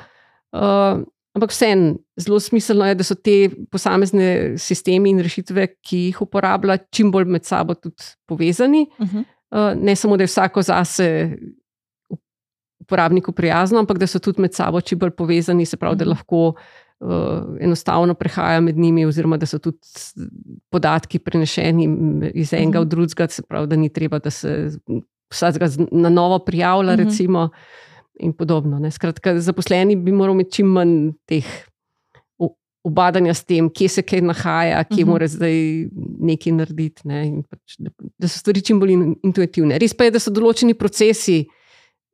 Uh, 0.51 1.03
ampak 1.37 1.53
vseeno, 1.53 1.95
zelo 2.19 2.39
smiselno 2.39 2.87
je, 2.89 2.97
da 2.99 3.05
so 3.05 3.15
te 3.15 3.49
posamezne 3.71 4.57
sistemi 4.57 5.13
in 5.13 5.21
rešitve, 5.23 5.67
ki 5.85 6.03
jih 6.09 6.21
uporablja, 6.25 6.79
čim 6.91 7.11
bolj 7.13 7.29
med 7.29 7.45
sabo 7.45 7.75
tudi 7.77 8.11
povezani. 8.27 8.87
Uh 8.97 9.07
-huh. 9.07 9.23
uh, 9.51 9.71
ne 9.83 9.95
samo, 9.95 10.17
da 10.17 10.23
je 10.23 10.31
vsako 10.33 10.61
zase. 10.61 11.37
Uporabniku 12.89 13.31
prijazno, 13.37 13.79
ampak 13.79 13.99
da 14.01 14.07
so 14.09 14.19
tudi 14.19 14.41
med 14.41 14.57
sabo 14.57 14.81
čim 14.81 14.99
bolj 14.99 15.13
povezani, 15.13 15.65
se 15.65 15.77
pravi, 15.77 15.99
da 15.99 16.05
mhm. 16.07 16.09
lahko 16.09 16.39
uh, 16.99 17.57
enostavno 17.61 18.13
prehaja 18.13 18.61
med 18.61 18.77
njimi, 18.77 19.05
oziroma 19.05 19.37
da 19.37 19.45
so 19.45 19.59
tudi 19.61 19.77
podatki 20.73 21.19
prenešeni 21.19 21.85
iz 22.33 22.53
enega 22.53 22.79
-huh. 22.79 22.85
v 22.85 22.89
drugega, 22.89 23.27
se 23.27 23.41
pravi, 23.41 23.67
da 23.67 23.75
ni 23.75 23.89
treba, 23.93 24.19
da 24.19 24.29
se 24.29 24.71
vsakega 25.29 25.69
na 25.91 26.09
novo 26.09 26.39
prijavlja, 26.39 26.93
uh 26.93 26.99
-huh. 26.99 27.05
recimo, 27.05 27.49
in 28.19 28.33
podobno. 28.33 28.79
Ne. 28.79 28.91
Skratka, 28.91 29.39
zaposleni 29.39 29.95
bi 29.95 30.11
morali 30.11 30.35
imeti 30.35 30.51
čim 30.51 30.67
manj 30.67 31.11
teh. 31.25 31.45
Obadanja 32.83 33.33
s 33.33 33.43
tem, 33.43 33.67
kje 33.69 33.87
se 33.91 34.01
kaj 34.01 34.21
nahaja, 34.21 34.83
kje 34.83 35.03
uh 35.03 35.07
-huh. 35.07 35.11
mora 35.11 35.27
zdaj 35.27 35.53
nekaj 36.19 36.51
narediti, 36.51 37.01
ne? 37.03 37.43
pač, 37.49 37.75
da, 37.77 37.91
da 38.17 38.27
so 38.27 38.39
stvari 38.39 38.61
čim 38.61 38.79
bolj 38.79 38.93
intuitivne. 39.23 39.77
Res 39.77 39.93
pa 39.93 40.03
je, 40.07 40.11
da 40.11 40.19
so 40.19 40.31
določeni 40.31 40.73
procesi, 40.73 41.45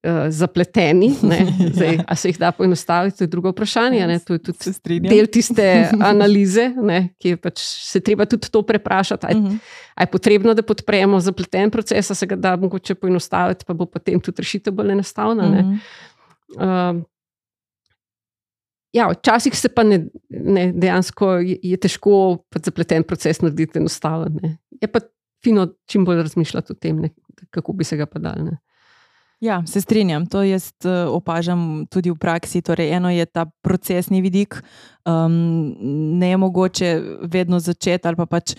uh, 0.06 0.30
zapleteni. 0.30 1.10
Zdaj, 1.76 2.00
a 2.08 2.16
se 2.16 2.30
jih 2.30 2.40
da 2.40 2.52
poenostaviti, 2.52 3.18
to 3.18 3.24
je 3.24 3.28
drugo 3.28 3.50
vprašanje. 3.50 4.08
Ne? 4.08 4.20
To 4.20 4.38
je 4.38 4.40
tudi 4.40 5.00
del 5.10 5.28
tiste 5.28 5.90
analize, 6.12 6.70
ne? 6.78 7.10
ki 7.20 7.34
je 7.36 7.42
pač 7.42 7.64
se 7.64 8.00
treba 8.00 8.26
tudi 8.30 8.52
to 8.52 8.62
preprašati. 8.62 9.26
Ali 9.26 9.40
uh 9.40 9.48
-huh. 9.48 9.58
je 10.00 10.06
potrebno, 10.06 10.54
da 10.54 10.62
podpremo 10.62 11.20
zapleten 11.20 11.72
proces, 11.72 12.12
a 12.12 12.16
se 12.16 12.26
ga 12.26 12.36
da 12.36 12.56
mogoče 12.56 12.96
poenostaviti, 12.96 13.66
pa 13.68 13.74
bo 13.74 13.86
potem 13.86 14.20
tudi 14.20 14.42
rešitev 14.42 14.74
bolj 14.74 14.92
enostavna. 14.92 15.44
Uh 15.44 15.56
-huh. 15.56 16.96
uh, 16.96 17.04
Ja, 18.96 19.10
včasih 19.12 19.58
se 19.60 19.70
pa 19.70 19.84
ne, 19.84 20.06
ne, 20.30 20.70
dejansko 20.72 21.34
je, 21.34 21.58
je 21.64 21.78
težko 21.78 22.38
zapleten 22.64 23.04
proces 23.04 23.42
narediti 23.42 23.80
enostaven. 23.80 24.40
Ne. 24.42 24.58
Je 24.82 24.88
pa 24.88 25.00
fino 25.44 25.68
čim 25.86 26.06
bolj 26.06 26.22
razmišljati 26.22 26.72
o 26.72 26.76
tem, 26.76 27.02
ne, 27.04 27.10
kako 27.50 27.74
bi 27.74 27.84
se 27.84 27.98
ga 27.98 28.06
pa 28.06 28.20
dal. 28.20 28.40
Ne. 28.46 28.58
Ja, 29.40 29.64
se 29.68 29.82
strinjam. 29.82 30.26
To 30.32 30.44
jaz 30.44 30.72
uh, 30.86 31.12
opažam 31.12 31.86
tudi 31.92 32.12
v 32.12 32.18
praksi. 32.18 32.62
Torej, 32.62 32.94
eno 32.96 33.10
je 33.12 33.26
ta 33.26 33.46
procesni 33.62 34.22
vidik, 34.22 34.62
um, 35.06 35.76
ne 36.20 36.30
je 36.30 36.38
mogoče 36.38 36.90
vedno 37.22 37.60
začeti 37.60 38.08
ali 38.08 38.16
pa 38.16 38.26
pač 38.26 38.56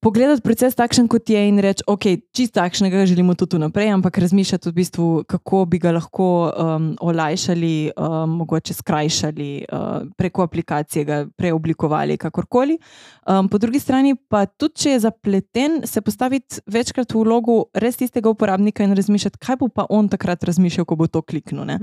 pogledati 0.00 0.42
proces 0.42 0.74
takšen, 0.74 1.08
kot 1.10 1.30
je, 1.30 1.40
in 1.48 1.58
reči, 1.62 1.84
ok, 1.86 2.06
čist 2.34 2.54
takšnega 2.56 3.04
želimo 3.06 3.34
tudi 3.38 3.58
naprej, 3.58 3.90
ampak 3.94 4.18
razmišljati 4.18 4.68
v 4.68 4.72
bistvu, 4.72 5.06
kako 5.28 5.64
bi 5.70 5.78
ga 5.82 5.92
lahko 5.94 6.28
um, 6.50 6.88
olajšali, 7.00 7.90
um, 7.94 8.36
mogoče 8.42 8.74
skrajšali 8.74 9.50
uh, 9.64 9.86
preko 10.18 10.42
aplikacije, 10.42 11.04
ga 11.04 11.18
preoblikovali, 11.36 12.18
kakorkoli. 12.18 12.78
Um, 13.26 13.48
po 13.48 13.58
drugi 13.58 13.80
strani 13.80 14.14
pa 14.28 14.46
tudi, 14.46 14.74
če 14.84 14.96
je 14.96 15.04
zapleten, 15.06 15.80
se 15.86 16.00
postaviti 16.00 16.62
večkrat 16.66 17.14
v 17.14 17.24
vlogo 17.24 17.58
res 17.74 17.98
tistega 17.98 18.30
uporabnika 18.30 18.84
in 18.84 18.96
razmišljati, 18.98 19.38
kaj 19.42 19.60
bo 19.62 19.68
pa 19.68 19.86
on 19.90 20.08
takrat 20.08 20.44
razmišljal, 20.44 20.86
ko 20.86 20.96
bo 20.96 21.06
to 21.06 21.22
kliknil. 21.22 21.64
Ne? 21.68 21.78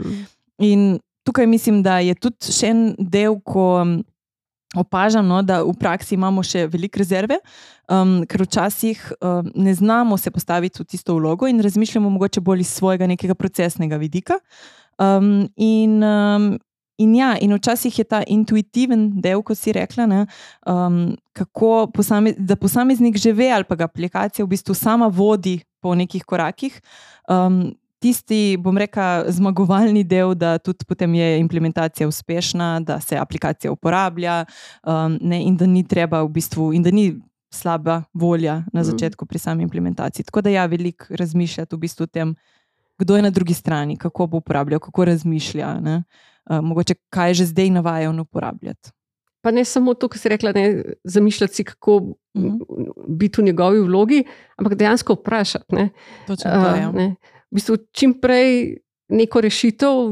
In 0.64 1.00
tukaj 1.28 1.48
mislim, 1.48 1.82
da 1.84 2.00
je 2.00 2.16
tudi 2.16 2.52
še 2.54 2.74
en 2.74 2.84
del, 3.00 3.39
ko. 3.43 3.86
Opažam, 4.76 5.28
no, 5.28 5.41
da 5.41 5.61
v 5.63 5.73
praksi 5.80 6.15
imamo 6.17 6.43
še 6.43 6.65
veliko 6.71 6.99
rezerve, 6.99 7.39
um, 7.88 8.17
ker 8.28 8.43
včasih 8.43 9.01
um, 9.17 9.49
ne 9.55 9.73
znamo 9.73 10.17
se 10.17 10.32
postaviti 10.32 10.82
v 10.82 10.88
tisto 10.89 11.15
vlogo 11.15 11.47
in 11.47 11.63
razmišljamo 11.63 12.09
mogoče 12.09 12.43
bolj 12.43 12.65
iz 12.65 12.73
svojega 12.76 13.07
nekega 13.07 13.36
procesnega 13.36 13.97
vidika. 14.01 14.39
Um, 14.99 15.47
in, 15.55 16.03
um, 16.03 16.49
in 16.97 17.15
ja, 17.15 17.36
in 17.39 17.55
včasih 17.55 17.99
je 17.99 18.07
ta 18.07 18.21
intuitiven 18.28 19.09
del, 19.21 19.43
kot 19.43 19.59
si 19.59 19.71
rekla, 19.76 20.05
ne, 20.11 20.26
um, 20.67 21.15
kako 21.36 21.88
posame, 21.95 22.36
da 22.38 22.55
posameznik 22.59 23.17
že 23.19 23.34
ve 23.34 23.51
ali 23.51 23.67
pa 23.67 23.76
ga 23.80 23.88
aplikacija 23.88 24.45
v 24.45 24.53
bistvu 24.55 24.76
sama 24.76 25.07
vodi 25.07 25.61
po 25.80 25.95
nekih 25.95 26.23
korakih. 26.23 26.82
Um, 27.30 27.76
tisti, 28.06 28.58
bom 28.62 28.78
rekel, 28.78 29.26
zmagovalni 29.34 30.03
del, 30.06 30.36
da 30.38 30.58
tudi 30.62 30.86
potem 30.86 31.16
je 31.18 31.39
implementacija 31.41 32.08
uspešna, 32.08 32.80
da 32.86 32.99
se 33.01 33.18
aplikacija 33.18 33.72
uporablja 33.74 34.43
um, 34.45 35.18
ne, 35.22 35.41
in 35.43 35.58
da 35.58 35.66
ni 35.66 35.82
treba 35.88 36.22
v 36.24 36.30
bistvu, 36.38 36.70
in 36.78 36.86
da 36.86 36.93
ni 36.93 37.16
slaba 37.53 38.03
volja 38.14 38.62
na 38.74 38.82
mhm. 38.82 38.89
začetku 38.91 39.26
pri 39.26 39.39
sami 39.39 39.64
implementaciji. 39.64 40.26
Tako 40.28 40.43
da 40.45 40.53
ja, 40.53 40.66
veliko 40.70 41.10
razmišljati 41.10 41.76
v 41.76 41.80
bistvu 41.80 42.06
o 42.06 42.12
tem, 42.12 42.36
kdo 42.99 43.16
je 43.16 43.26
na 43.26 43.32
drugi 43.34 43.53
strani, 43.53 43.97
kako 43.97 44.28
bo 44.28 44.43
uporabljal, 44.43 44.80
kako 44.80 45.06
razmišlja, 45.06 45.74
ne, 45.82 46.03
uh, 46.49 46.62
mogoče 46.62 46.99
kaj 47.10 47.34
že 47.41 47.49
zdaj 47.53 47.74
navajajo 47.80 48.14
uporabljati. 48.22 48.91
Pa 49.41 49.51
ne 49.53 49.62
samo 49.66 49.93
to, 49.93 50.08
kar 50.10 50.20
si 50.20 50.30
rekla, 50.30 50.51
ne 50.56 50.84
zamišljati 51.03 51.53
si, 51.53 51.64
kako 51.64 51.95
uh 51.95 52.14
mhm. 52.38 52.47
-huh. 52.47 52.93
biti 53.08 53.41
v 53.41 53.45
njegovi 53.45 53.80
vlogi, 53.80 54.24
ampak 54.58 54.76
dejansko 54.76 55.14
vprašati. 55.14 55.76
Ne. 55.76 55.89
Točno 56.28 56.51
to 56.51 56.76
je. 56.76 56.88
Uh, 56.88 57.35
v 57.56 57.62
bistvu 57.62 57.78
čim 57.95 58.14
prej 58.20 58.78
neko 59.08 59.41
rešitev, 59.41 60.12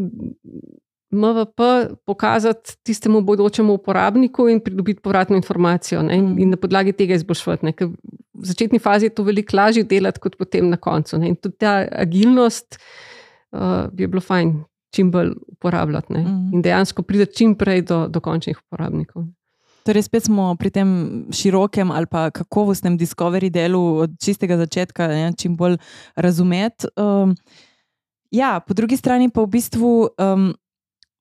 MVP, 1.14 1.60
pokazati 2.06 2.78
tistemu 2.84 3.22
bodočemu 3.22 3.74
uporabniku 3.74 4.48
in 4.50 4.60
pridobiti 4.60 5.02
povratno 5.02 5.36
informacijo, 5.36 6.02
ne, 6.02 6.18
in, 6.18 6.39
in 6.39 6.50
na 6.50 6.58
podlagi 6.58 6.94
tega 6.94 7.14
izboljšati. 7.14 7.74
V 8.34 8.46
začetni 8.50 8.80
fazi 8.80 9.06
je 9.06 9.14
to 9.14 9.24
veliko 9.24 9.58
lažje 9.58 9.84
delati, 9.84 10.20
kot 10.20 10.38
potem 10.38 10.70
na 10.70 10.78
koncu. 10.78 11.20
Ne. 11.22 11.30
In 11.30 11.36
tudi 11.36 11.60
ta 11.62 11.84
agilnost 11.91 12.80
uh, 13.52 13.91
bi 13.91 14.08
bilo 14.08 14.22
fajn 14.22 14.56
čim 14.94 15.12
bolj 15.12 15.36
uporabljati 15.48 16.14
ne, 16.14 16.20
mm. 16.20 16.50
in 16.54 16.62
dejansko 16.62 17.04
priti 17.04 17.34
čim 17.36 17.56
prej 17.58 17.82
do, 17.82 18.08
do 18.08 18.22
končnih 18.22 18.58
uporabnikov. 18.66 19.26
Torej, 19.84 20.08
spet 20.08 20.24
smo 20.32 20.56
pri 20.56 20.72
tem 20.72 20.90
širokem 21.32 21.92
ali 21.92 22.08
pa 22.08 22.30
kakovostnem 22.32 22.98
discovery 22.98 23.52
delu 23.52 24.08
od 24.08 24.16
čistega 24.22 24.58
začetka, 24.58 25.08
ne, 25.08 25.32
čim 25.38 25.58
bolj 25.60 25.78
razumeti. 26.16 26.88
Um, 26.96 27.36
ja, 28.32 28.60
po 28.60 28.74
drugi 28.74 28.98
strani 28.98 29.30
pa 29.30 29.44
v 29.44 29.52
bistvu, 29.60 29.92
um, 30.16 30.54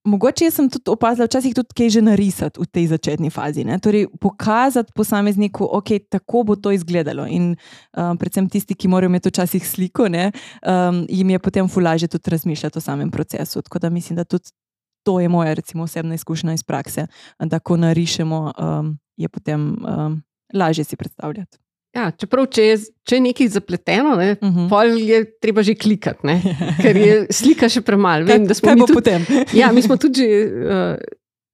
mogoče 0.05 0.51
sem 0.51 0.71
tudi 0.71 0.91
opazila, 0.91 1.27
včasih 1.27 1.55
tudi 1.55 1.75
kaj 1.75 1.91
že 1.91 2.03
narisati 2.03 2.63
v 2.63 2.67
tej 2.71 2.87
začetni 2.95 3.31
fazi. 3.31 3.67
Ne, 3.67 3.79
torej, 3.83 4.07
pokazati 4.21 4.95
posamezniku, 4.95 5.67
ok, 5.67 5.99
tako 6.11 6.43
bo 6.47 6.57
to 6.57 6.71
izgledalo. 6.71 7.27
In 7.27 7.55
um, 7.55 8.15
predvsem 8.19 8.47
tisti, 8.47 8.79
ki 8.79 8.89
morajo 8.89 9.11
imeti 9.11 9.29
včasih 9.29 9.67
sliko, 9.67 10.09
ne, 10.09 10.31
um, 10.63 11.03
jim 11.11 11.31
je 11.31 11.39
potem 11.39 11.69
fulaže 11.69 12.07
tudi 12.09 12.31
razmišljati 12.31 12.79
o 12.79 12.81
samem 12.81 13.11
procesu. 13.11 13.63
Tako 13.63 13.79
da 13.79 13.91
mislim, 13.91 14.17
da 14.17 14.25
tudi 14.25 14.55
to 15.03 15.21
je 15.21 15.29
moja 15.29 15.55
recimo, 15.55 15.85
osebna 15.85 16.15
izkušnja 16.15 16.53
iz 16.53 16.63
prakse, 16.63 17.07
da 17.39 17.59
ko 17.59 17.77
narišemo, 17.77 18.53
um, 18.59 18.99
je 19.17 19.29
potem 19.29 19.61
um, 19.85 20.23
lažje 20.55 20.85
si 20.85 20.97
predstavljati. 20.97 21.59
Ja, 21.93 22.07
čeprav, 22.17 22.47
če 22.49 22.65
je, 22.65 22.77
če 23.05 23.19
je 23.19 23.23
nekaj 23.27 23.49
zapleteno, 23.53 24.15
ne, 24.17 24.31
uh 24.41 24.49
mhm. 24.49 24.69
-huh. 24.69 24.97
je 24.97 25.39
treba 25.41 25.63
že 25.63 25.75
klikati, 25.75 26.27
ne, 26.27 26.41
ker 26.81 26.97
je 26.97 27.27
slika 27.41 27.69
še 27.69 27.81
premalo. 27.81 28.25
Vem, 28.25 28.47
da 28.47 28.55
smo 28.55 28.75
mi 28.75 28.81
tudi 28.81 28.95
potem. 28.95 29.27
ja, 29.61 29.73
mi 29.73 29.83
smo 29.83 29.97
tudi 29.97 30.25
uh, 30.25 30.97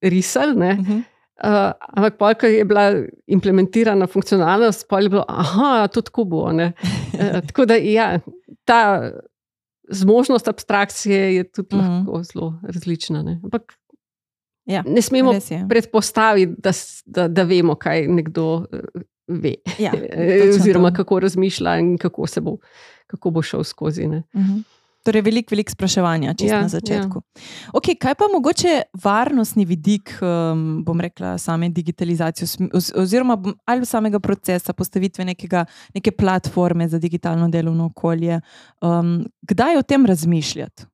risali. 0.01 0.55
Uh 0.55 0.79
-huh. 0.79 1.01
uh, 1.43 1.71
ampak, 1.79 2.39
ko 2.39 2.47
je 2.47 2.65
bila 2.65 3.03
implementirana 3.27 4.07
funkcionalnost, 4.07 4.87
pa 4.89 4.99
je 4.99 5.09
bilo, 5.09 5.25
da 5.27 5.87
to 5.87 6.01
tako 6.01 6.23
bo. 6.23 6.49
Uh, 7.19 7.41
tako 7.47 7.65
da, 7.65 7.75
ja, 7.75 8.19
ta 8.65 9.11
zmožnost 9.91 10.47
abstrakcije 10.47 11.35
je 11.35 11.51
tudi 11.51 11.75
mm 11.75 11.79
lahko 11.79 12.23
zelo 12.23 12.59
različna. 12.63 13.21
Ne, 13.23 13.39
Ampak, 13.43 13.73
ja, 14.65 14.83
ne 14.87 15.01
smemo 15.01 15.33
predpostaviti, 15.69 16.53
da, 16.57 16.71
da, 17.05 17.27
da 17.27 17.43
vemo, 17.43 17.75
kaj 17.75 18.07
nekdo 18.07 18.55
uh, 18.55 19.01
ve, 19.27 19.55
ja, 19.79 19.91
oziroma 20.55 20.93
kako 20.93 21.19
razmišlja 21.19 21.77
in 21.77 21.97
kako, 21.97 22.25
bo, 22.41 22.57
kako 23.07 23.29
bo 23.29 23.41
šel 23.41 23.63
skozi. 23.63 24.07
Mm 24.07 24.23
-hmm. 24.33 24.63
Torej, 25.03 25.23
veliko, 25.23 25.53
veliko 25.53 25.71
spraševanja, 25.71 26.33
če 26.35 26.47
ja, 26.49 26.57
na 26.59 26.67
začetku. 26.67 27.21
Ja. 27.23 27.69
Okay, 27.79 27.95
kaj 27.95 28.17
pa 28.19 28.27
mogoče 28.27 28.73
varnostni 28.99 29.63
vidik, 29.65 30.11
um, 30.19 30.81
bom 30.83 30.99
rekla, 30.99 31.37
same 31.39 31.69
digitalizacije, 31.71 32.67
oziroma 32.99 33.37
ali 33.65 33.87
samega 33.87 34.19
procesa 34.19 34.75
postavitve 34.75 35.23
nekega, 35.31 35.63
neke 35.95 36.11
platforme 36.11 36.89
za 36.91 36.99
digitalno 36.99 37.47
delovno 37.49 37.87
okolje? 37.93 38.41
Um, 38.83 39.23
kdaj 39.47 39.79
o 39.79 39.87
tem 39.87 40.05
razmišljati? 40.05 40.89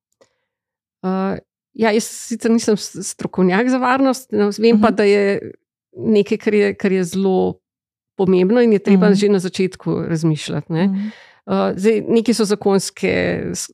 Uh, 1.02 1.42
ja, 1.74 1.92
jaz 1.92 2.06
sicer 2.06 2.54
nisem 2.54 2.78
strokovnjak 2.78 3.74
za 3.74 3.82
varnost, 3.82 4.32
no, 4.32 4.52
vem 4.58 4.76
uh 4.76 4.80
-huh. 4.80 4.82
pa, 4.82 4.90
mhm. 4.90 4.96
da 4.96 5.04
je 5.04 5.52
nekaj, 5.98 6.38
kar 6.38 6.54
je, 6.54 6.74
kar 6.76 6.92
je 6.92 7.04
zelo 7.04 7.60
pomembno 8.16 8.62
in 8.62 8.74
je 8.74 8.80
treba 8.80 9.08
uh 9.08 9.12
mhm. 9.12 9.18
-huh. 9.18 9.20
že 9.20 9.30
na 9.30 9.40
začetku 9.40 10.02
razmišljati. 10.02 10.74
Uh 10.74 10.80
-huh. 10.80 11.12
Uh, 11.46 11.76
zdaj, 11.78 12.00
neki 12.10 12.34
so 12.34 12.46
zakonske, 12.50 13.12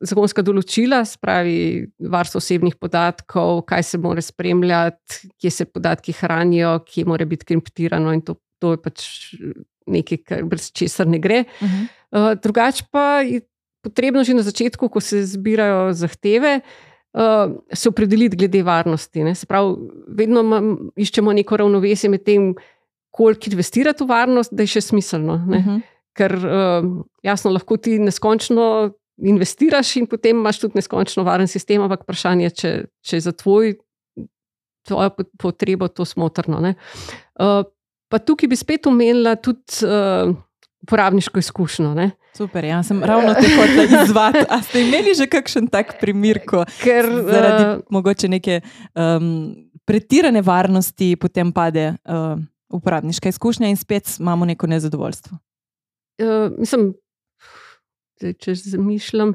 zakonska 0.03 0.43
določila, 0.43 1.05
spravi 1.07 1.85
varstvo 2.11 2.41
osebnih 2.43 2.75
podatkov, 2.75 3.61
kaj 3.69 3.85
se 3.87 3.99
mora 4.03 4.19
spremljati, 4.19 5.29
kje 5.39 5.51
se 5.55 5.65
podatki 5.71 6.11
hranijo, 6.19 6.81
kje 6.83 7.05
mora 7.07 7.23
biti 7.25 7.47
kriptirano, 7.47 8.11
in 8.11 8.25
to, 8.27 8.35
to 8.59 8.73
je 8.75 8.81
pač 8.83 9.05
nekaj, 9.87 10.43
brez 10.51 10.67
česar 10.75 11.07
ne 11.07 11.21
gre. 11.23 11.45
Uh 11.61 11.69
-huh. 11.69 11.87
uh, 12.11 12.27
drugače 12.43 12.89
pa 12.91 13.21
je 13.23 13.39
potrebno 13.81 14.23
že 14.23 14.33
na 14.33 14.43
začetku, 14.43 14.89
ko 14.89 14.99
se 14.99 15.23
zbirajo 15.25 15.93
zahteve. 15.93 16.59
Uh, 17.13 17.55
se 17.73 17.89
opredeliti 17.89 18.37
glede 18.37 18.63
varnosti. 18.63 19.23
Ne? 19.23 19.35
Se 19.35 19.45
pravi, 19.45 19.75
vedno 20.07 20.43
iščemo 20.95 21.33
neko 21.33 21.57
ravnovesje 21.57 22.09
med 22.09 22.23
tem, 22.23 22.55
koliko 23.11 23.51
investirati 23.51 24.03
v 24.03 24.07
varnost, 24.07 24.53
da 24.53 24.63
je 24.63 24.67
še 24.67 24.81
smiselno. 24.81 25.33
Uh 25.33 25.41
-huh. 25.41 25.81
Ker 26.17 26.35
uh, 26.35 26.87
jasno, 27.23 27.53
lahko 27.55 27.77
ti 27.79 27.95
neskončno 27.99 28.65
investiraš 29.21 29.95
in 30.01 30.07
potem 30.09 30.37
imaš 30.37 30.59
tudi 30.63 30.79
neskončno 30.79 31.23
varen 31.23 31.47
sistem, 31.47 31.81
ampak 31.85 32.03
vprašanje 32.03 32.49
je, 32.49 32.53
če, 32.61 32.71
če 33.05 33.19
je 33.19 33.25
za 33.27 33.33
tvoj, 33.37 33.75
tvojo 34.87 35.27
potrebo 35.39 35.87
to 35.87 36.05
smotrno. 36.05 36.61
Uh, 36.61 37.61
pa 38.11 38.19
tukaj 38.19 38.49
bi 38.51 38.59
spet 38.59 38.89
omenila 38.89 39.35
tudi 39.39 39.85
uh, 39.87 40.33
uporabniško 40.81 41.39
izkušnjo. 41.39 41.93
Ne? 41.95 42.11
Super, 42.37 42.65
jaz 42.65 42.87
sem 42.87 43.03
ravno 43.03 43.33
tako 43.33 43.67
izvad. 44.03 44.35
A 44.49 44.61
ste 44.61 44.85
imeli 44.87 45.13
že 45.17 45.27
kakšen 45.27 45.67
tak 45.67 45.99
primer, 46.01 46.41
ko 46.47 46.65
Ker, 46.81 47.05
zaradi 47.27 47.63
uh, 47.65 47.83
mogoče 47.91 48.31
neke 48.31 48.61
um, 48.95 49.53
pretirane 49.85 50.41
varnosti 50.41 51.15
potem 51.19 51.51
pade 51.51 51.91
uh, 51.91 52.39
uporabniška 52.71 53.29
izkušnja 53.29 53.69
in 53.69 53.77
spet 53.77 54.17
imamo 54.19 54.45
neko 54.45 54.67
nezadovoljstvo? 54.67 55.37
Uh, 56.21 56.51
mislim, 56.57 56.93
da 58.21 58.33
če 58.33 58.55
zamišljam. 58.55 59.33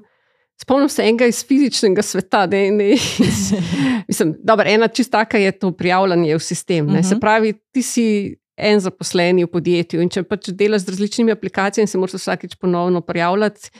Spomnim 0.61 0.89
se 0.89 1.05
enega 1.05 1.27
iz 1.29 1.43
fizičnega 1.45 2.03
sveta, 2.03 2.47
je 2.53 2.71
ne, 2.73 2.91
iz, 2.97 3.53
mislim, 4.09 4.35
dobro, 4.41 4.65
ena 4.69 4.89
čistaka 4.89 5.39
je 5.39 5.53
to 5.53 5.73
prijavljanje 5.77 6.37
v 6.37 6.41
sistem. 6.41 6.87
Uh 6.87 6.93
-huh. 6.93 7.03
Se 7.03 7.15
mhm. 7.15 7.21
pravi, 7.21 7.53
ti 7.73 7.83
si 7.83 8.37
en 8.57 8.81
zaposleni 8.81 9.45
v 9.45 9.51
podjetju 9.53 10.01
in 10.01 10.09
če 10.09 10.23
pač 10.23 10.49
delaš 10.49 10.87
z 10.87 10.95
različnimi 10.95 11.33
aplikacijami 11.33 11.85
in 11.85 11.89
se 11.89 11.99
moraš 11.99 12.15
vsakeč 12.15 12.55
ponovno 12.57 13.01
prijavljati, 13.01 13.71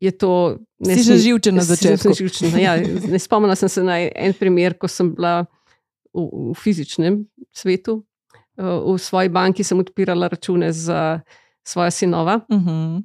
je 0.00 0.10
to 0.10 0.58
nekaj. 0.78 1.02
Si 1.02 1.12
že 1.12 1.18
živčen 1.18 1.54
na 1.54 1.62
začetku. 1.64 2.12
Ja, 2.60 2.76
ne 3.08 3.18
spomnim 3.18 3.56
sem 3.56 3.68
se 3.68 3.82
na 3.82 3.98
en 4.00 4.34
primer, 4.36 4.76
ko 4.78 4.88
sem 4.88 5.14
bila 5.14 5.46
v, 6.12 6.52
v 6.52 6.54
fizičnem 6.60 7.24
svetu. 7.52 8.02
V 8.56 8.96
svoji 8.98 9.28
banki 9.28 9.64
sem 9.64 9.80
odpirala 9.80 10.28
račune 10.28 10.72
za 10.72 11.20
svoja 11.66 11.90
sinova. 11.90 12.40
Uh 12.48 12.58
-huh. 12.58 13.02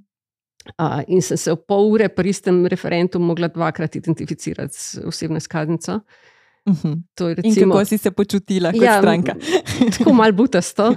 uh, 0.79 1.01
in 1.07 1.21
sem 1.21 1.37
se 1.37 1.51
v 1.51 1.57
pol 1.67 1.91
ure 1.91 2.09
pri 2.09 2.29
istem 2.29 2.65
referentu 2.65 3.19
mogla 3.19 3.47
dvakrat 3.47 3.95
identificirati 3.95 4.73
z 4.73 4.97
osebno 5.05 5.37
izkaznico. 5.37 5.99
Uh 6.65 6.73
mhm. 6.73 6.93
-huh. 6.93 7.33
recimo, 7.35 7.65
in 7.65 7.71
kako 7.71 7.85
si 7.85 7.97
se 7.97 8.11
počutila 8.11 8.71
kot 8.71 8.81
ja, 8.81 8.97
stranka? 8.97 9.35
tako 9.97 10.13
malo 10.13 10.33
butasto. 10.33 10.95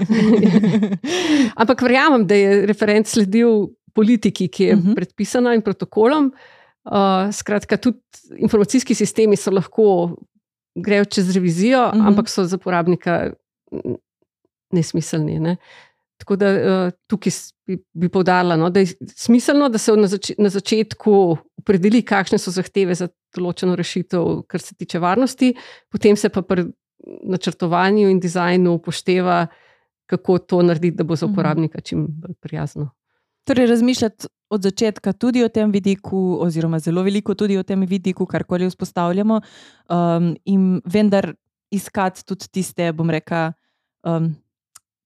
ampak 1.60 1.82
verjamem, 1.82 2.26
da 2.26 2.34
je 2.34 2.66
referent 2.66 3.06
sledil 3.06 3.68
politiki, 3.94 4.48
ki 4.48 4.64
je 4.64 4.74
uh 4.74 4.80
-huh. 4.80 4.94
predpisana 4.94 5.54
in 5.54 5.62
protokolom. 5.62 6.32
Uh, 6.84 7.32
skratka, 7.32 7.76
tudi 7.76 7.98
informacijski 8.36 8.94
sistemi 8.94 9.36
so 9.36 9.50
lahko 9.50 10.16
grejo 10.74 11.04
čez 11.04 11.34
revizijo, 11.34 11.86
uh 11.86 11.92
-huh. 11.92 12.06
ampak 12.06 12.28
so 12.28 12.44
za 12.44 12.56
uporabnika 12.56 13.32
nesmiselni. 14.72 15.40
Ne? 15.40 15.56
Tako 16.20 16.36
da 16.38 16.50
uh, 16.54 16.92
tukaj 17.10 17.32
bi, 17.66 17.78
bi 17.92 18.08
povdarila, 18.08 18.56
no, 18.56 18.68
da 18.70 18.80
je 18.84 18.94
smiselno, 19.16 19.68
da 19.68 19.78
se 19.78 19.92
na, 19.98 20.06
zač 20.06 20.30
na 20.38 20.48
začetku 20.48 21.14
opredeli, 21.58 22.04
kakšne 22.06 22.38
so 22.38 22.52
zahteve 22.54 22.94
za 22.94 23.08
določeno 23.34 23.74
rešitev, 23.76 24.44
kar 24.48 24.62
se 24.62 24.76
tiče 24.78 25.00
varnosti, 25.02 25.52
potem 25.90 26.16
se 26.16 26.30
pa 26.30 26.44
pri 26.46 26.68
načrtovanju 27.04 28.08
in 28.08 28.20
dizajnu 28.22 28.76
upošteva, 28.78 29.46
kako 30.06 30.38
to 30.38 30.62
narediti, 30.62 30.96
da 31.00 31.04
bo 31.04 31.16
za 31.16 31.26
mhm. 31.26 31.32
uporabnika 31.32 31.80
čim 31.80 32.06
bolj 32.08 32.36
prijazno. 32.40 32.90
Torej, 33.44 33.66
razmišljati 33.66 34.28
od 34.50 34.62
začetka 34.62 35.12
tudi 35.12 35.42
o 35.44 35.48
tem 35.48 35.72
vidiku, 35.72 36.38
oziroma 36.40 36.78
zelo 36.78 37.02
veliko 37.02 37.34
tudi 37.34 37.58
o 37.58 37.62
tem 37.62 37.82
vidiku, 37.86 38.26
karkoli 38.26 38.68
vzpostavljamo, 38.70 39.40
um, 39.90 40.30
in 40.44 40.80
vendar 40.84 41.34
iskati 41.70 42.24
tudi 42.24 42.48
tiste, 42.48 42.92
bom 42.92 43.10
rekel, 43.10 43.52
um, 44.06 44.30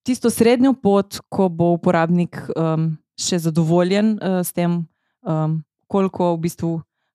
tisto 0.08 0.30
srednjo 0.32 0.72
pot, 0.82 1.20
ko 1.28 1.48
bo 1.52 1.72
uporabnik 1.76 2.40
um, 2.56 2.90
še 3.20 3.40
zadovoljen 3.44 4.16
uh, 4.16 4.40
s 4.40 4.54
tem, 4.56 4.80
um, 5.26 5.58
koliko 5.90 6.32
v 6.36 6.42
bistvu, 6.46 6.70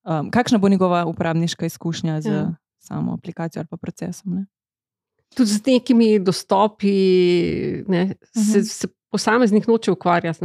um, 0.06 0.30
kakšna 0.34 0.60
bo 0.62 0.70
njegova 0.70 1.04
uporabniška 1.10 1.66
izkušnja 1.66 2.20
z 2.24 2.34
ja. 2.34 2.44
samo 2.78 3.16
aplikacijo 3.18 3.64
ali 3.64 3.70
pa 3.70 3.80
procesom. 3.80 4.38
Ne? 4.38 4.46
Tudi 5.34 5.50
z 5.50 5.64
nekimi 5.66 6.18
dostopi, 6.22 6.94
ne, 7.90 8.02
uh 8.04 8.10
-huh. 8.10 8.52
se, 8.52 8.58
mhm. 8.58 8.68
se 8.70 8.88
posameznik 9.10 9.66
noče 9.66 9.90
ukvarjati. 9.90 10.44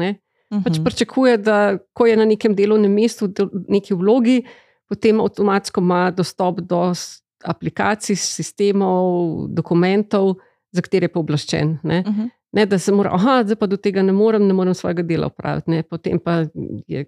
-huh. 0.50 0.64
Pač 0.64 0.78
mhm. 0.78 0.84
pričakuje, 0.84 1.38
da 1.38 1.78
ko 1.93 2.06
je 2.06 2.18
na 2.18 2.26
nekem 2.26 2.56
delovnem 2.56 2.93
mestu, 2.93 3.30
v 3.30 3.66
neki 3.70 3.93
vlogi, 3.93 4.43
potem 4.89 5.22
avtomatsko 5.22 5.82
ima 5.82 6.10
dostop 6.12 6.60
do 6.62 6.93
aplikacij, 7.45 8.16
sistemov, 8.16 9.47
dokumentov, 9.54 10.36
za 10.72 10.82
katere 10.82 11.08
je 11.08 11.14
pooblaščen. 11.14 11.78
Ne? 11.84 12.04
Uh 12.08 12.14
-huh. 12.14 12.30
Ne, 12.52 12.66
da 12.66 12.80
se 12.80 12.93
mora, 12.95 13.14
ah, 13.14 13.41
zdaj 13.43 13.60
pa 13.60 13.68
do 13.70 13.78
tega 13.78 14.04
ne 14.06 14.14
morem, 14.16 14.47
ne 14.47 14.54
morem 14.54 14.74
svojega 14.74 15.04
dela 15.04 15.28
upraviti. 15.28 15.84
Potem 15.89 16.20
pa 16.20 16.43
je. 16.88 17.06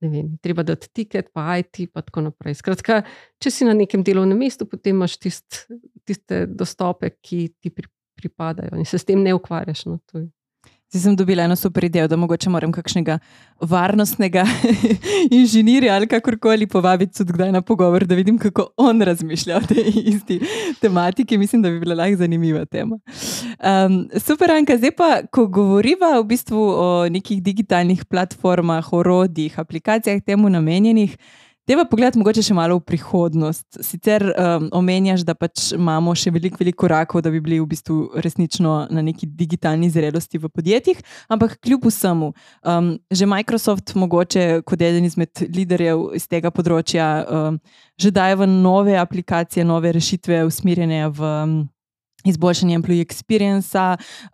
Vem, 0.00 0.30
treba 0.40 0.62
dati 0.64 0.88
tiket, 0.88 1.26
pa 1.36 1.58
IT, 1.60 1.82
in 1.84 1.90
tako 1.92 2.22
naprej. 2.24 2.54
Skratka, 2.62 3.02
če 3.36 3.50
si 3.52 3.66
na 3.68 3.74
nekem 3.76 4.00
delovnem 4.00 4.38
mestu, 4.40 4.64
potem 4.64 4.96
imaš 4.96 5.18
tist, 5.20 5.66
tiste 6.08 6.46
dostope, 6.48 7.10
ki 7.20 7.40
ti 7.60 7.68
pri, 7.68 7.84
pripadajo 8.16 8.78
in 8.80 8.88
se 8.88 8.96
s 8.96 9.04
tem 9.04 9.20
ne 9.20 9.34
ukvarjaš. 9.36 9.84
No, 9.90 9.98
Zdaj 10.90 11.02
sem 11.02 11.16
dobila 11.16 11.44
eno 11.44 11.56
super 11.56 11.84
idejo, 11.84 12.08
da 12.10 12.16
mogoče 12.16 12.50
moram 12.50 12.72
kakšnega 12.72 13.18
varnostnega 13.60 14.42
inženirja 15.38 15.94
ali 15.94 16.08
kakorkoli 16.10 16.66
povabiti 16.66 17.14
tudi 17.18 17.32
kdaj 17.32 17.52
na 17.52 17.62
pogovor, 17.62 18.04
da 18.06 18.14
vidim, 18.14 18.38
kako 18.38 18.66
on 18.76 19.02
razmišlja 19.02 19.56
o 19.56 19.60
tej 19.60 19.92
isti 19.94 20.40
tematiki. 20.80 21.38
Mislim, 21.38 21.62
da 21.62 21.70
bi 21.70 21.78
bila 21.80 21.94
lahko 21.94 22.16
zanimiva 22.16 22.64
tema. 22.64 22.98
Um, 22.98 24.08
super, 24.18 24.50
Anka, 24.50 24.76
zdaj 24.76 24.90
pa, 24.96 25.10
ko 25.30 25.46
govoriva 25.46 26.16
v 26.18 26.24
bistvu 26.24 26.58
o 26.58 27.08
nekih 27.08 27.42
digitalnih 27.42 28.04
platformah, 28.04 28.92
orodjih, 28.92 29.58
aplikacijah 29.58 30.22
temu 30.26 30.50
namenjenih. 30.50 31.16
Deva 31.68 31.84
pogled 31.86 32.16
mogoče 32.18 32.42
še 32.42 32.54
malo 32.56 32.78
v 32.78 32.84
prihodnost. 32.88 33.78
Sicer 33.84 34.24
um, 34.30 34.68
omenjaš, 34.80 35.22
da 35.28 35.36
pač 35.38 35.70
imamo 35.76 36.14
še 36.18 36.32
veliko, 36.34 36.58
veliko 36.60 36.80
korakov, 36.86 37.22
da 37.22 37.30
bi 37.30 37.42
bili 37.44 37.60
v 37.60 37.68
bistvu 37.70 38.22
resnično 38.24 38.74
na 38.90 39.04
neki 39.04 39.28
digitalni 39.38 39.90
zrelosti 39.92 40.40
v 40.40 40.50
podjetjih, 40.50 41.02
ampak 41.30 41.58
kljub 41.62 41.86
vsemu, 41.90 42.32
um, 42.64 42.92
že 43.12 43.28
Microsoft, 43.28 43.94
mogoče 43.94 44.62
kot 44.66 44.82
eden 44.82 45.06
izmed 45.06 45.44
liderjev 45.46 46.08
iz 46.18 46.26
tega 46.30 46.50
področja, 46.54 47.10
um, 47.26 47.60
že 48.00 48.14
daje 48.14 48.40
v 48.40 48.48
nove 48.50 48.96
aplikacije, 48.98 49.66
nove 49.66 49.92
rešitve, 49.94 50.42
usmerjene 50.48 51.06
v. 51.12 51.36
Um, 51.44 51.60
izboljšanje 52.24 52.76
employee 52.78 53.04
experience, 53.04 53.78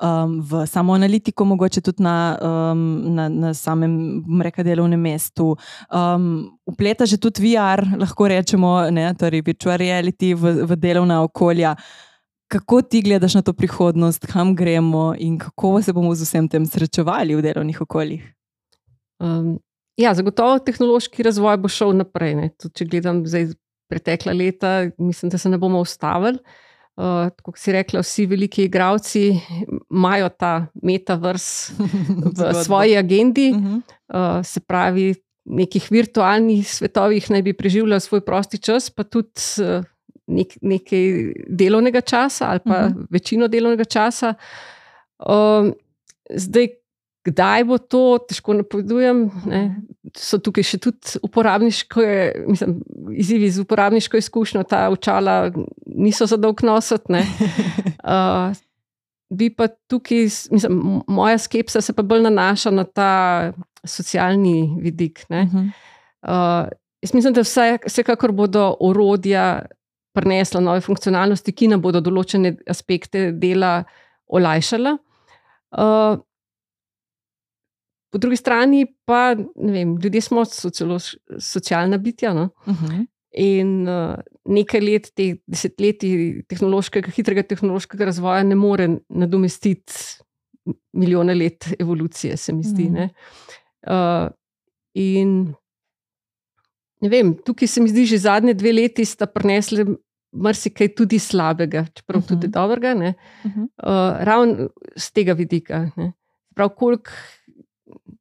um, 0.03 0.41
v 0.41 0.67
samo 0.67 0.95
analitiko, 0.95 1.45
mogoče 1.45 1.81
tudi 1.81 2.03
na, 2.03 2.39
um, 2.43 3.15
na, 3.15 3.29
na 3.29 3.55
samem 3.55 4.25
reka, 4.43 4.63
delovnem 4.67 5.01
mestu. 5.01 5.55
Um, 5.91 6.59
upleta 6.67 7.07
že 7.07 7.21
tudi 7.21 7.43
VR, 7.47 7.85
lahko 7.99 8.29
rečemo, 8.29 8.91
ne, 8.91 9.13
torej 9.15 9.45
virtual 9.47 9.79
reality 9.79 10.35
v, 10.35 10.67
v 10.67 10.77
delovna 10.77 11.23
okolja. 11.23 11.77
Kako 12.51 12.83
ti 12.87 13.03
gledaš 13.03 13.35
na 13.35 13.43
to 13.43 13.53
prihodnost, 13.53 14.27
kam 14.31 14.55
gremo 14.55 15.15
in 15.19 15.39
kako 15.39 15.83
se 15.83 15.93
bomo 15.93 16.15
z 16.15 16.23
vsem 16.23 16.49
tem 16.49 16.67
srečevali 16.67 17.35
v 17.35 17.43
delovnih 17.43 17.81
okoljih? 17.83 18.23
Um, 19.19 19.59
ja, 19.99 20.15
zagotovo 20.15 20.59
tehnološki 20.63 21.27
razvoj 21.27 21.59
bo 21.59 21.71
šel 21.73 21.97
naprej. 21.99 22.53
Tudi, 22.61 22.75
če 22.79 22.87
gledam 22.91 23.25
zdaj 23.27 23.51
pretekla 23.91 24.35
leta, 24.35 24.91
mislim, 24.99 25.31
da 25.31 25.39
se 25.39 25.51
ne 25.51 25.59
bomo 25.59 25.81
ustavili. 25.83 26.39
Uh, 26.97 27.27
kot 27.45 27.59
si 27.61 27.75
rekla, 27.75 28.01
vsi 28.01 28.25
veliki 28.25 28.63
igravci 28.65 29.27
imajo 29.93 30.31
ta 30.33 30.53
metavers 30.81 31.71
v 32.39 32.55
svoji 32.65 32.97
agendi, 32.97 33.51
uh, 33.53 34.41
se 34.41 34.63
pravi, 34.65 35.11
nekih 35.45 35.91
virtualnih 35.93 36.65
svetovih 36.65 37.29
naj 37.31 37.43
bi 37.43 37.53
preživljal 37.53 38.01
svoj 38.01 38.25
prosti 38.25 38.59
čas, 38.59 38.89
pa 38.91 39.05
tudi 39.05 39.45
uh, 39.61 39.85
nek, 40.27 40.57
nekaj 40.63 41.05
delovnega 41.49 42.01
časa 42.01 42.49
ali 42.55 42.65
pa 42.65 42.87
uh 42.87 42.93
-huh. 42.93 43.07
večino 43.11 43.49
delovnega 43.49 43.85
časa. 43.85 44.35
Uh, 45.19 45.73
zdaj, 46.35 46.69
Kdaj 47.27 47.65
bo 47.67 47.79
to, 47.83 48.19
težko 48.29 48.55
napovedujem. 48.61 49.25
Ne. 49.51 49.63
So 50.15 50.39
tukaj 50.39 50.67
še 50.67 50.79
tudi 50.85 51.19
uporabniške, 51.27 52.05
mislim, 52.47 52.77
izzivi 53.19 53.51
z 53.51 53.65
uporabniško 53.65 54.21
izkušnjo, 54.21 54.63
ta 54.71 54.87
očala 54.95 55.51
niso 55.87 56.29
za 56.31 56.39
dolg 56.41 56.63
nositi. 56.67 57.23
Uh, 58.07 58.55
bi 59.35 59.49
pa 59.51 59.67
tukaj, 59.91 60.29
mislim, 60.55 61.01
moja 61.11 61.39
skepsa 61.43 61.81
se 61.83 61.91
pa 61.93 62.05
bolj 62.07 62.23
nanaša 62.29 62.71
na 62.71 62.85
ta 62.87 63.11
socialni 63.83 64.77
vidik. 64.79 65.25
Uh, 65.31 66.69
jaz 67.03 67.15
mislim, 67.15 67.35
da 67.35 67.43
vse, 67.43 67.79
vsekakor 67.87 68.33
bodo 68.33 68.69
orodja 68.81 69.67
prinesla 70.15 70.61
nove 70.61 70.81
funkcionalnosti, 70.81 71.53
ki 71.53 71.73
nam 71.75 71.83
bodo 71.83 72.01
določene 72.01 72.55
aspekte 72.71 73.33
dela 73.35 73.81
olajšala. 74.27 74.95
Uh, 75.75 76.23
Po 78.11 78.19
drugi 78.19 78.37
strani 78.37 78.87
pa 79.05 79.35
vem, 79.57 79.97
ljudje 80.03 80.21
smo 80.21 80.45
sociolo, 80.45 80.99
socialna 81.39 81.99
bitja. 81.99 82.35
No? 82.35 82.51
Uh 82.67 82.75
mhm. 82.75 82.87
-huh. 82.87 83.07
In 83.37 83.89
uh, 83.89 84.15
nekaj 84.45 84.81
let, 84.81 85.11
teh 85.15 85.37
desetletij 85.47 86.43
tehnološkega, 86.49 87.11
hitrega 87.13 87.43
tehnološkega 87.43 88.05
razvoja 88.05 88.43
ne 88.43 88.55
more 88.55 88.87
nadomestiti 89.09 89.93
milijone 90.93 91.35
let 91.35 91.67
evolucije, 91.79 92.37
se 92.37 92.53
mi 92.53 92.63
zdi. 92.63 92.87
Uh 92.87 92.97
-huh. 92.97 93.09
uh, 93.87 94.33
in 94.95 95.55
ne 97.01 97.09
vem, 97.09 97.35
tukaj 97.45 97.69
se 97.69 97.81
mi 97.81 97.89
zdi, 97.89 98.07
že 98.07 98.19
zadnje 98.19 98.55
dve 98.55 98.73
leti 98.73 99.05
sta 99.05 99.27
prinesli 99.27 99.85
marsikaj 100.33 100.95
tudi 100.95 101.19
slabega, 101.19 101.87
čeprav 101.95 102.19
uh 102.21 102.25
-huh. 102.25 102.29
tudi 102.29 102.47
mhm. 102.47 102.53
dobrega, 102.53 102.95
uh 102.95 103.01
-huh. 103.01 103.63
uh, 103.63 104.25
ravno 104.25 104.69
z 104.97 105.13
tega 105.13 105.33
vidika. 105.33 105.91
Ne? 105.97 106.13
Prav 106.55 106.69
koliko 106.69 107.11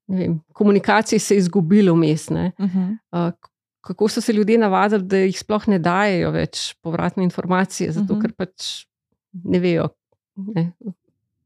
vem, 0.07 0.39
komunikacij 0.53 1.19
se 1.19 1.35
je 1.35 1.37
izgubilo 1.37 1.93
vmes. 1.93 2.29
Uh 2.29 2.37
-huh. 2.57 2.97
uh, 3.11 3.31
kako 3.81 4.07
so 4.07 4.21
se 4.21 4.33
ljudje 4.33 4.57
navadili, 4.57 5.03
da 5.03 5.17
jih 5.17 5.39
sploh 5.39 5.67
ne 5.67 5.79
dajo 5.79 6.31
več 6.31 6.73
povratne 6.81 7.23
informacije, 7.23 7.91
zato 7.91 8.13
uh 8.13 8.19
-huh. 8.19 8.21
ker 8.21 8.33
pač 8.33 8.85
ne 9.43 9.59
vejo, 9.59 9.89
ne, 10.35 10.71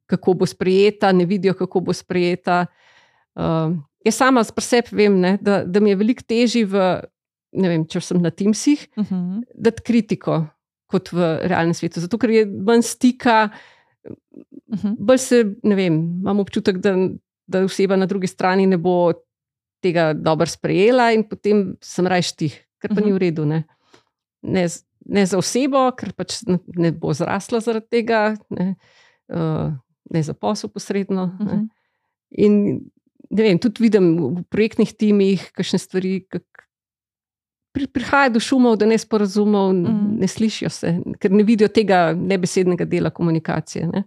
kako 0.06 0.34
bo 0.34 0.46
sprejeta, 0.46 1.12
ne 1.12 1.26
vidijo, 1.26 1.54
kako 1.54 1.80
bo 1.80 1.94
sprejeta. 1.94 2.66
Uh, 3.36 3.76
jaz 4.06 4.16
sama 4.16 4.44
s 4.44 4.52
preseb 4.52 4.86
vem, 4.92 5.20
ne, 5.20 5.38
da, 5.42 5.64
da 5.66 5.80
mi 5.80 5.90
je 5.90 5.96
veliko 5.96 6.24
težje, 6.28 6.68
če 7.90 8.02
sem 8.02 8.22
na 8.22 8.30
Teamsih, 8.30 8.88
uh 8.98 9.12
-huh. 9.12 9.42
da 9.56 9.72
kritiko. 9.72 10.46
Kot 10.90 11.12
v 11.14 11.38
realnem 11.46 11.74
svetu, 11.74 12.02
zato 12.02 12.18
ker 12.18 12.30
je 12.30 12.46
manj 12.46 12.82
stika, 12.82 13.50
uh 14.04 14.84
-huh. 14.84 14.96
bolj 14.98 15.18
se, 15.18 15.46
ne 15.64 15.76
vem, 15.76 15.94
imam 15.94 16.40
občutek, 16.40 16.78
da 16.78 16.96
da 17.50 17.64
oseba 17.66 17.98
na 17.98 18.06
drugi 18.10 18.30
strani 18.30 18.68
ne 18.70 18.78
bo 18.78 19.12
tega 19.84 20.12
dobro 20.14 20.48
sprejela, 20.50 21.10
in 21.16 21.24
potem 21.28 21.74
sem 21.82 22.08
rajš 22.08 22.34
tih, 22.38 22.56
kar 22.82 22.94
pa 22.94 23.02
ni 23.02 23.12
v 23.12 23.18
mhm. 23.18 23.24
redu. 23.24 23.48
Ne, 23.50 23.64
ne, 24.42 24.68
ne 25.10 25.26
za 25.26 25.40
osebo, 25.40 25.88
ker 25.98 26.14
pač 26.18 26.42
ne 26.48 26.92
bo 26.92 27.14
zrasla 27.16 27.64
zaradi 27.64 28.00
tega, 28.00 28.22
ne, 28.54 28.74
uh, 29.34 29.72
ne 30.12 30.24
za 30.24 30.36
posel 30.36 30.72
posredno. 30.74 31.32
Ne. 31.40 31.46
Mhm. 31.46 31.68
In 32.40 32.56
ne 33.30 33.46
vem, 33.46 33.60
tudi 33.62 33.84
vidim 33.86 34.10
v 34.18 34.44
projektnih 34.50 34.94
timih, 34.98 35.50
kakšne 35.58 35.80
stvari. 35.82 36.20
Kak, 36.30 36.46
Prihaja 37.94 38.32
do 38.34 38.42
šumov, 38.42 38.80
da 38.82 38.88
ne 38.90 38.98
sporazumov, 38.98 39.70
mm. 39.72 40.18
ne 40.20 40.28
slišijo 40.28 40.72
se, 40.74 40.90
ker 41.22 41.32
ne 41.32 41.46
vidijo 41.48 41.70
tega 41.72 42.10
nebesednega 42.18 42.84
dela 42.90 43.12
komunikacije. 43.14 43.86
Ne. 43.88 44.04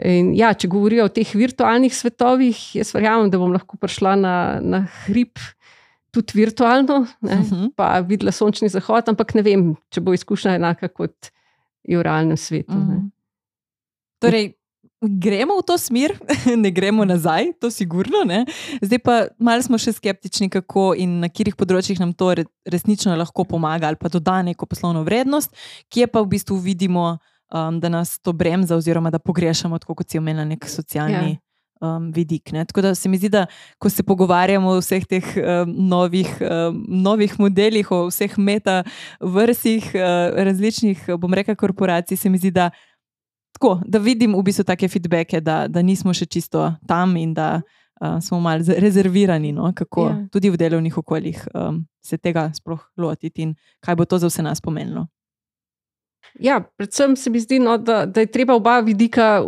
In 0.00 0.30
ja, 0.32 0.54
če 0.56 0.70
govorijo 0.72 1.04
o 1.04 1.12
teh 1.12 1.28
virtualnih 1.36 1.92
svetovih, 1.92 2.60
jaz 2.78 2.94
verjamem, 2.94 3.28
da 3.30 3.40
bom 3.40 3.52
lahko 3.52 3.76
prišla 3.76 4.14
na, 4.16 4.36
na 4.64 4.86
hrib 5.04 5.36
tudi 6.12 6.36
virtualno, 6.36 7.06
ne, 7.20 7.36
uh 7.40 7.50
-huh. 7.50 7.68
pa 7.76 8.00
videla 8.00 8.32
sončni 8.32 8.68
zahod, 8.68 9.08
ampak 9.08 9.34
ne 9.34 9.42
vem, 9.42 9.76
če 9.90 10.00
bo 10.00 10.12
izkušnja 10.12 10.54
enaka 10.54 10.88
kot 10.88 11.32
je 11.84 11.98
v 11.98 12.02
realnem 12.02 12.36
svetu. 12.36 12.72
Uh 12.72 12.88
-huh. 12.88 13.10
Torej, 14.20 14.52
gremo 15.02 15.58
v 15.58 15.66
to 15.66 15.78
smer, 15.78 16.14
ne 16.64 16.70
gremo 16.70 17.04
nazaj, 17.04 17.52
to 17.60 17.66
je 17.66 17.70
sigurno. 17.70 18.24
Ne? 18.24 18.46
Zdaj 18.82 18.98
pa 18.98 19.26
malo 19.38 19.62
smo 19.62 19.78
še 19.78 19.92
skeptični, 19.92 20.48
kako 20.48 20.94
in 20.94 21.20
na 21.20 21.28
katerih 21.28 21.56
področjih 21.58 22.00
nam 22.00 22.12
to 22.14 22.34
resnično 22.64 23.16
lahko 23.16 23.44
pomaga 23.44 23.90
ali 23.90 23.96
pa 23.96 24.08
doda 24.08 24.42
neko 24.42 24.66
poslovno 24.66 25.02
vrednost, 25.02 25.50
kje 25.90 26.06
pa 26.06 26.22
v 26.22 26.26
bistvu 26.26 26.56
vidimo 26.56 27.18
um, 27.54 27.80
da 27.80 27.88
nas 27.88 28.18
to 28.18 28.32
bremza, 28.32 28.76
oziroma 28.76 29.10
da 29.10 29.18
pogrešamo, 29.18 29.78
tako 29.78 29.94
kot 29.94 30.10
si 30.10 30.18
omenila, 30.18 30.44
nek 30.44 30.68
socialni 30.68 31.32
ja. 31.32 31.96
um, 31.96 32.12
vidik. 32.12 32.52
Ne? 32.52 32.64
Tako 32.64 32.82
da 32.82 32.94
se 32.94 33.08
mi 33.08 33.18
zdi, 33.18 33.28
da 33.28 33.46
ko 33.78 33.90
se 33.90 34.02
pogovarjamo 34.02 34.70
o 34.70 34.80
vseh 34.80 35.06
teh 35.06 35.34
um, 35.36 35.74
novih, 35.88 36.30
um, 36.40 36.84
novih 36.88 37.38
modelih, 37.40 37.90
o 37.90 38.06
vseh 38.08 38.38
metaversih 38.38 39.92
uh, 39.94 40.32
različnih, 40.36 41.04
bom 41.18 41.34
rekla, 41.34 41.54
korporacij, 41.54 42.16
se 42.16 42.30
mi 42.30 42.38
zdi, 42.38 42.50
da, 42.50 42.70
tako, 43.52 43.80
da 43.86 43.98
vidim 43.98 44.34
v 44.34 44.42
bistvu 44.42 44.64
take 44.64 44.88
feedbacke, 44.88 45.40
da, 45.40 45.66
da 45.68 45.82
nismo 45.82 46.14
še 46.14 46.26
čisto 46.26 46.72
tam 46.88 47.16
in 47.16 47.34
da. 47.34 47.60
Uh, 48.02 48.16
smo 48.18 48.40
malo 48.42 48.74
rezervirani, 48.82 49.52
no? 49.54 49.68
kako 49.78 50.04
ja. 50.08 50.14
tudi 50.32 50.50
v 50.50 50.58
delovnih 50.58 50.96
okoljih 50.98 51.44
um, 51.54 51.76
se 52.02 52.16
tega 52.18 52.48
sploh 52.50 52.80
lotiti, 52.98 53.44
in 53.46 53.52
kaj 53.78 53.94
bo 53.94 54.04
to 54.10 54.18
za 54.18 54.26
vse 54.26 54.42
nas 54.42 54.58
pomenilo. 54.60 55.04
Ja, 56.40 56.60
predvsem 56.76 57.16
se 57.16 57.30
mi 57.30 57.40
zdi, 57.40 57.58
no, 57.58 57.76
da, 57.78 58.06
da 58.06 58.20
je 58.20 58.30
treba 58.32 58.54
oba 58.54 58.80
vidika 58.80 59.42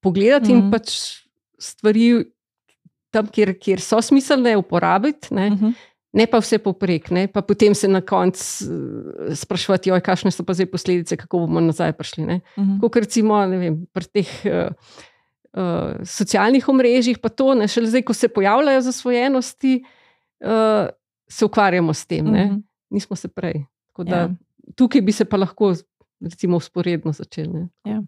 pogledati 0.00 0.52
mm 0.52 0.56
-hmm. 0.56 0.58
in 0.58 0.64
mhm. 0.64 0.70
pač 0.70 0.90
stvari 1.58 2.24
tam, 3.10 3.26
kjer, 3.26 3.58
kjer 3.58 3.80
so 3.80 4.00
smiselne, 4.02 4.56
uporabiti. 4.56 5.34
Ne, 5.34 5.50
mm 5.50 5.56
-hmm. 5.56 5.72
ne 6.12 6.26
pa 6.26 6.38
vse 6.38 6.58
poprek, 6.58 7.10
ne, 7.10 7.26
pa 7.28 7.42
potem 7.42 7.74
se 7.74 7.88
na 7.88 8.00
koncu 8.00 8.64
uh, 8.64 9.34
sprašovati, 9.34 9.90
kakšne 10.02 10.30
so 10.30 10.44
pa 10.44 10.54
zdaj 10.54 10.66
posledice, 10.66 11.16
kako 11.16 11.38
bomo 11.38 11.60
nazaj 11.60 11.92
prišli. 11.92 12.24
Mm 12.24 12.40
-hmm. 12.56 12.80
Kot 12.80 12.96
recimo 12.96 13.46
vem, 13.46 13.86
pri 13.92 14.04
teh. 14.04 14.28
Uh, 14.44 14.74
Uh, 15.50 15.98
socialnih 16.04 16.68
omrežjih, 16.68 17.18
pa 17.18 17.28
to, 17.28 17.54
ne, 17.54 17.66
šele 17.68 17.88
zdaj, 17.90 18.02
ko 18.02 18.14
se 18.14 18.28
pojavljajo 18.28 18.80
zasvojenosti, 18.80 19.84
uh, 20.46 20.86
se 21.28 21.44
ukvarjamo 21.44 21.94
s 21.94 22.06
tem, 22.06 22.26
mm 22.26 22.34
-hmm. 22.34 22.62
nismo 22.90 23.16
se 23.16 23.28
prej. 23.28 23.64
Da, 23.98 24.16
ja. 24.16 24.30
Tukaj 24.76 25.00
bi 25.00 25.12
se 25.12 25.24
pa 25.24 25.36
lahko 25.36 25.74
recimo, 26.20 26.56
usporedno 26.56 27.12
začeli. 27.12 27.66
Ja. 27.84 28.02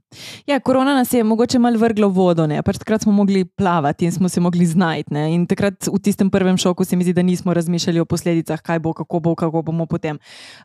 ja, 0.46 0.60
korona 0.60 0.94
nas 0.94 1.12
je 1.12 1.24
mogoče 1.24 1.58
malo 1.58 1.78
vrglo 1.78 2.08
v 2.08 2.16
vodo, 2.16 2.46
pač 2.64 2.78
takrat 2.78 3.02
smo 3.02 3.12
mogli 3.12 3.44
plavati 3.44 4.04
in 4.04 4.12
smo 4.12 4.28
se 4.28 4.40
mogli 4.40 4.66
znajti. 4.66 5.14
In 5.32 5.46
takrat 5.46 5.86
v 5.86 5.98
tistem 6.02 6.30
prvem 6.30 6.56
šoku 6.56 6.84
se 6.84 6.96
mi 6.96 7.04
zdi, 7.04 7.12
da 7.12 7.22
nismo 7.22 7.54
razmišljali 7.54 8.00
o 8.00 8.04
posledicah, 8.04 8.60
kaj 8.60 8.78
bo, 8.78 8.92
kako 8.92 9.20
bo, 9.20 9.34
kako 9.34 9.62
bomo 9.62 9.86
potem. 9.86 10.18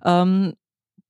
Um, 0.05 0.53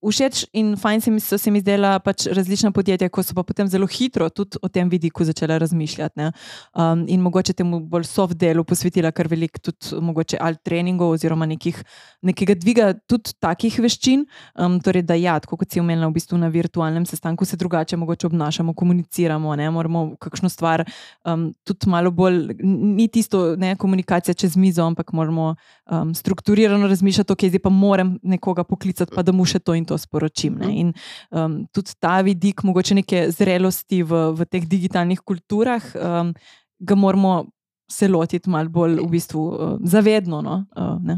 všeč 0.04 0.46
in 0.54 0.76
fajn 0.78 1.02
se 1.02 1.12
mi, 1.12 1.20
so 1.20 1.38
se 1.38 1.52
mi 1.52 1.60
zdela 1.62 1.98
pač 2.00 2.28
različna 2.30 2.72
podjetja, 2.72 3.10
ko 3.10 3.24
so 3.26 3.34
pa 3.34 3.44
potem 3.44 3.68
zelo 3.68 3.88
hitro 3.90 4.30
tudi 4.30 4.60
o 4.62 4.70
tem 4.70 4.90
vidiku 4.90 5.26
začela 5.26 5.58
razmišljati. 5.58 6.30
Um, 6.78 7.06
in 7.10 7.22
mogoče 7.22 7.54
temu 7.58 7.80
bolj 7.80 8.06
soft 8.10 8.38
delu 8.38 8.64
posvetila 8.64 9.12
kar 9.12 9.28
veliko 9.28 9.60
tudi 9.60 10.02
mogoče 10.02 10.38
alt 10.42 10.62
treningov 10.64 11.16
oziroma 11.16 11.48
nekih, 11.50 11.80
nekega 12.22 12.56
dviga 12.56 12.92
tudi 13.10 13.34
takih 13.40 13.80
veščin. 13.82 14.26
Um, 14.56 14.80
torej, 14.84 15.06
da 15.08 15.18
ja, 15.18 15.40
kot 15.40 15.66
si 15.72 15.82
omenila, 15.82 16.10
v 16.12 16.18
bistvu 16.20 16.38
na 16.38 16.52
virtualnem 16.54 17.06
sestanku 17.06 17.46
se 17.46 17.58
drugače 17.58 17.98
mogoče 17.98 18.28
obnašamo, 18.28 18.76
komuniciramo, 18.78 19.56
ne 19.56 19.70
moramo 19.72 20.06
kakšno 20.22 20.50
stvar 20.50 20.86
um, 21.26 21.50
tudi 21.66 21.90
malo 21.90 22.12
bolj, 22.12 22.54
ni 22.62 23.08
tisto 23.08 23.56
ne, 23.58 23.76
komunikacija 23.76 24.34
čez 24.38 24.58
mizo, 24.58 24.86
ampak 24.86 25.14
moramo 25.14 25.56
um, 25.92 26.14
strukturirano 26.16 26.88
razmišljati, 26.88 27.34
ok, 27.34 27.46
zdaj 27.50 27.60
pa 27.60 27.70
moram 27.70 28.18
nekoga 28.24 28.64
poklicati, 28.64 29.12
pa 29.16 29.24
da 29.24 29.32
mu 29.32 29.46
še 29.46 29.60
to 29.60 29.76
in 29.78 29.86
to 29.86 29.98
sporočim. 29.98 30.58
Ne? 30.60 30.68
Mhm. 30.68 30.78
In 30.78 30.94
um, 31.32 31.60
tudi 31.74 31.96
ta 32.00 32.20
vidik, 32.22 32.64
mogoče 32.64 33.02
neke 33.02 33.28
zrelosti 33.32 34.04
v, 34.04 34.24
v 34.38 34.50
teh 34.50 34.68
digitalnih 34.68 35.22
kulturah, 35.26 35.84
um, 35.96 36.34
ga 36.80 36.96
moramo 36.96 37.46
se 37.92 38.08
lotiti 38.08 38.50
malo 38.52 38.70
bolj 38.70 39.00
v 39.00 39.08
bistvu 39.12 39.48
uh, 39.48 39.78
zavedno. 39.84 40.42
No? 40.44 40.66
Uh, 40.76 41.18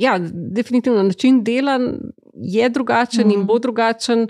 ja, 0.00 0.16
definitivno 0.56 1.02
način 1.02 1.44
dela 1.44 1.78
je 2.34 2.68
drugačen 2.68 3.26
mm. 3.26 3.30
in 3.30 3.38
mhm. 3.38 3.46
bo 3.46 3.58
drugačen. 3.58 4.28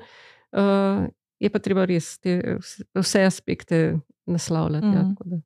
Uh, 0.52 1.06
je 1.40 1.48
pa 1.48 1.58
treba 1.58 1.86
res 1.88 2.18
te, 2.20 2.58
vse 2.94 3.22
aspekte 3.24 3.98
naslavljati. 4.26 4.86
Mm. 4.86 4.94
Ja, 4.94 5.02
mhm. 5.02 5.40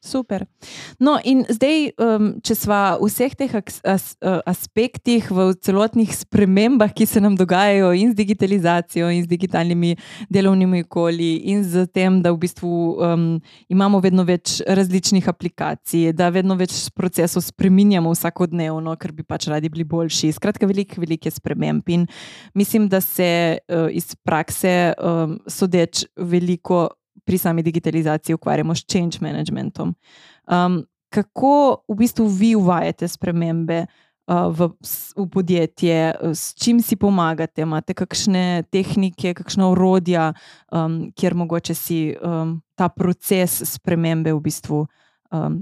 Super. 0.00 0.46
No, 0.96 1.18
in 1.28 1.42
zdaj, 1.44 1.90
um, 2.00 2.30
če 2.40 2.54
smo 2.56 2.76
v 3.02 3.08
vseh 3.10 3.34
teh 3.36 3.52
as, 3.84 4.14
aspektih, 4.48 5.26
v 5.28 5.50
celotnih 5.60 6.14
spremembah, 6.16 6.94
ki 6.96 7.04
se 7.04 7.20
nam 7.20 7.36
dogajajo, 7.36 7.90
in 7.92 8.14
z 8.14 8.16
digitalizacijo, 8.16 9.10
in 9.12 9.26
z 9.26 9.28
digitalnimi 9.28 9.90
delovnimi 10.32 10.80
okolji, 10.86 11.44
in 11.52 11.60
z 11.68 11.84
tem, 11.92 12.16
da 12.24 12.32
v 12.32 12.40
bistvu 12.40 12.70
um, 12.96 13.26
imamo 13.68 14.00
vedno 14.00 14.24
več 14.24 14.62
različnih 14.64 15.28
aplikacij, 15.28 16.14
da 16.16 16.30
vedno 16.32 16.56
več 16.56 16.88
procesov 16.96 17.44
spremenjamo 17.44 18.14
vsakodnevno, 18.14 18.96
ker 18.96 19.12
bi 19.12 19.26
pač 19.28 19.50
radi 19.52 19.68
bili 19.68 19.84
boljši. 19.84 20.32
Skratka, 20.38 20.64
velike, 20.70 20.96
velike 20.96 21.28
spremembe. 21.28 21.92
In 21.92 22.08
mislim, 22.56 22.88
da 22.88 23.02
se 23.04 23.60
uh, 23.60 23.92
iz 23.92 24.14
prakse 24.24 24.94
um, 24.96 25.36
sodeč 25.44 26.06
veliko 26.16 26.86
pri 27.24 27.38
sami 27.38 27.62
digitalizaciji 27.62 28.34
ukvarjamo 28.34 28.74
s 28.74 28.84
change 28.86 29.18
managementom. 29.20 29.94
Um, 30.50 30.84
kako 31.10 31.82
v 31.88 31.94
bistvu 31.94 32.26
vi 32.26 32.54
uvajate 32.54 33.08
spremembe 33.08 33.86
uh, 33.86 34.50
v, 34.54 34.70
v 35.16 35.26
podjetje, 35.30 36.14
s 36.34 36.54
čim 36.54 36.82
si 36.82 36.96
pomagate, 36.96 37.62
imate 37.62 37.94
kakšne 37.94 38.62
tehnike, 38.70 39.34
kakšne 39.34 39.66
orodja, 39.72 40.32
um, 40.72 41.10
kjer 41.14 41.34
mogoče 41.34 41.74
si 41.74 42.00
um, 42.14 42.60
ta 42.78 42.88
proces 42.88 43.62
spremembe 43.74 44.32
v 44.32 44.40
bistvu 44.40 44.86
um, 44.86 45.60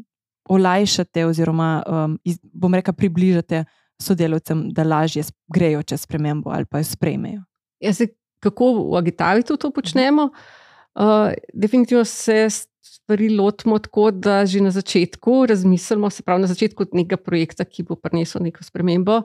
olajšate, 0.48 1.26
oziroma 1.28 1.82
um, 1.84 2.16
iz, 2.24 2.38
bom 2.40 2.74
rekel, 2.74 2.94
približate 2.96 3.64
sodelavcem, 4.00 4.68
da 4.72 4.84
lažje 4.86 5.24
grejo 5.52 5.82
čez 5.82 6.04
spremembo 6.04 6.52
ali 6.54 6.68
pa 6.68 6.78
jo 6.78 6.92
sprejmejo. 6.92 7.42
Ja, 7.80 7.92
se, 7.94 8.12
kako 8.40 8.72
v 8.92 8.96
Agitavitu 9.00 9.56
to 9.56 9.72
počnemo? 9.74 10.28
Uh, 10.28 10.56
Uh, 10.98 11.32
definitivno 11.54 12.04
se 12.04 12.48
stvari 12.82 13.28
lotimo 13.36 13.78
tako, 13.78 14.10
da 14.10 14.46
že 14.46 14.60
na 14.60 14.70
začetku 14.70 15.46
razmislimo, 15.46 16.10
se 16.10 16.22
pravi 16.22 16.40
na 16.40 16.46
začetku 16.46 16.84
nekega 16.92 17.16
projekta, 17.16 17.64
ki 17.64 17.82
bo 17.82 17.96
prinesel 17.96 18.42
neko 18.42 18.64
spremembo. 18.64 19.22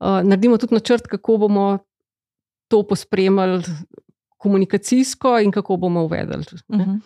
Uh, 0.00 0.20
naredimo 0.26 0.58
tudi 0.58 0.74
načrt, 0.74 1.06
kako 1.06 1.36
bomo 1.46 1.78
to 2.68 2.82
pospremili 2.82 3.62
komunikacijsko 4.36 5.38
in 5.38 5.52
kako 5.54 5.76
bomo 5.76 6.04
uvedli. 6.04 6.42
Uh 6.68 6.78
-huh. 6.78 6.98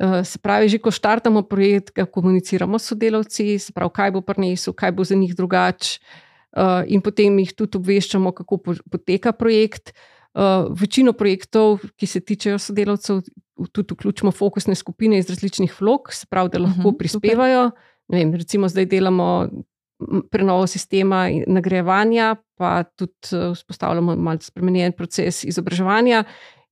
uh, 0.00 0.26
se 0.26 0.38
pravi, 0.38 0.68
že 0.68 0.78
ko 0.78 0.90
štartamo 0.90 1.42
projekt, 1.42 1.94
ga 1.94 2.04
komuniciramo 2.04 2.78
s 2.78 2.86
sodelavci, 2.86 3.58
se 3.58 3.72
pravi, 3.72 3.90
kaj 3.94 4.10
bo 4.10 4.20
prinesel, 4.20 4.74
kaj 4.74 4.92
bo 4.92 5.04
za 5.04 5.14
njih 5.14 5.34
drugače. 5.36 6.00
Uh, 6.56 6.62
in 6.86 7.00
potem 7.00 7.38
jih 7.38 7.52
tudi 7.52 7.78
obveščamo, 7.78 8.32
kako 8.32 8.58
poteka 8.90 9.32
projekt. 9.32 9.92
Uh, 10.34 10.76
večino 10.80 11.12
projektov, 11.12 11.78
ki 11.96 12.06
se 12.06 12.20
tičejo 12.20 12.58
sodelavcev, 12.58 13.20
tudi 13.72 13.94
vključimo 13.94 14.32
fokusne 14.32 14.74
skupine 14.74 15.18
iz 15.18 15.30
različnih 15.30 15.76
vlog, 15.80 16.12
se 16.12 16.26
pravi, 16.30 16.50
da 16.52 16.58
lahko 16.58 16.78
uh 16.78 16.86
mhm, 16.86 16.88
-huh, 16.88 16.98
prispevajo. 16.98 17.70
Vem, 18.08 18.34
recimo, 18.34 18.68
zdaj 18.68 18.86
delamo 18.86 19.48
prenovo 20.30 20.66
sistema 20.66 21.28
nagrajevanja, 21.46 22.36
pa 22.58 22.82
tudi 22.82 23.12
eh, 23.32 23.52
vzpostavljamo 23.54 24.16
malo 24.16 24.40
spremenjen 24.40 24.92
proces 24.92 25.44
izobraževanja, 25.44 26.24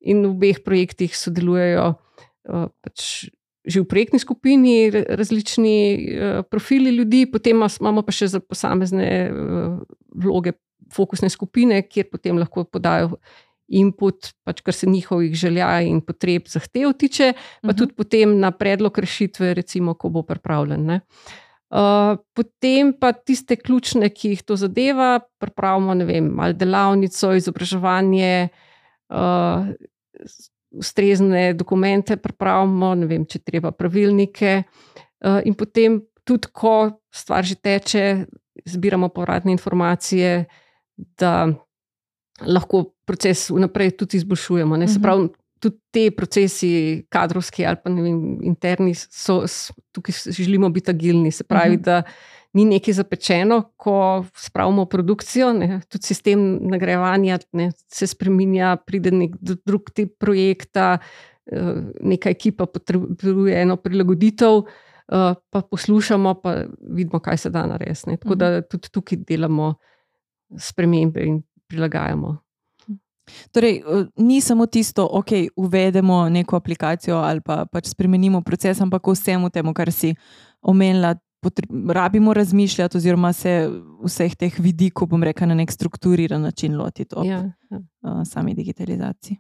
in 0.03 0.27
v 0.27 0.35
obeh 0.35 0.59
projektih 0.65 1.15
sodelujejo 1.15 1.95
uh, 1.95 2.69
pač 2.83 3.31
že 3.63 3.79
v 3.79 3.87
projektni 3.87 4.19
skupini 4.19 4.91
različni 4.91 5.79
uh, 5.79 6.43
profili 6.43 6.91
ljudi, 6.91 7.31
potem 7.31 7.63
imamo 7.63 8.03
pa 8.03 8.11
še 8.11 8.27
za 8.35 8.41
posamezne 8.43 9.31
uh, 9.31 9.79
vloge 10.19 10.57
fokusne 10.91 11.31
skupine, 11.31 11.79
kjer 11.87 12.11
potem 12.11 12.43
lahko 12.43 12.67
podajo 12.67 13.23
input, 13.73 14.33
pač 14.45 14.61
kar 14.65 14.77
se 14.77 14.87
njihovih 14.91 15.35
želja 15.35 15.81
in 15.87 16.01
potreb 16.05 16.49
zahtev 16.49 16.93
tiče, 16.99 17.33
pa 17.33 17.39
uh 17.39 17.43
mhm. 17.43 17.71
-huh. 17.71 17.79
tudi 17.79 17.95
potem 17.95 18.39
na 18.41 18.51
predlog 18.51 18.99
rešitve, 18.99 19.55
recimo, 19.55 19.95
ko 19.95 20.09
bo 20.09 20.23
pripravljen. 20.23 20.85
Ne. 20.87 21.01
Uh, 21.73 22.19
potem 22.37 22.93
pa 22.93 23.13
tiste 23.13 23.57
ključne, 23.57 24.11
ki 24.13 24.29
jih 24.35 24.43
to 24.43 24.57
zadeva, 24.57 25.21
pripravimo, 25.41 25.95
ne 25.95 26.05
vem, 26.05 26.27
malo 26.29 26.53
delavnico, 26.53 27.31
izobraževanje, 27.33 28.49
uh, 29.09 29.71
ustrezne 30.71 31.55
dokumente, 31.55 32.19
pripravimo, 32.21 32.95
ne 32.95 33.09
vem, 33.09 33.25
če 33.25 33.39
treba 33.39 33.73
pravilnike. 33.73 34.63
Uh, 35.25 35.41
in 35.49 35.57
potem, 35.57 36.03
tudi 36.29 36.53
ko 36.53 36.91
stvar 37.09 37.45
že 37.45 37.57
teče, 37.57 38.27
zbiramo 38.69 39.09
povratne 39.09 39.57
informacije, 39.57 40.45
da 41.17 41.49
lahko 42.47 42.85
proces 43.05 43.51
vnaprej 43.51 43.97
tudi 43.97 44.17
izboljšujemo. 44.17 44.77
Se 44.87 44.93
mhm. 44.93 45.03
pravi, 45.03 45.29
tudi 45.63 45.79
te 45.91 46.11
procesi, 46.11 46.71
kadrovski 47.09 47.67
ali 47.67 47.79
pa 47.85 47.91
vem, 47.91 48.39
interni, 48.43 48.95
so, 48.95 49.45
tukaj 49.93 50.15
želimo 50.35 50.71
biti 50.71 50.91
agilni. 50.91 51.31
Se 51.31 51.45
pravi, 51.45 51.77
uh 51.77 51.81
mhm. 51.81 51.81
-huh. 51.81 51.85
da 51.85 52.03
ni 52.53 52.65
nekaj 52.65 52.95
zapečeno, 52.95 53.63
ko 53.77 54.25
spravimo 54.37 54.85
produkcijo, 54.85 55.53
ne, 55.53 55.81
tudi 55.89 56.07
sistem 56.07 56.59
nagrajevanja 56.69 57.39
ne, 57.53 57.71
se 57.89 58.07
spremenja, 58.07 58.77
pride 58.87 59.11
nek 59.11 59.37
drug 59.41 59.91
tip 59.95 60.19
projekta, 60.21 60.99
eh, 61.47 61.75
neka 62.01 62.31
ekipa 62.31 62.67
potrebuje 62.67 63.63
eno 63.63 63.77
prilagoditev. 63.77 64.65
Uh, 65.13 65.35
pa 65.51 65.61
poslušamo, 65.61 66.35
pa 66.35 66.65
vidimo, 66.81 67.19
kaj 67.21 67.37
se 67.37 67.51
da 67.51 67.67
narediti. 67.67 68.17
Tako 68.17 68.35
da 68.35 68.51
mhm. 68.51 68.67
tudi 68.71 68.89
tukaj 68.89 69.19
delamo 69.29 69.75
spremembe 70.59 71.25
in 71.25 71.43
prilagajamo. 71.73 72.37
Torej, 73.53 73.77
eh, 73.77 74.07
ni 74.17 74.41
samo 74.41 74.67
tisto, 74.67 75.03
da 75.03 75.19
okay, 75.19 75.49
uvedemo 75.57 76.29
neko 76.29 76.57
aplikacijo 76.57 77.17
ali 77.17 77.41
pa 77.41 77.65
pač 77.65 77.89
spremenimo 77.89 78.43
proces, 78.43 78.81
ampak 78.81 79.07
vsemu 79.07 79.51
temu, 79.51 79.75
kar 79.75 79.93
si 79.93 80.15
omenila, 80.63 81.15
rabimo 81.93 82.35
razmišljati, 82.35 82.97
oziroma 82.97 83.33
se 83.33 83.71
vseh 84.05 84.35
teh 84.37 84.59
vidikov, 84.59 85.09
bom 85.09 85.23
rekel, 85.23 85.49
na 85.49 85.55
nek 85.55 85.73
strukturiran 85.73 86.43
način 86.43 86.77
lotiti 86.77 87.15
ob 87.17 87.27
ja, 87.27 87.41
ja. 87.71 87.81
Uh, 88.03 88.23
sami 88.25 88.55
digitalizaciji. 88.55 89.39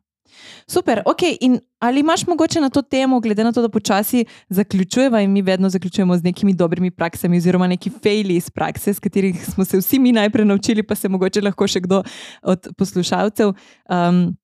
Super, 0.67 1.03
ok. 1.07 1.23
In 1.41 1.59
ali 1.79 2.01
imaš 2.01 2.27
mogoče 2.27 2.61
na 2.61 2.71
to 2.71 2.83
temo, 2.83 3.21
glede 3.21 3.45
na 3.45 3.53
to, 3.53 3.63
da 3.63 3.69
počasi 3.69 4.25
zaključujemo 4.49 5.19
in 5.19 5.33
mi 5.33 5.43
vedno 5.43 5.69
zaključujemo 5.69 6.17
z 6.17 6.23
nekimi 6.23 6.55
dobrimi 6.55 6.91
praksami, 6.91 7.37
oziroma 7.37 7.67
neki 7.67 7.91
faili 8.03 8.37
iz 8.37 8.51
prakse, 8.51 8.95
s 8.95 9.01
katerih 9.01 9.45
smo 9.45 9.65
se 9.65 9.79
vsi 9.79 9.99
mi 9.99 10.13
najprej 10.13 10.45
naučili, 10.45 10.83
pa 10.83 10.95
se 10.95 11.09
mogoče 11.09 11.41
lahko 11.41 11.67
še 11.67 11.81
kdo 11.81 12.03
od 12.43 12.69
poslušalcev. 12.79 13.55
Um, 13.91 14.37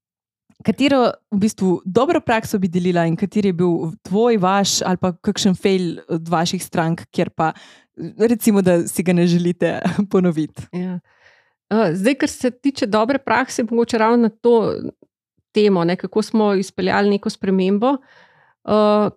katero 0.65 1.13
v 1.31 1.39
bistvu 1.39 1.81
dobro 1.85 2.21
prakso 2.21 2.59
bi 2.59 2.69
delila 2.69 3.07
in 3.07 3.17
kateri 3.17 3.53
je 3.53 3.59
bil 3.61 3.93
tvoj, 4.03 4.41
vaš 4.43 4.81
ali 4.83 4.97
pa 4.97 5.13
kakšen 5.13 5.55
fail 5.55 6.01
od 6.09 6.29
vaših 6.29 6.65
strank, 6.65 7.07
kjer 7.15 7.31
pa 7.31 7.53
recimo, 8.19 8.63
da 8.63 8.87
si 8.89 9.03
ga 9.03 9.13
ne 9.13 9.27
želite 9.27 9.79
ponoviti? 10.11 10.63
Ja. 10.73 10.99
Zdaj, 11.93 12.15
kar 12.15 12.29
se 12.29 12.51
tiče 12.51 12.87
dobre 12.87 13.19
prakse, 13.19 13.63
mogoče 13.63 13.99
ravno 13.99 14.17
na 14.17 14.29
to 14.29 14.75
temo, 15.59 15.85
ne, 15.85 15.97
kako 15.97 16.23
smo 16.23 16.53
izpeljali 16.55 17.11
neko 17.11 17.31
spremembo. 17.31 17.97
Uh, 18.65 19.11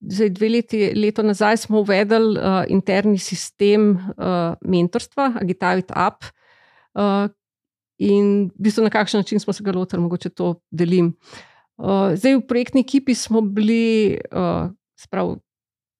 zdaj, 0.00 0.30
dve 0.36 0.48
leti 0.48 0.92
leto 0.96 1.22
nazaj 1.22 1.56
smo 1.64 1.80
uvedli 1.80 2.36
uh, 2.38 2.64
interni 2.68 3.18
sistem 3.18 3.90
uh, 3.90 4.54
mentorstva, 4.60 5.32
Agitavit 5.40 5.90
Up. 5.90 6.24
Uh, 6.94 7.30
in 7.98 8.50
v 8.50 8.66
bistvu 8.66 8.84
na 8.84 8.90
kakšen 8.90 9.22
način 9.22 9.40
smo 9.40 9.52
se 9.52 9.64
ga 9.64 9.72
lotili, 9.72 10.02
mogoče 10.02 10.28
to 10.28 10.54
delim. 10.70 11.14
Uh, 11.76 12.12
zdaj, 12.14 12.36
v 12.36 12.46
projektni 12.48 12.84
ekipi 12.84 13.14
smo 13.14 13.40
bili, 13.40 14.18
uh, 14.32 14.68
sprav, 15.00 15.36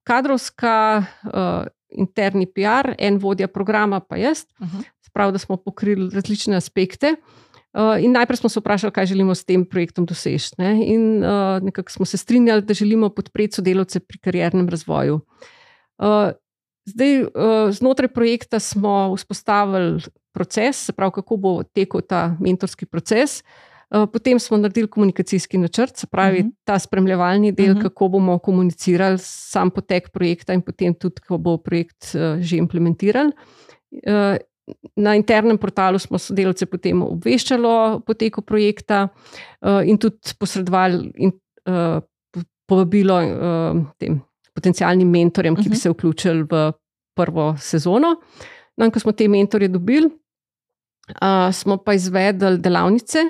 kadrovska, 0.04 1.04
uh, 1.30 1.64
interni 1.94 2.46
PR, 2.46 2.92
en 2.98 3.18
vodja 3.22 3.48
programa, 3.48 4.00
pa 4.00 4.16
jaz, 4.16 4.44
uh 4.60 4.68
-huh. 4.68 4.84
sprav, 5.00 5.32
da 5.32 5.38
smo 5.38 5.56
pokrili 5.56 6.10
različne 6.14 6.56
aspekte. 6.56 7.14
Uh, 7.18 7.43
in 7.74 8.12
najprej 8.12 8.36
smo 8.36 8.48
se 8.48 8.60
vprašali, 8.60 8.92
kaj 8.92 9.06
želimo 9.06 9.34
s 9.34 9.44
tem 9.44 9.64
projektom 9.64 10.06
doseči. 10.06 10.54
Ne? 10.58 10.86
In 10.86 11.24
uh, 11.24 11.58
nekako 11.62 11.90
smo 11.90 12.06
se 12.06 12.16
strinjali, 12.16 12.62
da 12.62 12.74
želimo 12.74 13.08
podpreti 13.10 13.54
sodelavce 13.54 14.00
pri 14.00 14.18
kariernem 14.18 14.68
razvoju. 14.68 15.20
Uh, 15.98 16.30
zdaj, 16.86 17.22
uh, 17.22 17.30
znotraj 17.70 18.08
projekta 18.08 18.58
smo 18.58 19.14
vzpostavili 19.16 20.02
proces, 20.32 20.86
se 20.86 20.92
pravi, 20.92 21.12
kako 21.14 21.36
bo 21.36 21.62
tekel 21.62 22.00
ta 22.00 22.36
mentorski 22.40 22.86
proces. 22.86 23.42
Uh, 23.90 24.06
potem 24.12 24.38
smo 24.38 24.56
naredili 24.56 24.88
komunikacijski 24.88 25.58
načrt, 25.58 25.96
se 25.96 26.06
pravi, 26.06 26.38
uh 26.38 26.44
mhm. 26.44 26.48
-huh. 26.48 26.64
ta 26.64 26.78
spremljevalni 26.78 27.52
del, 27.52 27.66
uh 27.66 27.70
mhm. 27.70 27.78
-huh. 27.78 27.82
kako 27.82 28.08
bomo 28.08 28.38
komunicirali 28.38 29.18
sam 29.18 29.70
potek 29.70 30.10
projekta, 30.10 30.52
in 30.52 30.62
potem 30.62 30.94
tudi, 30.94 31.20
ko 31.28 31.38
bo 31.38 31.56
projekt 31.58 32.14
uh, 32.14 32.40
že 32.40 32.56
implementiran. 32.56 33.32
Uh, 33.90 34.36
Na 34.96 35.12
internem 35.14 35.58
portalu 35.60 35.98
smo 36.00 36.18
sodelavce 36.18 36.66
potem 36.66 37.02
obveščali 37.04 37.68
o 37.68 38.00
poteku 38.00 38.40
projekta 38.42 39.02
uh, 39.08 39.82
in 39.84 39.98
tudi 40.00 40.32
posredovali 40.40 41.10
in, 41.20 41.34
uh, 41.68 42.00
povabilo 42.64 43.18
uh, 43.20 43.82
tem 44.00 44.22
potencijalnim 44.54 45.10
mentorjem, 45.10 45.56
ki 45.58 45.68
bi 45.68 45.74
mhm. 45.74 45.82
se 45.82 45.92
vključili 45.92 46.46
v 46.50 46.64
prvo 47.18 47.52
sezono. 47.60 48.16
No, 48.76 48.90
ko 48.90 49.02
smo 49.02 49.12
te 49.12 49.28
mentorje 49.28 49.68
dobili, 49.68 50.08
uh, 50.08 51.50
smo 51.52 51.76
pa 51.76 51.94
izvedli 51.94 52.58
delavnice, 52.58 53.26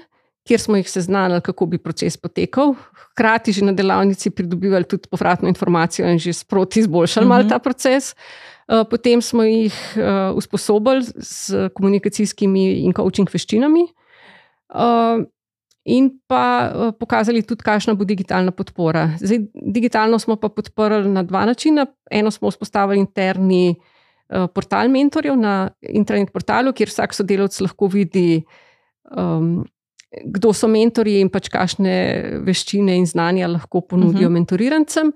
kjer 0.46 0.60
smo 0.60 0.78
jih 0.78 0.88
seznanili, 0.90 1.42
kako 1.42 1.66
bi 1.66 1.82
proces 1.82 2.16
potekal. 2.20 2.76
Hkrati 3.10 3.52
že 3.52 3.64
na 3.64 3.72
delavnici 3.72 4.30
pridobivali 4.30 4.84
tudi 4.84 5.08
povratno 5.10 5.48
informacijo 5.48 6.08
in 6.08 6.18
že 6.18 6.32
sproti 6.32 6.80
izboljšali 6.80 7.26
uh 7.26 7.32
-huh. 7.32 7.48
ta 7.48 7.58
proces. 7.58 8.12
Eh, 8.12 8.53
potem 8.66 9.20
smo 9.22 9.42
jih 9.44 9.74
uh, 9.96 10.36
usposobili 10.36 11.04
s 11.20 11.52
komunikacijskimi 11.74 12.84
in 12.84 12.94
coaching 12.96 13.28
veščinami, 13.28 13.84
uh, 14.74 15.20
in 15.84 16.08
pa 16.26 16.44
uh, 16.72 16.92
pokazali 16.96 17.42
tudi, 17.44 17.64
kakšna 17.64 17.94
bo 17.94 18.06
digitalna 18.08 18.54
podpora. 18.56 19.10
Zdaj, 19.20 19.42
digitalno 19.52 20.18
smo 20.18 20.38
pa 20.40 20.48
podprli 20.48 21.10
na 21.12 21.22
dva 21.22 21.44
načina. 21.44 21.86
Eno 22.10 22.32
smo 22.32 22.48
vzpostavili 22.50 23.02
interni 23.02 23.74
uh, 23.76 24.48
portal 24.48 24.88
mentorjev 24.88 25.36
na 25.36 25.68
internet 25.80 26.32
portalu, 26.32 26.72
kjer 26.72 26.88
vsak 26.88 27.14
sodelavec 27.14 27.60
lahko 27.60 27.92
vidi. 27.92 28.42
Um, 29.12 29.64
Kdo 30.14 30.52
so 30.54 30.68
mentori 30.70 31.16
in 31.18 31.26
pač 31.26 31.48
kakšne 31.50 31.94
veščine 32.46 32.94
in 32.94 33.02
znanja 33.02 33.48
lahko 33.50 33.80
ponudijo 33.80 34.28
uh 34.28 34.30
-huh. 34.30 34.36
mentorirancem. 34.38 35.10